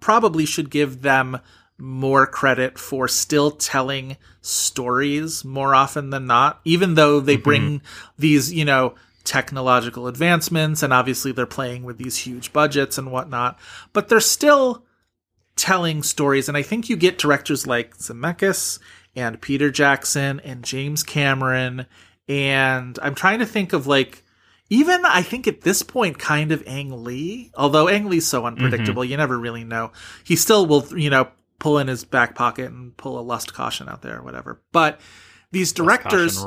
[0.00, 1.40] probably should give them
[1.78, 7.44] more credit for still telling stories more often than not even though they mm-hmm.
[7.44, 7.82] bring
[8.18, 13.56] these you know technological advancements and obviously they're playing with these huge budgets and whatnot
[13.92, 14.84] but they're still
[15.58, 16.48] telling stories.
[16.48, 18.78] And i think you get directors like zemeckis
[19.14, 21.86] and peter jackson and james cameron.
[22.28, 24.24] And i'm trying to think of like
[24.70, 29.04] even I think at this point, kind of Ang Lee, although Ang Lee's so unpredictable,
[29.04, 29.92] you never really know.
[30.24, 31.28] He still will, you know,
[31.58, 34.60] pull in his back pocket and pull a lust caution out there or whatever.
[34.72, 35.00] But
[35.50, 36.44] these directors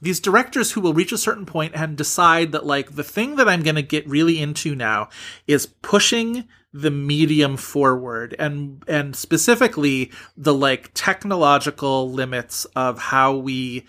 [0.00, 3.48] these directors who will reach a certain point and decide that like the thing that
[3.48, 5.08] I'm going to get really into now
[5.46, 13.86] is pushing the medium forward and and specifically the like technological limits of how we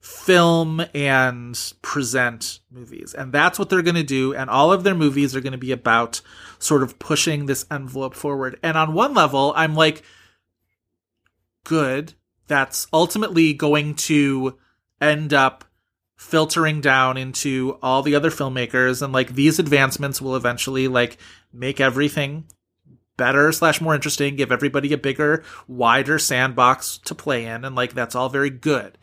[0.00, 3.14] film and present movies.
[3.14, 4.34] And that's what they're going to do.
[4.34, 6.20] And all of their movies are going to be about
[6.58, 8.58] sort of pushing this envelope forward.
[8.62, 10.02] And on one level, I'm like
[11.64, 12.14] good.
[12.46, 14.56] That's ultimately going to
[15.00, 15.64] end up
[16.16, 19.02] filtering down into all the other filmmakers.
[19.02, 21.18] And like these advancements will eventually like
[21.52, 22.44] make everything
[23.16, 27.64] better slash more interesting give everybody a bigger wider sandbox to play in.
[27.64, 28.96] And like that's all very good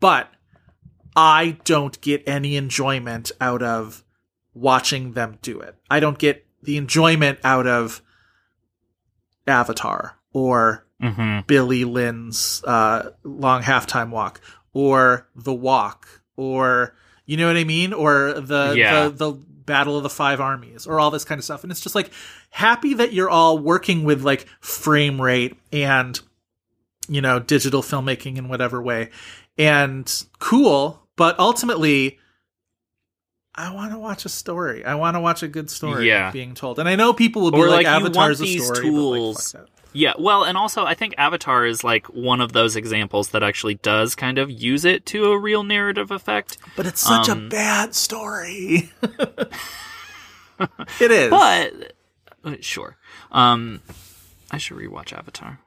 [0.00, 0.30] but
[1.16, 4.04] i don't get any enjoyment out of
[4.54, 8.02] watching them do it i don't get the enjoyment out of
[9.46, 11.46] avatar or Mm-hmm.
[11.46, 14.40] Billy Lynn's uh, long halftime walk,
[14.72, 16.92] or the walk, or
[17.24, 19.04] you know what I mean, or the, Yeah.
[19.04, 21.62] the the Battle of the Five Armies, or all this kind of stuff.
[21.62, 22.10] And it's just like
[22.50, 26.18] happy that you're all working with like frame rate and
[27.08, 29.10] you know digital filmmaking in whatever way,
[29.58, 31.02] and cool.
[31.16, 32.18] But ultimately,
[33.54, 34.84] I want to watch a story.
[34.84, 36.30] I want to watch a good story Yeah.
[36.30, 36.78] being told.
[36.78, 38.82] And I know people will be Or, like, like, you want Avatar's a these story,
[38.82, 39.64] tools- like.
[39.94, 43.74] Yeah, well, and also I think Avatar is like one of those examples that actually
[43.76, 46.58] does kind of use it to a real narrative effect.
[46.76, 48.90] But it's such Um, a bad story.
[51.00, 51.30] it is.
[51.30, 51.94] But
[52.44, 52.96] uh, sure.
[53.32, 53.80] Um
[54.50, 55.60] I should rewatch Avatar.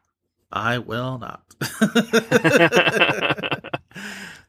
[0.52, 1.44] I will not.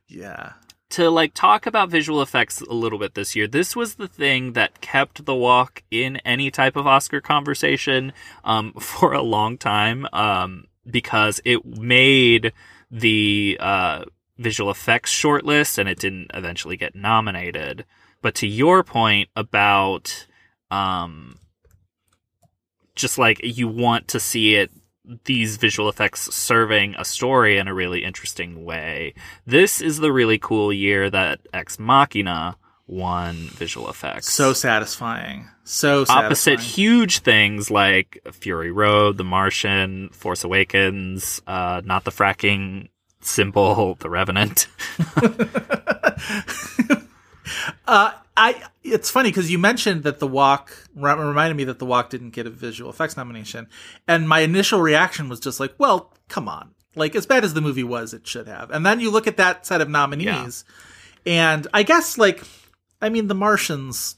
[0.09, 0.53] yeah.
[0.91, 3.47] to like talk about visual effects a little bit this year.
[3.47, 8.13] This was the thing that kept the walk in any type of Oscar conversation
[8.45, 12.53] um, for a long time um, because it made
[12.91, 14.05] the uh,
[14.39, 17.85] visual effects shortlist and it didn't eventually get nominated.
[18.21, 20.27] But to your point about
[20.71, 21.39] um,
[22.95, 24.71] just like you want to see it
[25.25, 29.15] these visual effects serving a story in a really interesting way.
[29.47, 32.57] This is the really cool year that Ex Machina
[32.87, 34.31] won visual effects.
[34.31, 35.49] So satisfying.
[35.65, 42.89] So opposite huge things like Fury Road, The Martian, Force Awakens, uh, not the fracking
[43.21, 44.67] symbol, The Revenant.
[47.87, 48.63] Uh, I.
[48.83, 52.47] It's funny because you mentioned that the walk reminded me that the walk didn't get
[52.47, 53.69] a visual effects nomination,
[54.09, 56.75] and my initial reaction was just like, "Well, come on!
[56.97, 59.37] Like as bad as the movie was, it should have." And then you look at
[59.37, 60.65] that set of nominees,
[61.27, 62.43] and I guess like,
[63.01, 64.17] I mean, The Martians,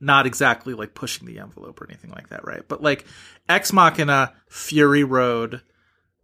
[0.00, 2.66] not exactly like pushing the envelope or anything like that, right?
[2.66, 3.04] But like
[3.48, 5.60] Ex Machina, Fury Road,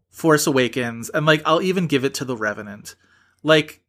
[0.08, 2.94] Force Awakens, and like I'll even give it to The Revenant.
[3.42, 3.79] Like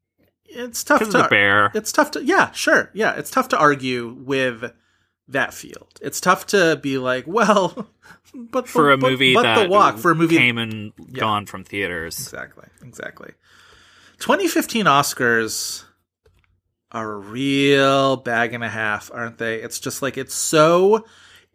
[0.53, 1.71] it's tough to the bear.
[1.73, 4.71] it's tough to yeah sure yeah it's tough to argue with
[5.27, 5.87] that field.
[6.01, 7.87] It's tough to be like well
[8.33, 10.91] but the- For a but- movie but that the walk for a movie came and
[11.13, 12.17] gone from theaters.
[12.19, 13.31] exactly exactly.
[14.19, 15.83] 2015 oscars
[16.91, 19.61] are a real bag and a half aren't they?
[19.61, 21.05] It's just like it's so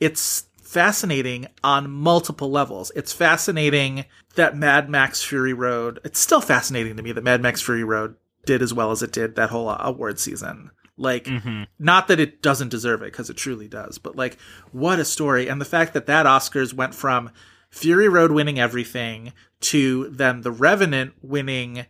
[0.00, 2.90] it's fascinating on multiple levels.
[2.96, 4.04] It's fascinating
[4.36, 8.16] that mad max fury road it's still fascinating to me that mad max fury road
[8.46, 11.64] did as well as it did that whole award season like Mm-hmm.
[11.78, 14.38] not that it doesn't deserve it because it truly does but like
[14.72, 17.30] what a story and the fact that that oscars went from
[17.68, 21.84] fury road winning everything to then the revenant winning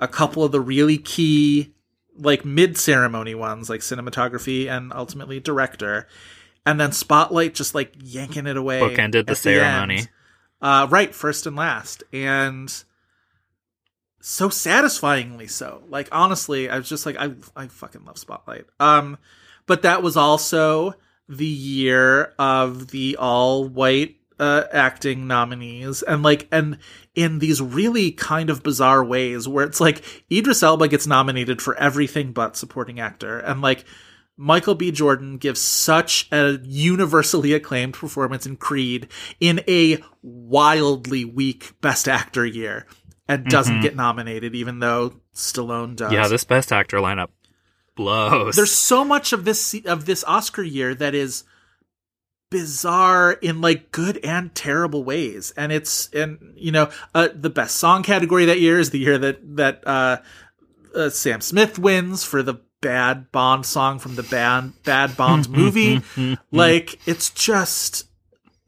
[0.00, 1.72] a couple of the really key
[2.16, 6.06] like mid ceremony ones like cinematography and ultimately director
[6.66, 9.98] and then spotlight just like yanking it away Bookended the ceremony.
[9.98, 10.08] end.
[10.60, 12.84] uh right first and last and
[14.20, 15.82] so satisfyingly so.
[15.88, 18.66] Like honestly i was just like i i fucking love spotlight.
[18.80, 19.18] Um
[19.66, 20.94] but that was also
[21.28, 26.02] the year of the all white uh, acting nominees.
[26.02, 26.78] And like and
[27.14, 31.76] in these really kind of bizarre ways where it's like Idris Elba gets nominated for
[31.76, 33.38] everything but supporting actor.
[33.38, 33.84] And like
[34.36, 34.92] Michael B.
[34.92, 39.08] Jordan gives such a universally acclaimed performance in Creed
[39.40, 42.86] in a wildly weak best actor year
[43.28, 46.12] and doesn't get nominated even though Stallone does.
[46.12, 47.28] Yeah, this best actor lineup
[47.94, 48.56] blows.
[48.56, 51.44] There's so much of this of this Oscar year that is
[52.50, 57.76] bizarre in like good and terrible ways and it's and you know uh, the best
[57.76, 60.16] song category that year is the year that that uh,
[60.96, 66.00] uh Sam Smith wins for the bad Bond song from the bad bad Bond movie
[66.50, 68.08] like it's just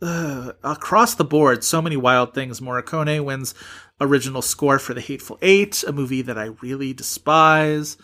[0.02, 2.60] uh, across the board, so many wild things.
[2.60, 3.54] Morricone wins
[4.00, 7.96] original score for The Hateful Eight, a movie that I really despise.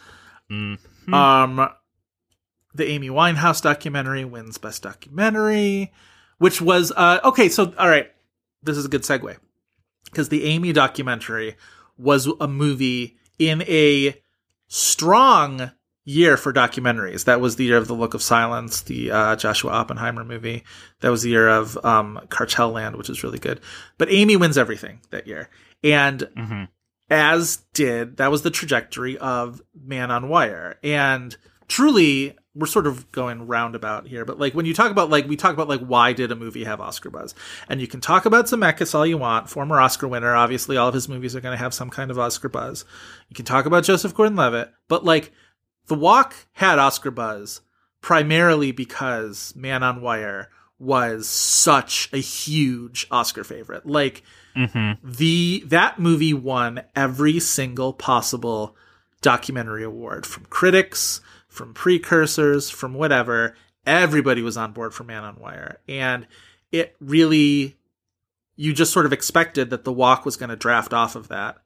[1.12, 1.68] Um,
[2.74, 5.92] the Amy Winehouse documentary wins Best Documentary,
[6.38, 7.48] which was uh okay.
[7.48, 8.10] So all right,
[8.62, 9.36] this is a good segue
[10.04, 11.56] because the Amy documentary
[11.96, 14.20] was a movie in a
[14.68, 15.70] strong
[16.04, 17.24] year for documentaries.
[17.24, 20.64] That was the year of The Look of Silence, the uh, Joshua Oppenheimer movie.
[21.00, 23.60] That was the year of um, Cartel Land, which is really good.
[23.98, 25.50] But Amy wins everything that year.
[25.82, 26.64] And mm-hmm.
[27.10, 30.78] as did, that was the trajectory of Man on Wire.
[30.82, 31.36] And
[31.68, 35.36] truly, we're sort of going roundabout here, but like when you talk about like we
[35.36, 37.34] talk about like why did a movie have Oscar buzz,
[37.68, 40.34] and you can talk about Zemeckis all you want, former Oscar winner.
[40.34, 42.86] Obviously, all of his movies are going to have some kind of Oscar buzz.
[43.28, 45.32] You can talk about Joseph Gordon-Levitt, but like
[45.88, 47.60] The Walk had Oscar buzz
[48.00, 50.48] primarily because Man on Wire
[50.78, 53.86] was such a huge Oscar favorite.
[53.86, 54.22] Like
[54.56, 55.10] Mm-hmm.
[55.10, 58.74] the that movie won every single possible
[59.20, 63.54] documentary award from critics, from precursors, from whatever.
[63.84, 65.78] Everybody was on board for Man on Wire.
[65.88, 66.26] And
[66.72, 67.76] it really
[68.56, 71.58] you just sort of expected that the walk was going to draft off of that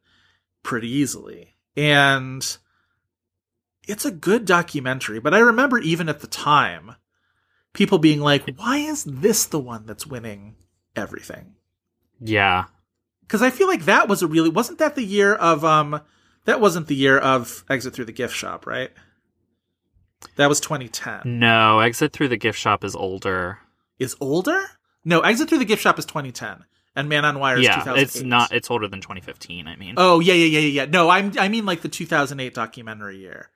[0.61, 1.55] pretty easily.
[1.75, 2.45] And
[3.87, 6.95] it's a good documentary, but I remember even at the time
[7.73, 10.55] people being like, "Why is this the one that's winning
[10.95, 11.55] everything?"
[12.19, 12.65] Yeah.
[13.31, 16.01] Because I feel like that was a really wasn't that the year of um
[16.43, 18.91] that wasn't the year of Exit Through the Gift Shop, right?
[20.35, 21.39] That was 2010.
[21.39, 23.59] No, Exit Through the Gift Shop is older.
[23.99, 24.61] Is older?
[25.05, 28.01] No, Exit Through the Gift Shop is 2010, and Man on Wire is yeah, 2008.
[28.01, 28.51] it's not.
[28.51, 29.65] It's older than 2015.
[29.65, 30.85] I mean, Oh yeah, yeah, yeah, yeah, yeah.
[30.85, 33.49] No, I'm I mean like the 2008 documentary year.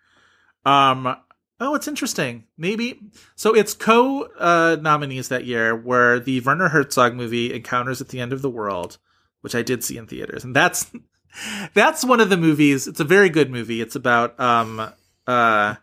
[0.65, 1.17] Um.
[1.59, 2.45] Oh, it's interesting.
[2.57, 3.01] Maybe
[3.35, 3.53] so.
[3.53, 8.31] It's co uh, nominees that year were the Werner Herzog movie "Encounters at the End
[8.31, 8.99] of the World,"
[9.45, 10.91] which I did see in theaters, and that's
[11.75, 12.87] that's one of the movies.
[12.87, 13.79] It's a very good movie.
[13.79, 14.91] It's about um
[15.27, 15.75] uh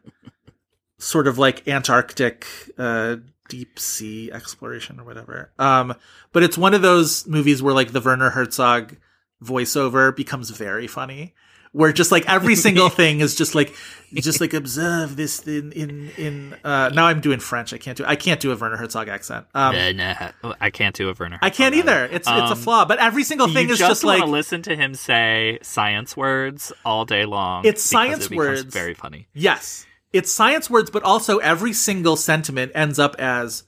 [0.98, 2.44] sort of like Antarctic
[2.76, 3.18] uh
[3.48, 5.52] deep sea exploration or whatever.
[5.60, 5.94] Um,
[6.32, 8.96] but it's one of those movies where like the Werner Herzog
[9.42, 11.34] voiceover becomes very funny
[11.72, 13.74] where just like every single thing is just like
[14.12, 18.04] just like observe this in in in uh now i'm doing french i can't do
[18.06, 21.38] i can't do a werner herzog accent um Uh, nah, I can't do a Werner.
[21.40, 24.04] i can't either it's it's a Um, flaw but every single thing is just, just
[24.04, 27.64] like listen to him say science words all day long.
[27.64, 28.64] It's science it words.
[28.64, 29.28] Very funny.
[29.32, 33.64] yes it's science words but also every single sentiment ends up as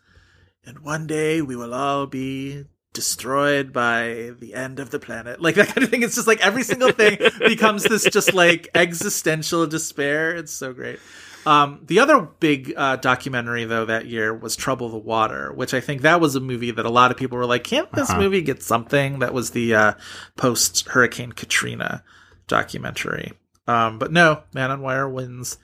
[0.66, 2.64] and one day we will all be
[2.94, 5.42] destroyed by the end of the planet.
[5.42, 6.02] Like that kind of thing.
[6.02, 10.34] It's just like every single thing becomes this just like existential despair.
[10.34, 10.98] It's so great.
[11.46, 15.80] Um, the other big uh, documentary though that year was trouble the water which i
[15.80, 18.40] think that was a movie that a lot of people were like can't this movie
[18.40, 19.18] get something?
[19.18, 19.92] That was the uh,
[20.38, 22.02] post hurricane katrina
[22.46, 23.32] documentary.
[23.66, 25.58] Um, but no man on wire wins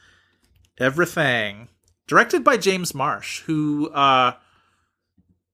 [0.79, 1.69] everything.
[2.07, 4.33] Directed by james marsh who uh,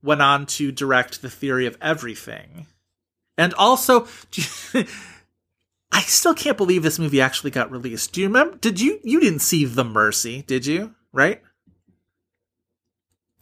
[0.06, 2.66] went on to direct The Theory of Everything.
[3.36, 4.06] And also,
[5.92, 8.12] I still can't believe this movie actually got released.
[8.12, 8.56] Do you remember?
[8.56, 9.00] Did you?
[9.02, 10.94] You didn't see The Mercy, did you?
[11.12, 11.42] Right?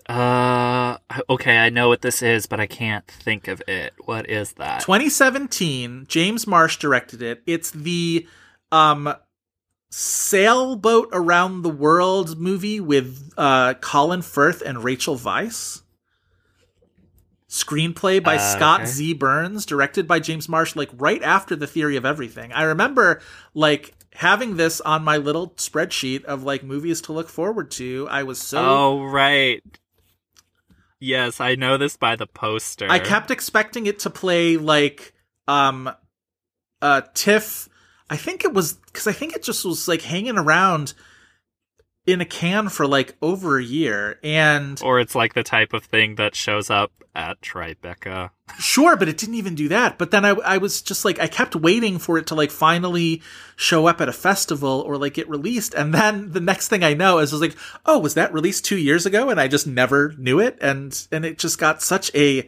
[0.08, 0.98] Uh,
[1.30, 3.94] okay, I know what this is, but I can't think of it.
[4.04, 4.80] What is that?
[4.80, 7.42] 2017, James Marsh directed it.
[7.46, 8.26] It's the
[8.70, 9.14] um
[9.90, 15.82] sailboat around the world movie with uh Colin Firth and Rachel Weisz.
[17.54, 18.90] Screenplay by Uh, Scott okay.
[18.90, 19.12] Z.
[19.14, 22.52] Burns, directed by James Marsh, like right after The Theory of Everything.
[22.52, 23.20] I remember
[23.54, 28.08] like having this on my little spreadsheet of like movies to look forward to.
[28.10, 29.62] I was so Oh right.
[30.98, 32.88] Yes, I know this by the poster.
[32.90, 35.14] I kept expecting it to play like
[35.46, 35.94] um
[36.82, 37.68] uh Tiff
[38.10, 40.94] I think it was cuz I think it just was like hanging around
[42.06, 45.84] in a can for like over a year and or it's like the type of
[45.84, 48.30] thing that shows up at Tribeca.
[48.58, 49.96] sure but it didn't even do that.
[49.96, 53.22] But then I I was just like I kept waiting for it to like finally
[53.56, 55.72] show up at a festival or like get released.
[55.72, 57.56] And then the next thing I know is I was like
[57.86, 59.30] oh was that released 2 years ago?
[59.30, 60.58] And I just never knew it.
[60.60, 62.46] And and it just got such a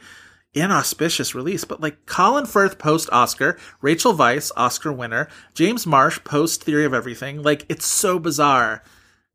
[0.52, 6.64] inauspicious release, but like Colin Firth post Oscar, Rachel Weisz Oscar winner, James Marsh post
[6.64, 7.42] Theory of Everything.
[7.42, 8.82] Like it's so bizarre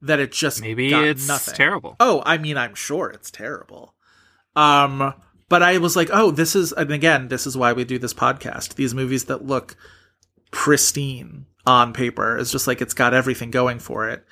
[0.02, 1.54] that it just Maybe it's nothing.
[1.56, 1.96] terrible.
[2.00, 3.94] Oh, I mean, I'm sure it's terrible.
[4.56, 5.14] Um,
[5.50, 8.14] but I was like, oh, this is, and again, this is why we do this
[8.14, 8.76] podcast.
[8.76, 9.76] These movies that look
[10.52, 14.26] pristine on paper is just like it's got everything going for it.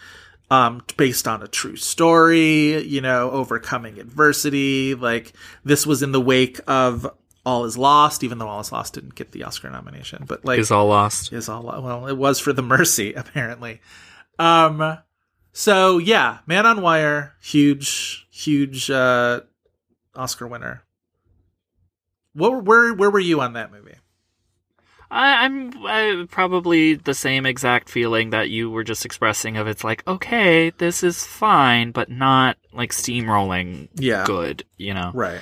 [0.52, 4.96] um based on a true story, you know, overcoming adversity.
[4.96, 5.34] Like
[5.64, 7.08] this was in the wake of
[7.46, 10.60] All Is Lost, even though All Is Lost didn't get the Oscar nomination, but like
[10.60, 11.32] Is all lost.
[11.32, 13.80] is all well it was for the mercy apparently
[14.40, 14.98] um
[15.51, 19.41] so yeah man on wire huge huge uh
[20.15, 20.84] oscar winner.
[22.34, 23.95] What were- where where were you on that movie?
[25.11, 29.84] I, I'm I, probably the same exact feeling that you were just expressing of it's
[29.84, 34.23] like, okay, this is fine, but not like steamrolling yeah.
[34.26, 35.11] good, you know?
[35.15, 35.41] right.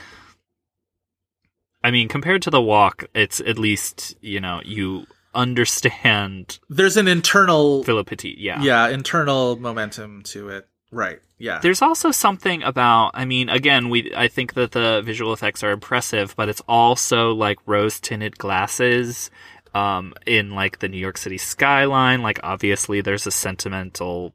[1.83, 7.07] I mean, compared to the walk, it's at least, you know, you understand there's an
[7.07, 8.35] internal Philippe Petit.
[8.39, 8.61] Yeah.
[8.61, 14.11] yeah internal momentum to it right yeah There's also something about, I mean, again, we,
[14.15, 19.29] I think that the visual effects are impressive, but it's also like rose tinted glasses,
[19.75, 22.23] um, in like the New York City skyline.
[22.23, 24.33] Like, obviously, there's a sentimental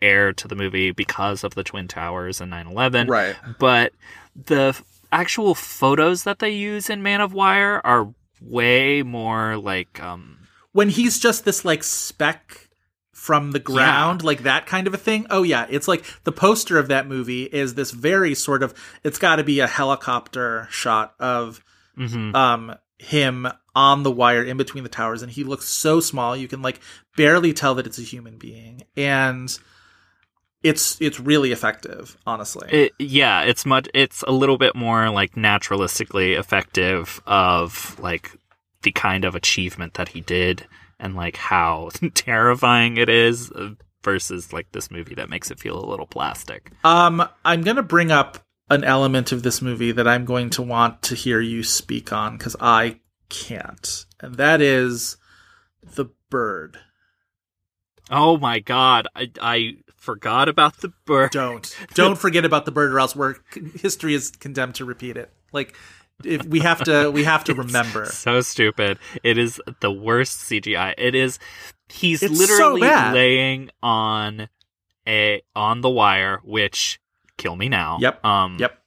[0.00, 3.08] air to the movie because of the Twin Towers and 9 11.
[3.08, 3.92] right But
[4.36, 10.02] the f- actual photos that they use in Man on Wire are way more like,
[10.02, 10.38] um,
[10.72, 12.66] when he's just this like speck
[13.12, 15.26] from the ground, like that kind of a thing.
[15.30, 18.74] Oh yeah, it's like the poster of that movie is this very sort of.
[19.02, 21.64] It's got to be a helicopter shot of
[21.98, 22.34] mhm.
[22.34, 26.46] um him on the wire in between the towers, and he looks so small you
[26.46, 26.78] can like
[27.16, 29.58] barely tell that it's a human being, and
[30.66, 32.68] it's it's really effective, honestly.
[32.70, 33.88] It, yeah, it's much.
[33.94, 38.32] It's a little bit more like naturalistically effective of like
[38.82, 40.66] the kind of achievement that he did,
[40.98, 43.70] and like how terrifying it is uh,
[44.02, 46.72] versus like this movie that makes it feel a little plastic.
[46.82, 48.38] Um, I'm going to bring up
[48.68, 52.36] an element of this movie that I'm going to want to hear you speak on
[52.36, 55.16] because I can't, and that is
[55.94, 56.78] the bird.
[58.10, 61.30] Oh my god, I I forgot about the bird.
[61.32, 63.34] Don't don't forget about the bird, or else we're
[63.80, 65.30] history is condemned to repeat it.
[65.52, 65.76] Like
[66.24, 68.06] if we have to, we have to remember.
[68.06, 68.98] So stupid.
[69.22, 70.94] It is the worst CGI.
[70.96, 71.38] It is.
[71.88, 73.14] He's It's literally bad.
[73.14, 74.48] laying on
[75.06, 77.00] a on the wire, which
[77.36, 77.98] kill me now.
[78.00, 78.24] Yep.
[78.24, 78.56] Um.
[78.58, 78.78] Yep.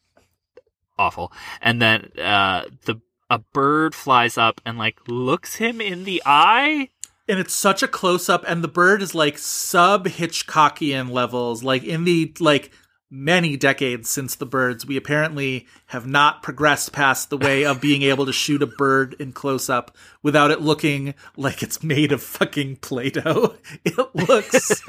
[0.97, 1.31] Awful.
[1.61, 6.89] And then uh the a bird flies up and like looks him in the eye.
[7.29, 11.83] And it's such a close up and the bird is like sub hitchcockian levels like
[11.83, 12.71] in the like
[13.11, 18.03] many decades since the birds we apparently have not progressed past the way of being
[18.03, 22.21] able to shoot a bird in close up without it looking like it's made of
[22.21, 23.55] fucking play-doh.
[23.83, 23.97] It
[24.29, 24.83] looks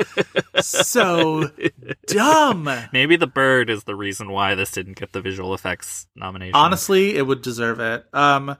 [0.60, 1.50] so
[2.06, 2.68] dumb.
[2.92, 6.54] Maybe the bird is the reason why this didn't get the visual effects nomination.
[6.54, 8.04] honestly it would deserve it.
[8.12, 8.56] Um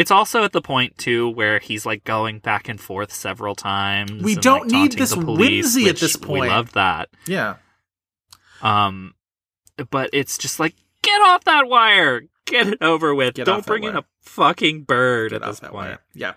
[0.00, 4.22] It's also at the point too where he's like going back and forth several times.
[4.22, 5.38] We and, don't like, need this police,
[5.76, 6.48] whimsy at this We point.
[6.50, 7.10] love that.
[7.26, 7.56] yeah
[8.62, 9.14] Um,
[9.90, 13.34] but it's just like get off that wire, get it over with.
[13.34, 15.74] Get don't bring in a fucking bird Get at this point.
[15.74, 15.98] wire.
[16.14, 16.32] Yeah.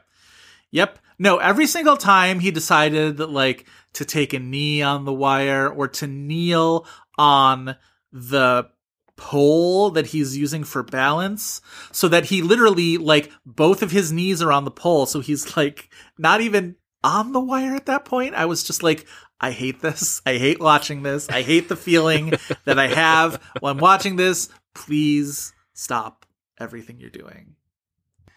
[0.72, 1.00] Yep.
[1.20, 5.70] No, every single time he decided that like to take a knee on the wire
[5.70, 6.86] or to kneel
[7.18, 7.76] on
[8.12, 8.70] the
[9.16, 11.62] pole that he's using for balance
[11.92, 15.56] so that he literally like both of his knees are on the pole so he's
[15.56, 18.34] like not even on the wire at that point.
[18.34, 19.06] I was just like
[19.40, 20.22] i hate this.
[20.26, 21.30] I hate watching this.
[21.30, 22.34] I hate the feeling
[22.66, 24.50] that i have while i'm watching this.
[24.74, 26.26] Please stop
[26.60, 27.56] everything you're doing.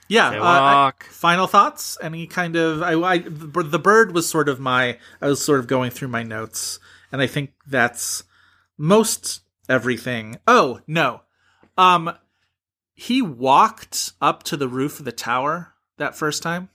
[0.09, 1.97] Yeah uh, I- final thoughts?
[2.03, 5.61] Any kind of I, I the the bird was sort of my i was sort
[5.61, 6.78] of going through my notes
[7.12, 8.24] and i think that's
[8.78, 10.36] most everything.
[10.47, 11.22] Oh no.
[11.76, 12.12] Um
[12.94, 16.70] he walked up to the roof of the tower that first time.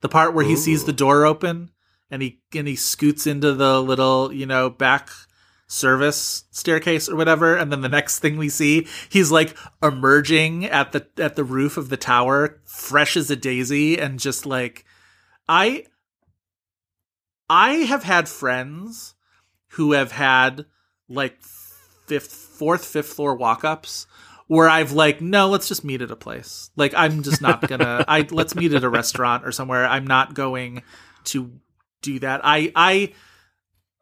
[0.00, 1.70] The part where he sees the door open
[2.10, 5.10] and he and he scoots into the little you know back
[5.70, 7.56] service staircase or whatever.
[7.56, 11.76] And then the next thing we see he's like emerging at the at the roof
[11.76, 14.84] of the tower fresh as a daisy and just like
[15.48, 15.84] i
[17.48, 19.14] i have had friends
[19.74, 20.64] who have had
[21.10, 21.42] like
[22.06, 24.06] fifth fourth fifth floor walk-ups
[24.46, 26.70] where I've like, no, let's just meet at a place.
[26.74, 29.86] Like I'm just not gonna I let's meet at a restaurant or somewhere.
[29.86, 30.82] I'm not going
[31.26, 31.52] to
[32.02, 32.40] do that.
[32.42, 33.12] I I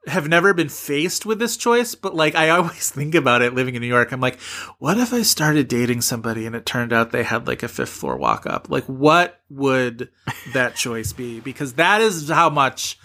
[0.06, 3.74] have never been faced with this choice, but like I always think about it living
[3.74, 4.10] in New York.
[4.10, 4.40] I'm like,
[4.78, 7.90] what if I started dating somebody and it turned out they had like a fifth
[7.90, 8.70] floor walk up?
[8.70, 10.08] Like what would
[10.54, 11.40] that choice be?
[11.40, 12.98] Because that is how much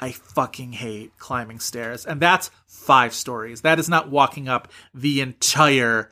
[0.00, 2.04] I fucking hate climbing stairs.
[2.04, 2.50] And that's
[2.90, 3.60] five stories.
[3.60, 6.10] That is not walking up the entire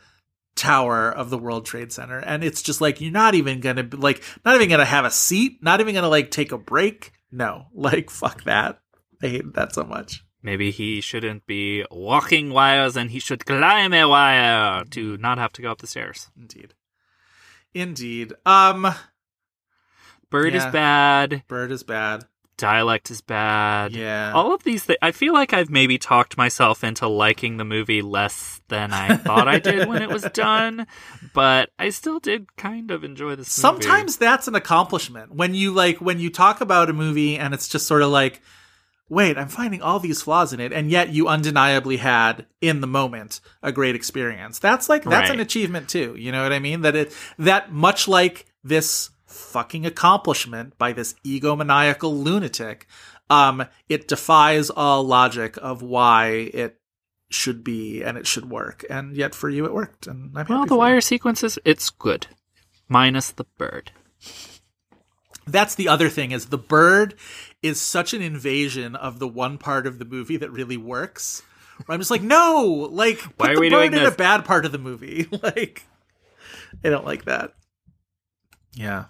[0.55, 2.19] tower of the World Trade Center.
[2.19, 5.59] And it's just like, you're not even gonna, like, not even gonna have a seat,
[5.61, 7.11] not even gonna, like, take a break.
[7.33, 8.79] no, like fuck that.
[9.21, 10.23] I hate that so much.
[10.41, 15.53] Maybe he shouldn't be walking wires and he should climb a wire to not have
[15.55, 16.31] to go up the stairs.
[16.39, 16.75] Indeed.
[17.75, 18.35] Indeed.
[18.47, 18.87] Um
[20.31, 20.67] Bird Yeah.
[20.69, 21.43] is bad.
[21.49, 22.27] Bird is bad.
[22.59, 23.93] Dialect is bad.
[23.93, 24.33] Yeah.
[24.35, 24.99] All of these things.
[25.01, 29.49] I feel like I've maybe talked myself into liking the movie less than I thought
[29.49, 30.87] I did when it was done,
[31.33, 33.83] but I still did kind of enjoy this movie.
[33.83, 35.35] Sometimes that's an accomplishment.
[35.35, 38.43] When you like when you talk about a movie and it's just sort of like
[39.09, 42.87] wait, I'm finding all these flaws in it and yet you undeniably had in the
[42.87, 44.59] moment a great experience.
[44.59, 46.15] That's like that's an achievement too.
[46.17, 46.83] You know what I mean?
[46.83, 52.87] That it that much like this fucking accomplishment by this egomaniacal lunatic,
[53.31, 56.81] um it defies all logic of why it
[57.31, 58.85] should be and it should work.
[58.89, 60.79] And yet for you it worked and I'm Well, the you.
[60.79, 62.27] wire sequences, it's good.
[62.89, 63.93] Minus the bird.
[65.47, 67.15] that's the other thing is the bird
[67.63, 71.43] is such an invasion of the one part of the movie that really works.
[71.89, 74.65] I'm just like, no, like Why are the we bird doing in a bad part
[74.65, 75.27] of the movie.
[75.43, 75.85] like,
[76.85, 77.53] I don't like that.
[78.75, 79.07] Yeah.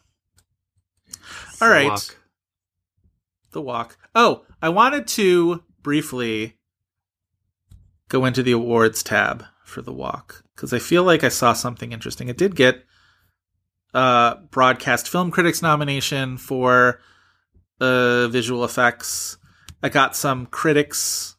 [1.61, 1.91] All right.
[1.91, 2.17] Walk.
[3.53, 3.97] The walk.
[4.15, 6.57] Oh, I wanted to briefly
[8.09, 11.93] go into the awards tab for the walk because I feel like I saw something
[11.93, 12.29] interesting.
[12.29, 12.85] It did get
[13.95, 17.01] uh broadcast film critics nomination for
[17.81, 19.39] uh visual effects.
[19.83, 21.37] I got some critics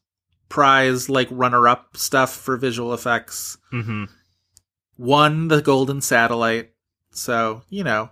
[0.47, 3.57] prize like runner up stuff for visual effects.
[3.71, 4.05] hmm
[4.97, 6.71] Won the golden satellite.
[7.11, 8.09] So, you know,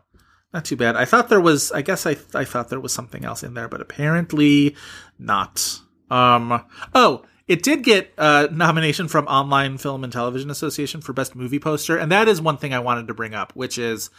[0.54, 0.96] not too bad.
[0.96, 3.68] I thought there was I guess I I thought there was something else in there,
[3.68, 4.76] but apparently
[5.20, 5.82] not.
[6.10, 6.64] Um
[6.94, 11.60] oh, it did get a nomination from Online Film and Television Association for Best Movie
[11.60, 14.10] Poster, and that is one thing I wanted to bring up, which is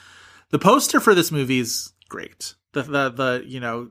[0.50, 2.54] the poster for this movie is great.
[2.72, 3.90] The the the you know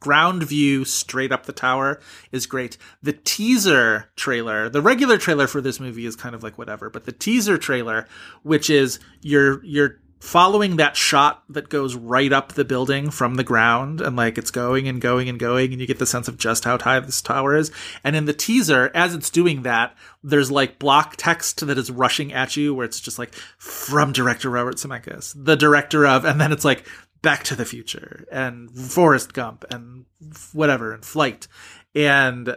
[0.00, 2.00] ground view straight up the tower
[2.32, 2.78] is great.
[3.02, 7.04] The teaser trailer, the regular trailer for this movie is kind of like whatever, but
[7.04, 8.06] the teaser trailer,
[8.42, 13.44] which is you're you're following that shot that goes right up the building from the
[13.44, 16.36] ground and like it's going and going and going and you get the sense of
[16.36, 17.72] just how high this tower is.
[18.04, 22.34] And in the teaser, as it's doing that, there's like block text that is rushing
[22.34, 26.52] at you where it's just like from director Robert Zemeckis, the director of, and then
[26.52, 26.86] it's like
[27.22, 30.04] Back to the Future and Forrest Gump and
[30.52, 31.48] whatever and Flight.
[31.94, 32.56] And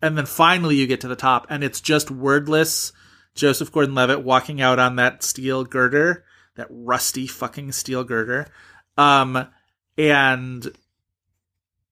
[0.00, 2.92] and then finally you get to the top and it's just wordless
[3.34, 6.24] Joseph Gordon-Levitt walking out on that steel girder,
[6.56, 8.48] that rusty fucking steel girder.
[8.96, 9.48] Um
[9.96, 10.72] and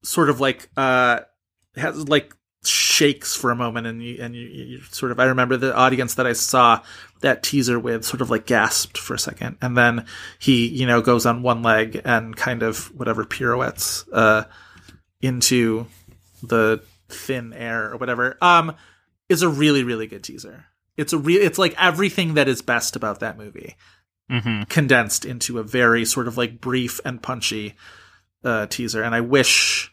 [0.02, 1.20] sort of like uh
[1.76, 2.34] has like
[2.64, 6.14] shakes for a moment and you and you, you sort of I remember the audience
[6.14, 6.80] that I saw
[7.20, 9.58] that teaser with sort of like gasped for a second.
[9.60, 10.06] And then
[10.38, 14.44] he you know goes on one leg and kind of whatever pirouettes uh
[15.20, 15.86] into
[16.42, 18.74] the thin air or whatever um
[19.28, 20.66] is a really really good teaser.
[20.96, 23.76] It's a real it's like everything that is best about that movie
[24.30, 27.74] hmm condensed into a very sort of like brief and punchy
[28.44, 29.02] uh teaser.
[29.02, 29.92] And i wish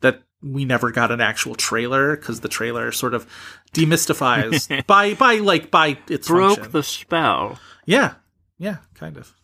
[0.00, 3.26] that we never got an actual trailer because the trailer sort of
[3.74, 6.72] demystifies by by like by its Broke function.
[6.72, 7.58] the spell.
[7.86, 8.14] Yeah.
[8.58, 9.34] Yeah kind of.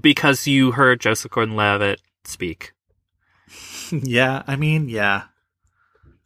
[0.00, 2.72] Because you heard Joseph Gordon-Levitt speak.
[3.90, 5.22] yeah i mean yeah.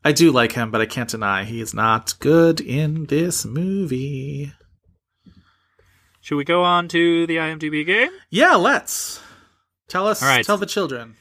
[0.05, 4.53] I do like him but i can't deny he is not good in this movie
[6.23, 8.11] Should we go on to the IMDb game?
[8.31, 9.21] yeah let's
[9.89, 10.45] tell us All right.
[10.45, 11.17] tell the children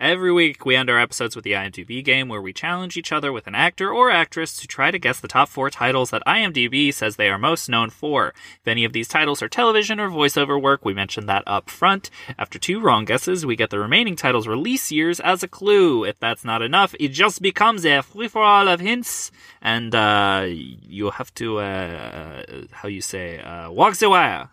[0.00, 3.32] Every week, we end our episodes with the IMDb game where we challenge each other
[3.32, 6.94] with an actor or actress to try to guess the top four titles that IMDb
[6.94, 8.28] says they are most known for.
[8.60, 12.10] If any of these titles are television or voiceover work, we mention that up front.
[12.38, 16.04] After two wrong guesses, we get the remaining titles' release years as a clue.
[16.04, 20.44] If that's not enough, it just becomes a free for all of hints, and uh,
[20.46, 24.48] you have to, uh, how you say, uh, walk the wire.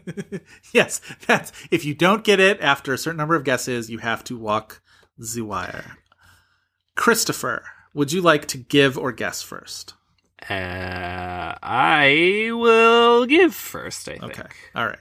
[0.72, 4.24] yes, that's if you don't get it after a certain number of guesses, you have
[4.24, 4.69] to walk
[5.20, 5.98] the wire.
[6.96, 7.64] Christopher,
[7.94, 9.94] would you like to give or guess first?
[10.48, 14.38] Uh, I will give first, I think.
[14.38, 14.48] Okay.
[14.74, 14.98] All right.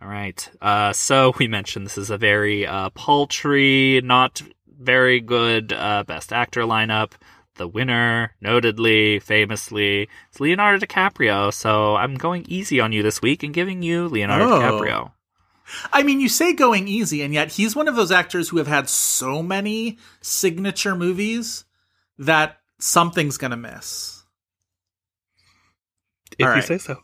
[0.00, 0.48] All right.
[0.62, 6.32] Uh, so we mentioned this is a very uh, paltry, not very good uh, best
[6.32, 7.12] actor lineup.
[7.56, 11.52] The winner, notedly, famously, is Leonardo DiCaprio.
[11.52, 14.60] So I'm going easy on you this week and giving you Leonardo Oh.
[14.60, 15.12] DiCaprio.
[15.92, 18.66] I mean, you say going easy, and yet he's one of those actors who have
[18.66, 21.64] had so many signature movies
[22.18, 24.24] that something's gonna miss.
[26.38, 26.64] If All you right.
[26.64, 26.98] say so.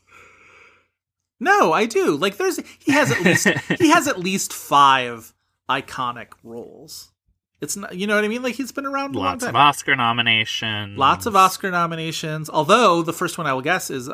[1.38, 2.16] No, I do.
[2.16, 5.32] Like, there's he has at least he has at least five
[5.68, 7.12] iconic roles.
[7.60, 8.42] It's not, you know what I mean?
[8.42, 9.56] Like he's been around a Lots long of.
[9.56, 10.96] Oscar nominations.
[10.98, 12.48] Lots of Oscar nominations.
[12.48, 14.12] Although the first one I will guess is uh,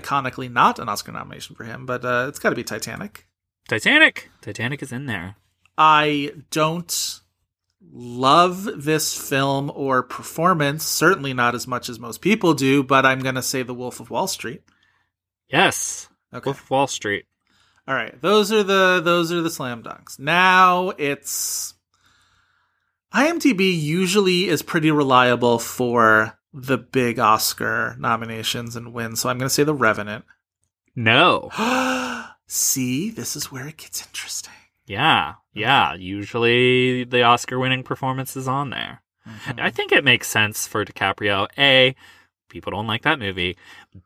[0.00, 3.26] iconically not an Oscar nomination for him, but uh, it's got to be Titanic.
[3.68, 4.30] Titanic.
[4.40, 5.36] Titanic is in there.
[5.76, 7.20] I don't
[7.92, 13.20] love this film or performance, certainly not as much as most people do, but I'm
[13.20, 14.62] going to say The Wolf of Wall Street.
[15.48, 16.08] Yes.
[16.32, 16.48] Okay.
[16.48, 17.26] Wolf of Wall Street.
[17.86, 20.18] All right, those are the those are the slam dunks.
[20.18, 21.74] Now it's
[23.12, 29.50] IMDb usually is pretty reliable for the big Oscar nominations and wins, so I'm going
[29.50, 30.24] to say The Revenant.
[30.96, 31.50] No.
[32.46, 34.52] See, this is where it gets interesting.
[34.86, 35.34] Yeah.
[35.52, 35.94] Yeah.
[35.94, 39.02] Usually the Oscar winning performance is on there.
[39.26, 39.60] Mm-hmm.
[39.60, 41.48] I think it makes sense for DiCaprio.
[41.58, 41.94] A,
[42.50, 43.56] people don't like that movie.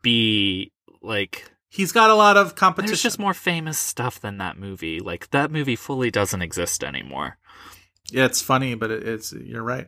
[0.01, 0.71] B,
[1.01, 2.91] like He's got a lot of competition.
[2.91, 4.99] there's just more famous stuff than that movie.
[4.99, 7.37] Like that movie fully doesn't exist anymore.
[8.09, 9.87] Yeah, it's funny, but it, it's you're right.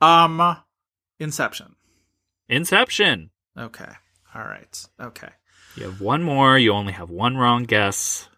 [0.00, 0.56] Um,
[1.18, 1.74] Inception.
[2.48, 3.30] Inception.
[3.58, 3.92] Okay.
[4.34, 4.86] All right.
[5.00, 5.28] Okay.
[5.78, 6.58] You have one more.
[6.58, 8.28] You only have one wrong guess.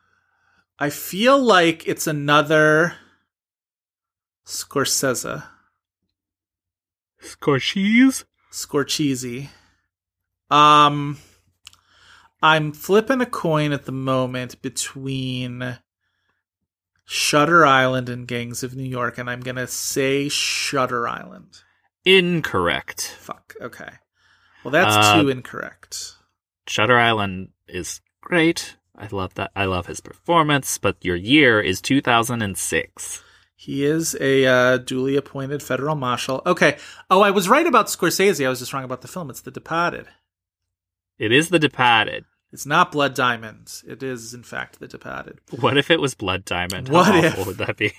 [0.79, 2.97] I feel like it's another
[4.45, 5.43] Scorsese.
[7.23, 8.25] Scorsese.
[8.51, 9.49] Scorchese.
[10.51, 11.17] Um,
[12.43, 15.79] I'm flipping a coin at the moment between
[17.07, 21.63] Shutter Island and Gangs of New York, and I'm gonna say Shutter Island.
[22.05, 23.17] Incorrect.
[23.19, 23.55] Fuck.
[23.63, 23.93] Okay.
[24.63, 26.17] Well, that's Uh, two incorrect.
[26.71, 28.77] Shutter Island is great.
[28.97, 29.51] I love that.
[29.57, 33.23] I love his performance, but your year is 2006.
[33.57, 36.43] He is a uh, duly appointed federal marshal.
[36.47, 36.79] Okay.
[37.11, 38.47] Oh, I was right about Scorsese.
[38.47, 39.31] I was just wrong about the film.
[39.31, 40.07] It's The Departed.
[41.19, 42.25] It is The Departed.
[42.53, 43.83] It's not Blood Diamonds.
[43.87, 45.41] It is, in fact, The Departed.
[45.59, 46.87] What if it was Blood Diamond?
[46.87, 47.47] How What awful if?
[47.49, 47.93] would that be?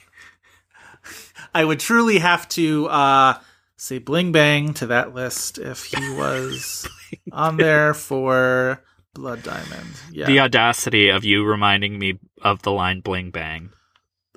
[1.53, 3.39] I would truly have to uh,
[3.75, 6.87] say Bling Bang to that list if he was
[7.31, 8.83] on there for
[9.13, 9.89] Blood Diamond.
[10.11, 13.71] Yeah, The audacity of you reminding me of the line "Bling Bang."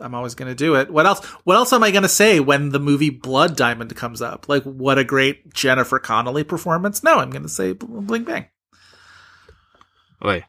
[0.01, 0.91] I'm always going to do it.
[0.91, 1.25] What else?
[1.45, 4.49] What else am I going to say when the movie Blood Diamond comes up?
[4.49, 7.05] Like, what a great Jennifer Connelly performance.
[7.05, 8.49] No, I'm going to say Bling Bang.
[10.21, 10.45] Wait,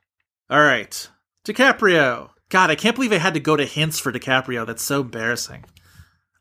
[0.49, 1.10] All right,
[1.45, 2.30] DiCaprio.
[2.49, 4.65] God, I can't believe I had to go to hints for DiCaprio.
[4.65, 5.65] That's so embarrassing.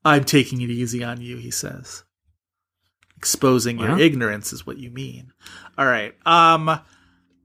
[0.05, 2.05] I'm taking it easy on you, he says.
[3.17, 5.33] Exposing your ignorance is what you mean.
[5.79, 6.15] All right.
[6.27, 6.81] Um,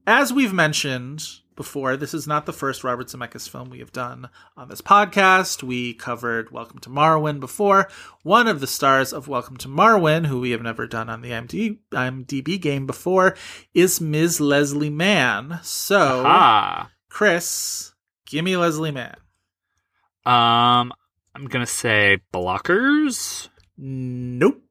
[0.05, 1.23] as we've mentioned
[1.55, 5.61] before, this is not the first Robert Zemeckis film we have done on this podcast.
[5.63, 7.89] We covered Welcome to Marwen before.
[8.23, 11.29] One of the stars of Welcome to Marwen, who we have never done on the
[11.31, 13.35] IMDb, IMDb game before,
[13.73, 14.41] is Ms.
[14.41, 15.59] Leslie Mann.
[15.63, 17.93] So, ah, Chris,
[18.25, 19.15] give me Leslie Mann.
[20.25, 20.91] um,
[21.35, 23.47] I'm gonna say blockers.
[23.77, 24.63] Nope.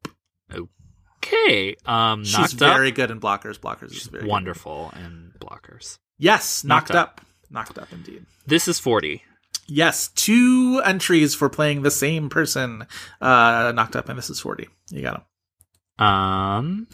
[1.33, 2.95] Okay, um, She's very up.
[2.95, 3.59] good in blockers.
[3.59, 4.31] Blockers is very good.
[4.31, 5.99] wonderful in blockers.
[6.19, 7.09] Yes, knocked, Knocked up.
[7.21, 7.27] Up.
[7.51, 8.25] Knocked up indeed.
[8.47, 9.23] This is forty.
[9.67, 12.87] Yes, two entries for playing the same person.
[13.21, 14.69] Uh, knocked up, and this is forty.
[14.91, 15.25] You got
[15.99, 16.05] him.
[16.07, 16.87] Um,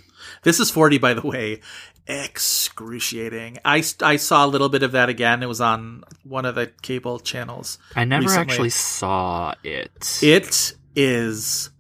[0.43, 1.61] This is forty, by the way.
[2.07, 3.59] Excruciating.
[3.65, 5.43] I I saw a little bit of that again.
[5.43, 7.79] It was on one of the cable channels.
[7.95, 8.41] I never Recently.
[8.43, 10.19] actually saw it.
[10.23, 11.71] It is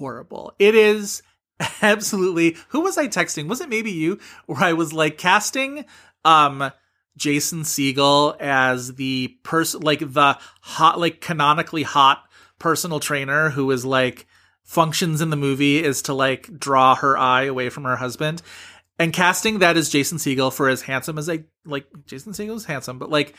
[0.00, 0.54] horrible.
[0.58, 1.22] It is
[1.82, 2.56] absolutely.
[2.70, 3.46] Who was I texting?
[3.48, 4.18] Was it maybe you?
[4.46, 5.84] Where I was like casting
[6.24, 6.72] um
[7.16, 12.24] Jason Segel as the person, like the hot, like canonically hot
[12.58, 14.26] personal trainer who is like
[14.64, 18.42] functions in the movie is to like draw her eye away from her husband.
[18.98, 22.64] And casting that as Jason Segel for as handsome as I like Jason Segel is
[22.64, 23.34] handsome, but like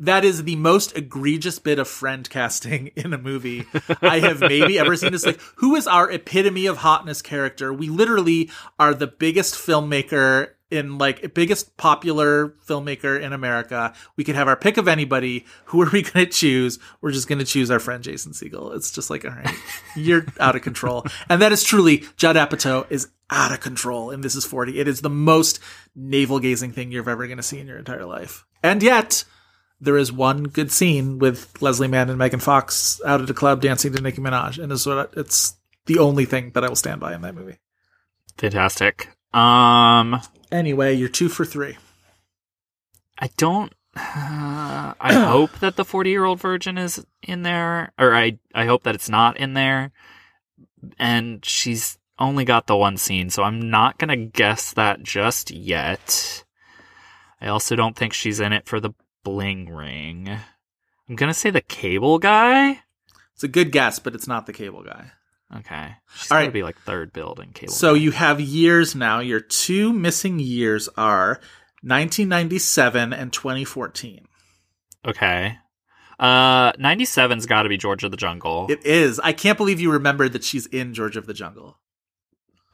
[0.00, 3.66] that is the most egregious bit of friend casting in a movie
[4.02, 5.14] I have maybe ever seen.
[5.14, 7.72] It's like, who is our epitome of hotness character?
[7.72, 13.94] We literally are the biggest filmmaker in like biggest popular filmmaker in America.
[14.16, 15.46] We could have our pick of anybody.
[15.66, 16.78] Who are we going to choose?
[17.00, 18.74] We're just going to choose our friend Jason Segel.
[18.74, 19.54] It's just like, all right,
[19.94, 21.04] you're out of control.
[21.28, 24.10] And that is truly Judd Apatow is out of control.
[24.10, 24.80] And this is 40.
[24.80, 25.60] It is the most
[25.94, 28.44] navel gazing thing you're ever going to see in your entire life.
[28.62, 29.24] And yet,
[29.80, 33.60] there is one good scene with Leslie Mann and Megan Fox out at a club
[33.60, 35.56] dancing to Nicki Minaj, and it's what it's
[35.86, 37.58] the only thing that I will stand by in that movie.
[38.38, 39.08] Fantastic.
[39.32, 40.20] Um,
[40.54, 41.76] Anyway, you're two for three.
[43.18, 43.72] I don't.
[43.96, 48.94] Uh, I hope that the forty-year-old virgin is in there, or I I hope that
[48.94, 49.90] it's not in there.
[50.96, 56.44] And she's only got the one scene, so I'm not gonna guess that just yet.
[57.40, 58.90] I also don't think she's in it for the
[59.24, 60.28] bling ring.
[61.08, 62.80] I'm gonna say the cable guy.
[63.34, 65.10] It's a good guess, but it's not the cable guy.
[65.56, 65.96] Okay.
[66.16, 67.72] She's All gotta be like third billed in cable.
[67.72, 69.18] So you have years now.
[69.20, 71.40] Your two missing years are
[71.82, 74.26] 1997 and 2014.
[75.06, 75.58] okay.
[76.16, 78.66] Uh, 97's got to be George of the Jungle.
[78.70, 79.18] It is.
[79.18, 81.76] I can't believe you remembered that she's in George of the Jungle.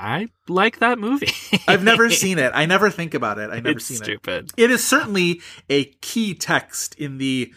[0.02, 1.28] I like that movie.
[1.68, 2.52] I've never seen it.
[2.54, 3.50] I never think about it.
[3.50, 4.04] I've never it's seen it.
[4.04, 4.50] stupid.
[4.56, 7.52] It is certainly a key text in the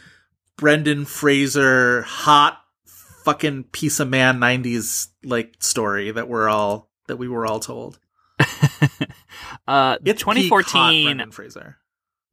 [0.57, 7.29] Brendan Fraser hot fucking piece of man 90s like story that we're all that we
[7.29, 7.97] were all told.
[9.67, 11.77] uh, It's peak hot 2014 Brendan Fraser.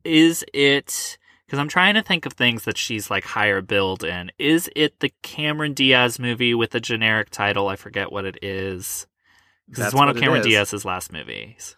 [0.05, 4.31] is it because I'm trying to think of things that she's like higher billed in.
[4.39, 7.69] Is it the Cameron Diaz movie with a generic title?
[7.69, 9.07] I forget what it is.
[9.71, 10.43] Because it's one of Cameron.
[10.43, 11.77] Diaz's last movies.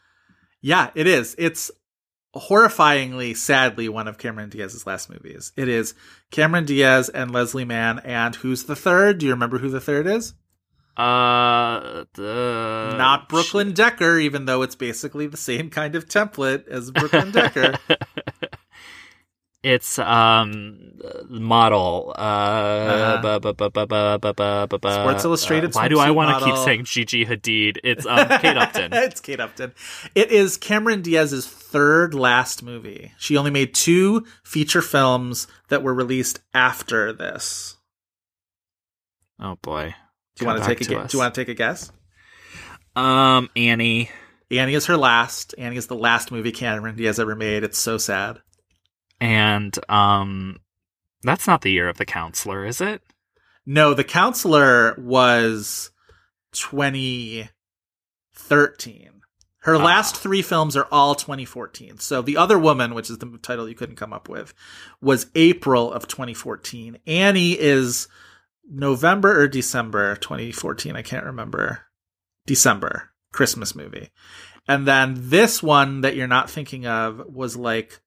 [0.60, 1.34] Yeah, it is.
[1.38, 1.70] It's
[2.34, 5.52] horrifyingly, sadly, one of Cameron Diaz's last movies.
[5.56, 5.94] It is
[6.30, 9.18] Cameron Diaz and Leslie Mann, and who's the third?
[9.18, 10.34] Do you remember who the third is?
[10.96, 16.90] Uh, the Not Brooklyn Decker, even though it's basically the same kind of template as
[16.90, 17.74] Brooklyn Decker.
[19.62, 20.98] It's um
[21.28, 22.12] model.
[24.92, 25.70] Sports Illustrated.
[25.70, 27.78] Uh, why do I want to keep saying Gigi Hadid?
[27.84, 28.92] It's um, Kate Upton.
[28.94, 29.72] it's Kate Upton.
[30.16, 33.12] It is Cameron Diaz's third last movie.
[33.18, 37.76] She only made two feature films that were released after this.
[39.38, 39.94] Oh boy.
[40.36, 41.92] Do you want to take a gu- do you want to take a guess?
[42.96, 44.10] Um, Annie.
[44.50, 45.54] Annie is her last.
[45.56, 47.64] Annie is the last movie Cameron Diaz ever made.
[47.64, 48.40] It's so sad.
[49.22, 50.58] And um,
[51.22, 53.02] that's not the year of the counselor, is it?
[53.64, 55.92] No, The Counselor was
[56.52, 57.48] 2013.
[59.60, 59.84] Her Ah.
[59.84, 61.98] last three films are all 2014.
[61.98, 64.52] So The Other Woman, which is the title you couldn't come up with,
[65.00, 66.98] was April of 2014.
[67.06, 68.08] Annie is
[68.68, 70.96] November or December 2014.
[70.96, 71.82] I can't remember.
[72.44, 73.10] December.
[73.32, 74.10] Christmas movie.
[74.66, 78.00] And then this one that you're not thinking of was like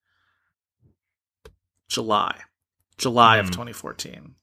[1.87, 2.39] July.
[2.97, 3.51] July of Hmm.
[3.51, 4.13] 2014.
[4.13, 4.33] Trying to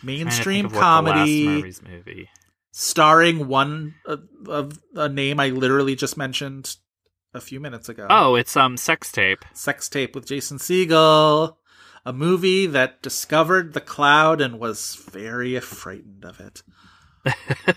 [0.00, 2.28] think Mainstream of what the last comedy movie.
[2.72, 6.76] starring one of, of a name I literally just mentioned
[7.34, 8.06] a few minutes ago.
[8.10, 9.44] Oh, it's um sex tape.
[9.52, 11.56] Sex Tape with Jason Segel,
[12.04, 16.62] a movie that discovered the cloud and was very frightened of it.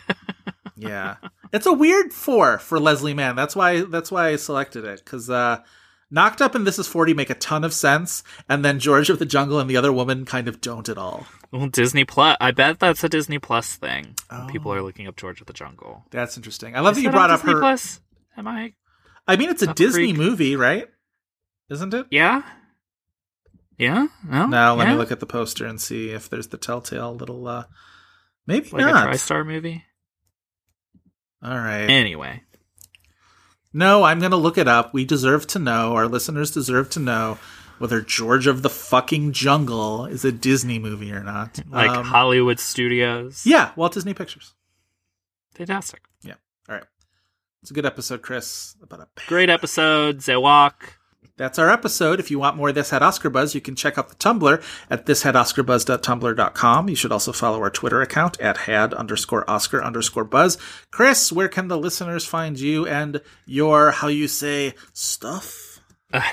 [0.75, 1.17] yeah.
[1.53, 3.35] It's a weird 4 for Leslie Mann.
[3.35, 5.59] That's why that's why I selected it cuz uh
[6.15, 9.19] Knocked Up and This Is 40 make a ton of sense and then George of
[9.19, 11.27] the Jungle and the other woman kind of don't at all.
[11.51, 12.37] Well, Disney Plus.
[12.39, 14.15] I bet that's a Disney Plus thing.
[14.31, 14.47] Oh.
[14.49, 16.05] People are looking up George of the Jungle.
[16.11, 16.73] That's interesting.
[16.73, 17.99] I love Is that you brought up Disney her Plus.
[18.37, 18.73] Am I?
[19.27, 20.87] I mean it's a Disney movie, right?
[21.69, 22.05] Isn't it?
[22.09, 22.43] Yeah.
[23.77, 24.07] Yeah.
[24.25, 24.47] No.
[24.47, 24.93] Now let yeah?
[24.93, 27.65] me look at the poster and see if there's the telltale little uh
[28.47, 29.07] maybe like not.
[29.07, 29.83] a TriStar movie.
[31.43, 31.89] All right.
[31.89, 32.43] Anyway,
[33.75, 34.93] no, I'm gonna look it up.
[34.93, 37.37] We deserve to know, our listeners deserve to know
[37.77, 41.59] whether George of the fucking Jungle is a Disney movie or not.
[41.69, 43.45] like Um, Hollywood Studios.
[43.45, 44.53] Yeah, Walt Disney Pictures.
[45.55, 46.01] Fantastic.
[46.23, 46.35] Yeah.
[46.69, 46.85] All right.
[47.61, 48.75] It's a good episode, Chris.
[48.81, 50.19] About a Great episode.
[50.19, 50.73] Zewak.
[51.37, 52.21] That's our episode.
[52.21, 54.63] If you want more of This Had Oscar Buzz, you can check out the Tumblr
[54.89, 56.89] at thishadoscarbuzz.tumblr.com.
[56.89, 60.57] You should also follow our Twitter account at had underscore Oscar underscore buzz.
[60.91, 65.81] Chris, where can the listeners find you and your, how you say, stuff?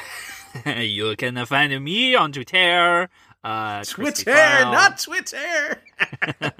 [0.76, 3.08] you can find me on Twitter.
[3.42, 5.82] Uh, Twitter, not Twitter.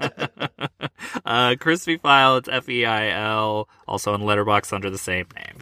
[1.24, 2.38] uh, Crispy Feil.
[2.38, 3.68] It's F E I L.
[3.86, 5.58] Also on Letterboxd under the same name.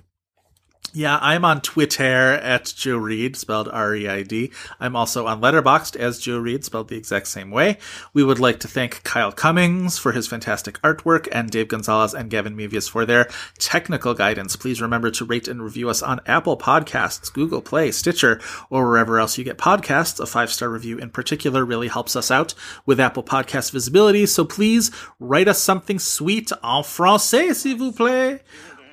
[0.93, 4.51] Yeah, I'm on Twitter at Joe Reed, spelled R E I D.
[4.81, 7.79] I'm also on Letterboxd as Joe Reed, spelled the exact same way.
[8.13, 12.29] We would like to thank Kyle Cummings for his fantastic artwork and Dave Gonzalez and
[12.29, 14.57] Gavin Mevius for their technical guidance.
[14.57, 19.21] Please remember to rate and review us on Apple Podcasts, Google Play, Stitcher, or wherever
[19.21, 20.19] else you get podcasts.
[20.19, 22.53] A five star review in particular really helps us out
[22.85, 24.27] with Apple Podcast visibility.
[24.27, 24.91] So please
[25.21, 28.41] write us something sweet en français, s'il vous plaît.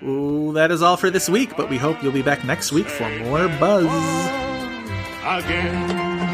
[0.03, 2.87] Ooh, that is all for this week, but we hope you'll be back next week
[2.87, 3.85] for more buzz.
[5.25, 6.27] Again.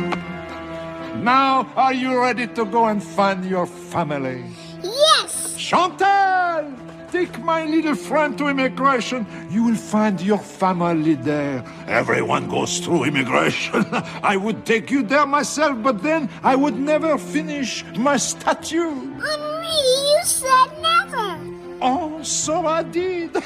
[1.23, 4.44] Now, are you ready to go and find your family?
[4.84, 5.56] Yes!
[5.57, 6.73] Chantal!
[7.10, 9.26] Take my little friend to immigration.
[9.49, 11.64] You will find your family there.
[11.88, 13.85] Everyone goes through immigration.
[14.23, 18.90] I would take you there myself, but then I would never finish my statue.
[18.90, 19.69] Oh, Henri,
[20.11, 21.52] you said never!
[21.85, 23.34] Oh, so I did.
[23.34, 23.43] never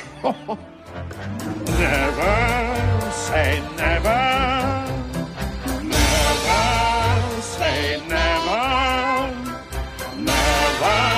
[3.11, 4.22] say never.
[5.81, 9.34] Never say never.
[10.22, 11.16] Never.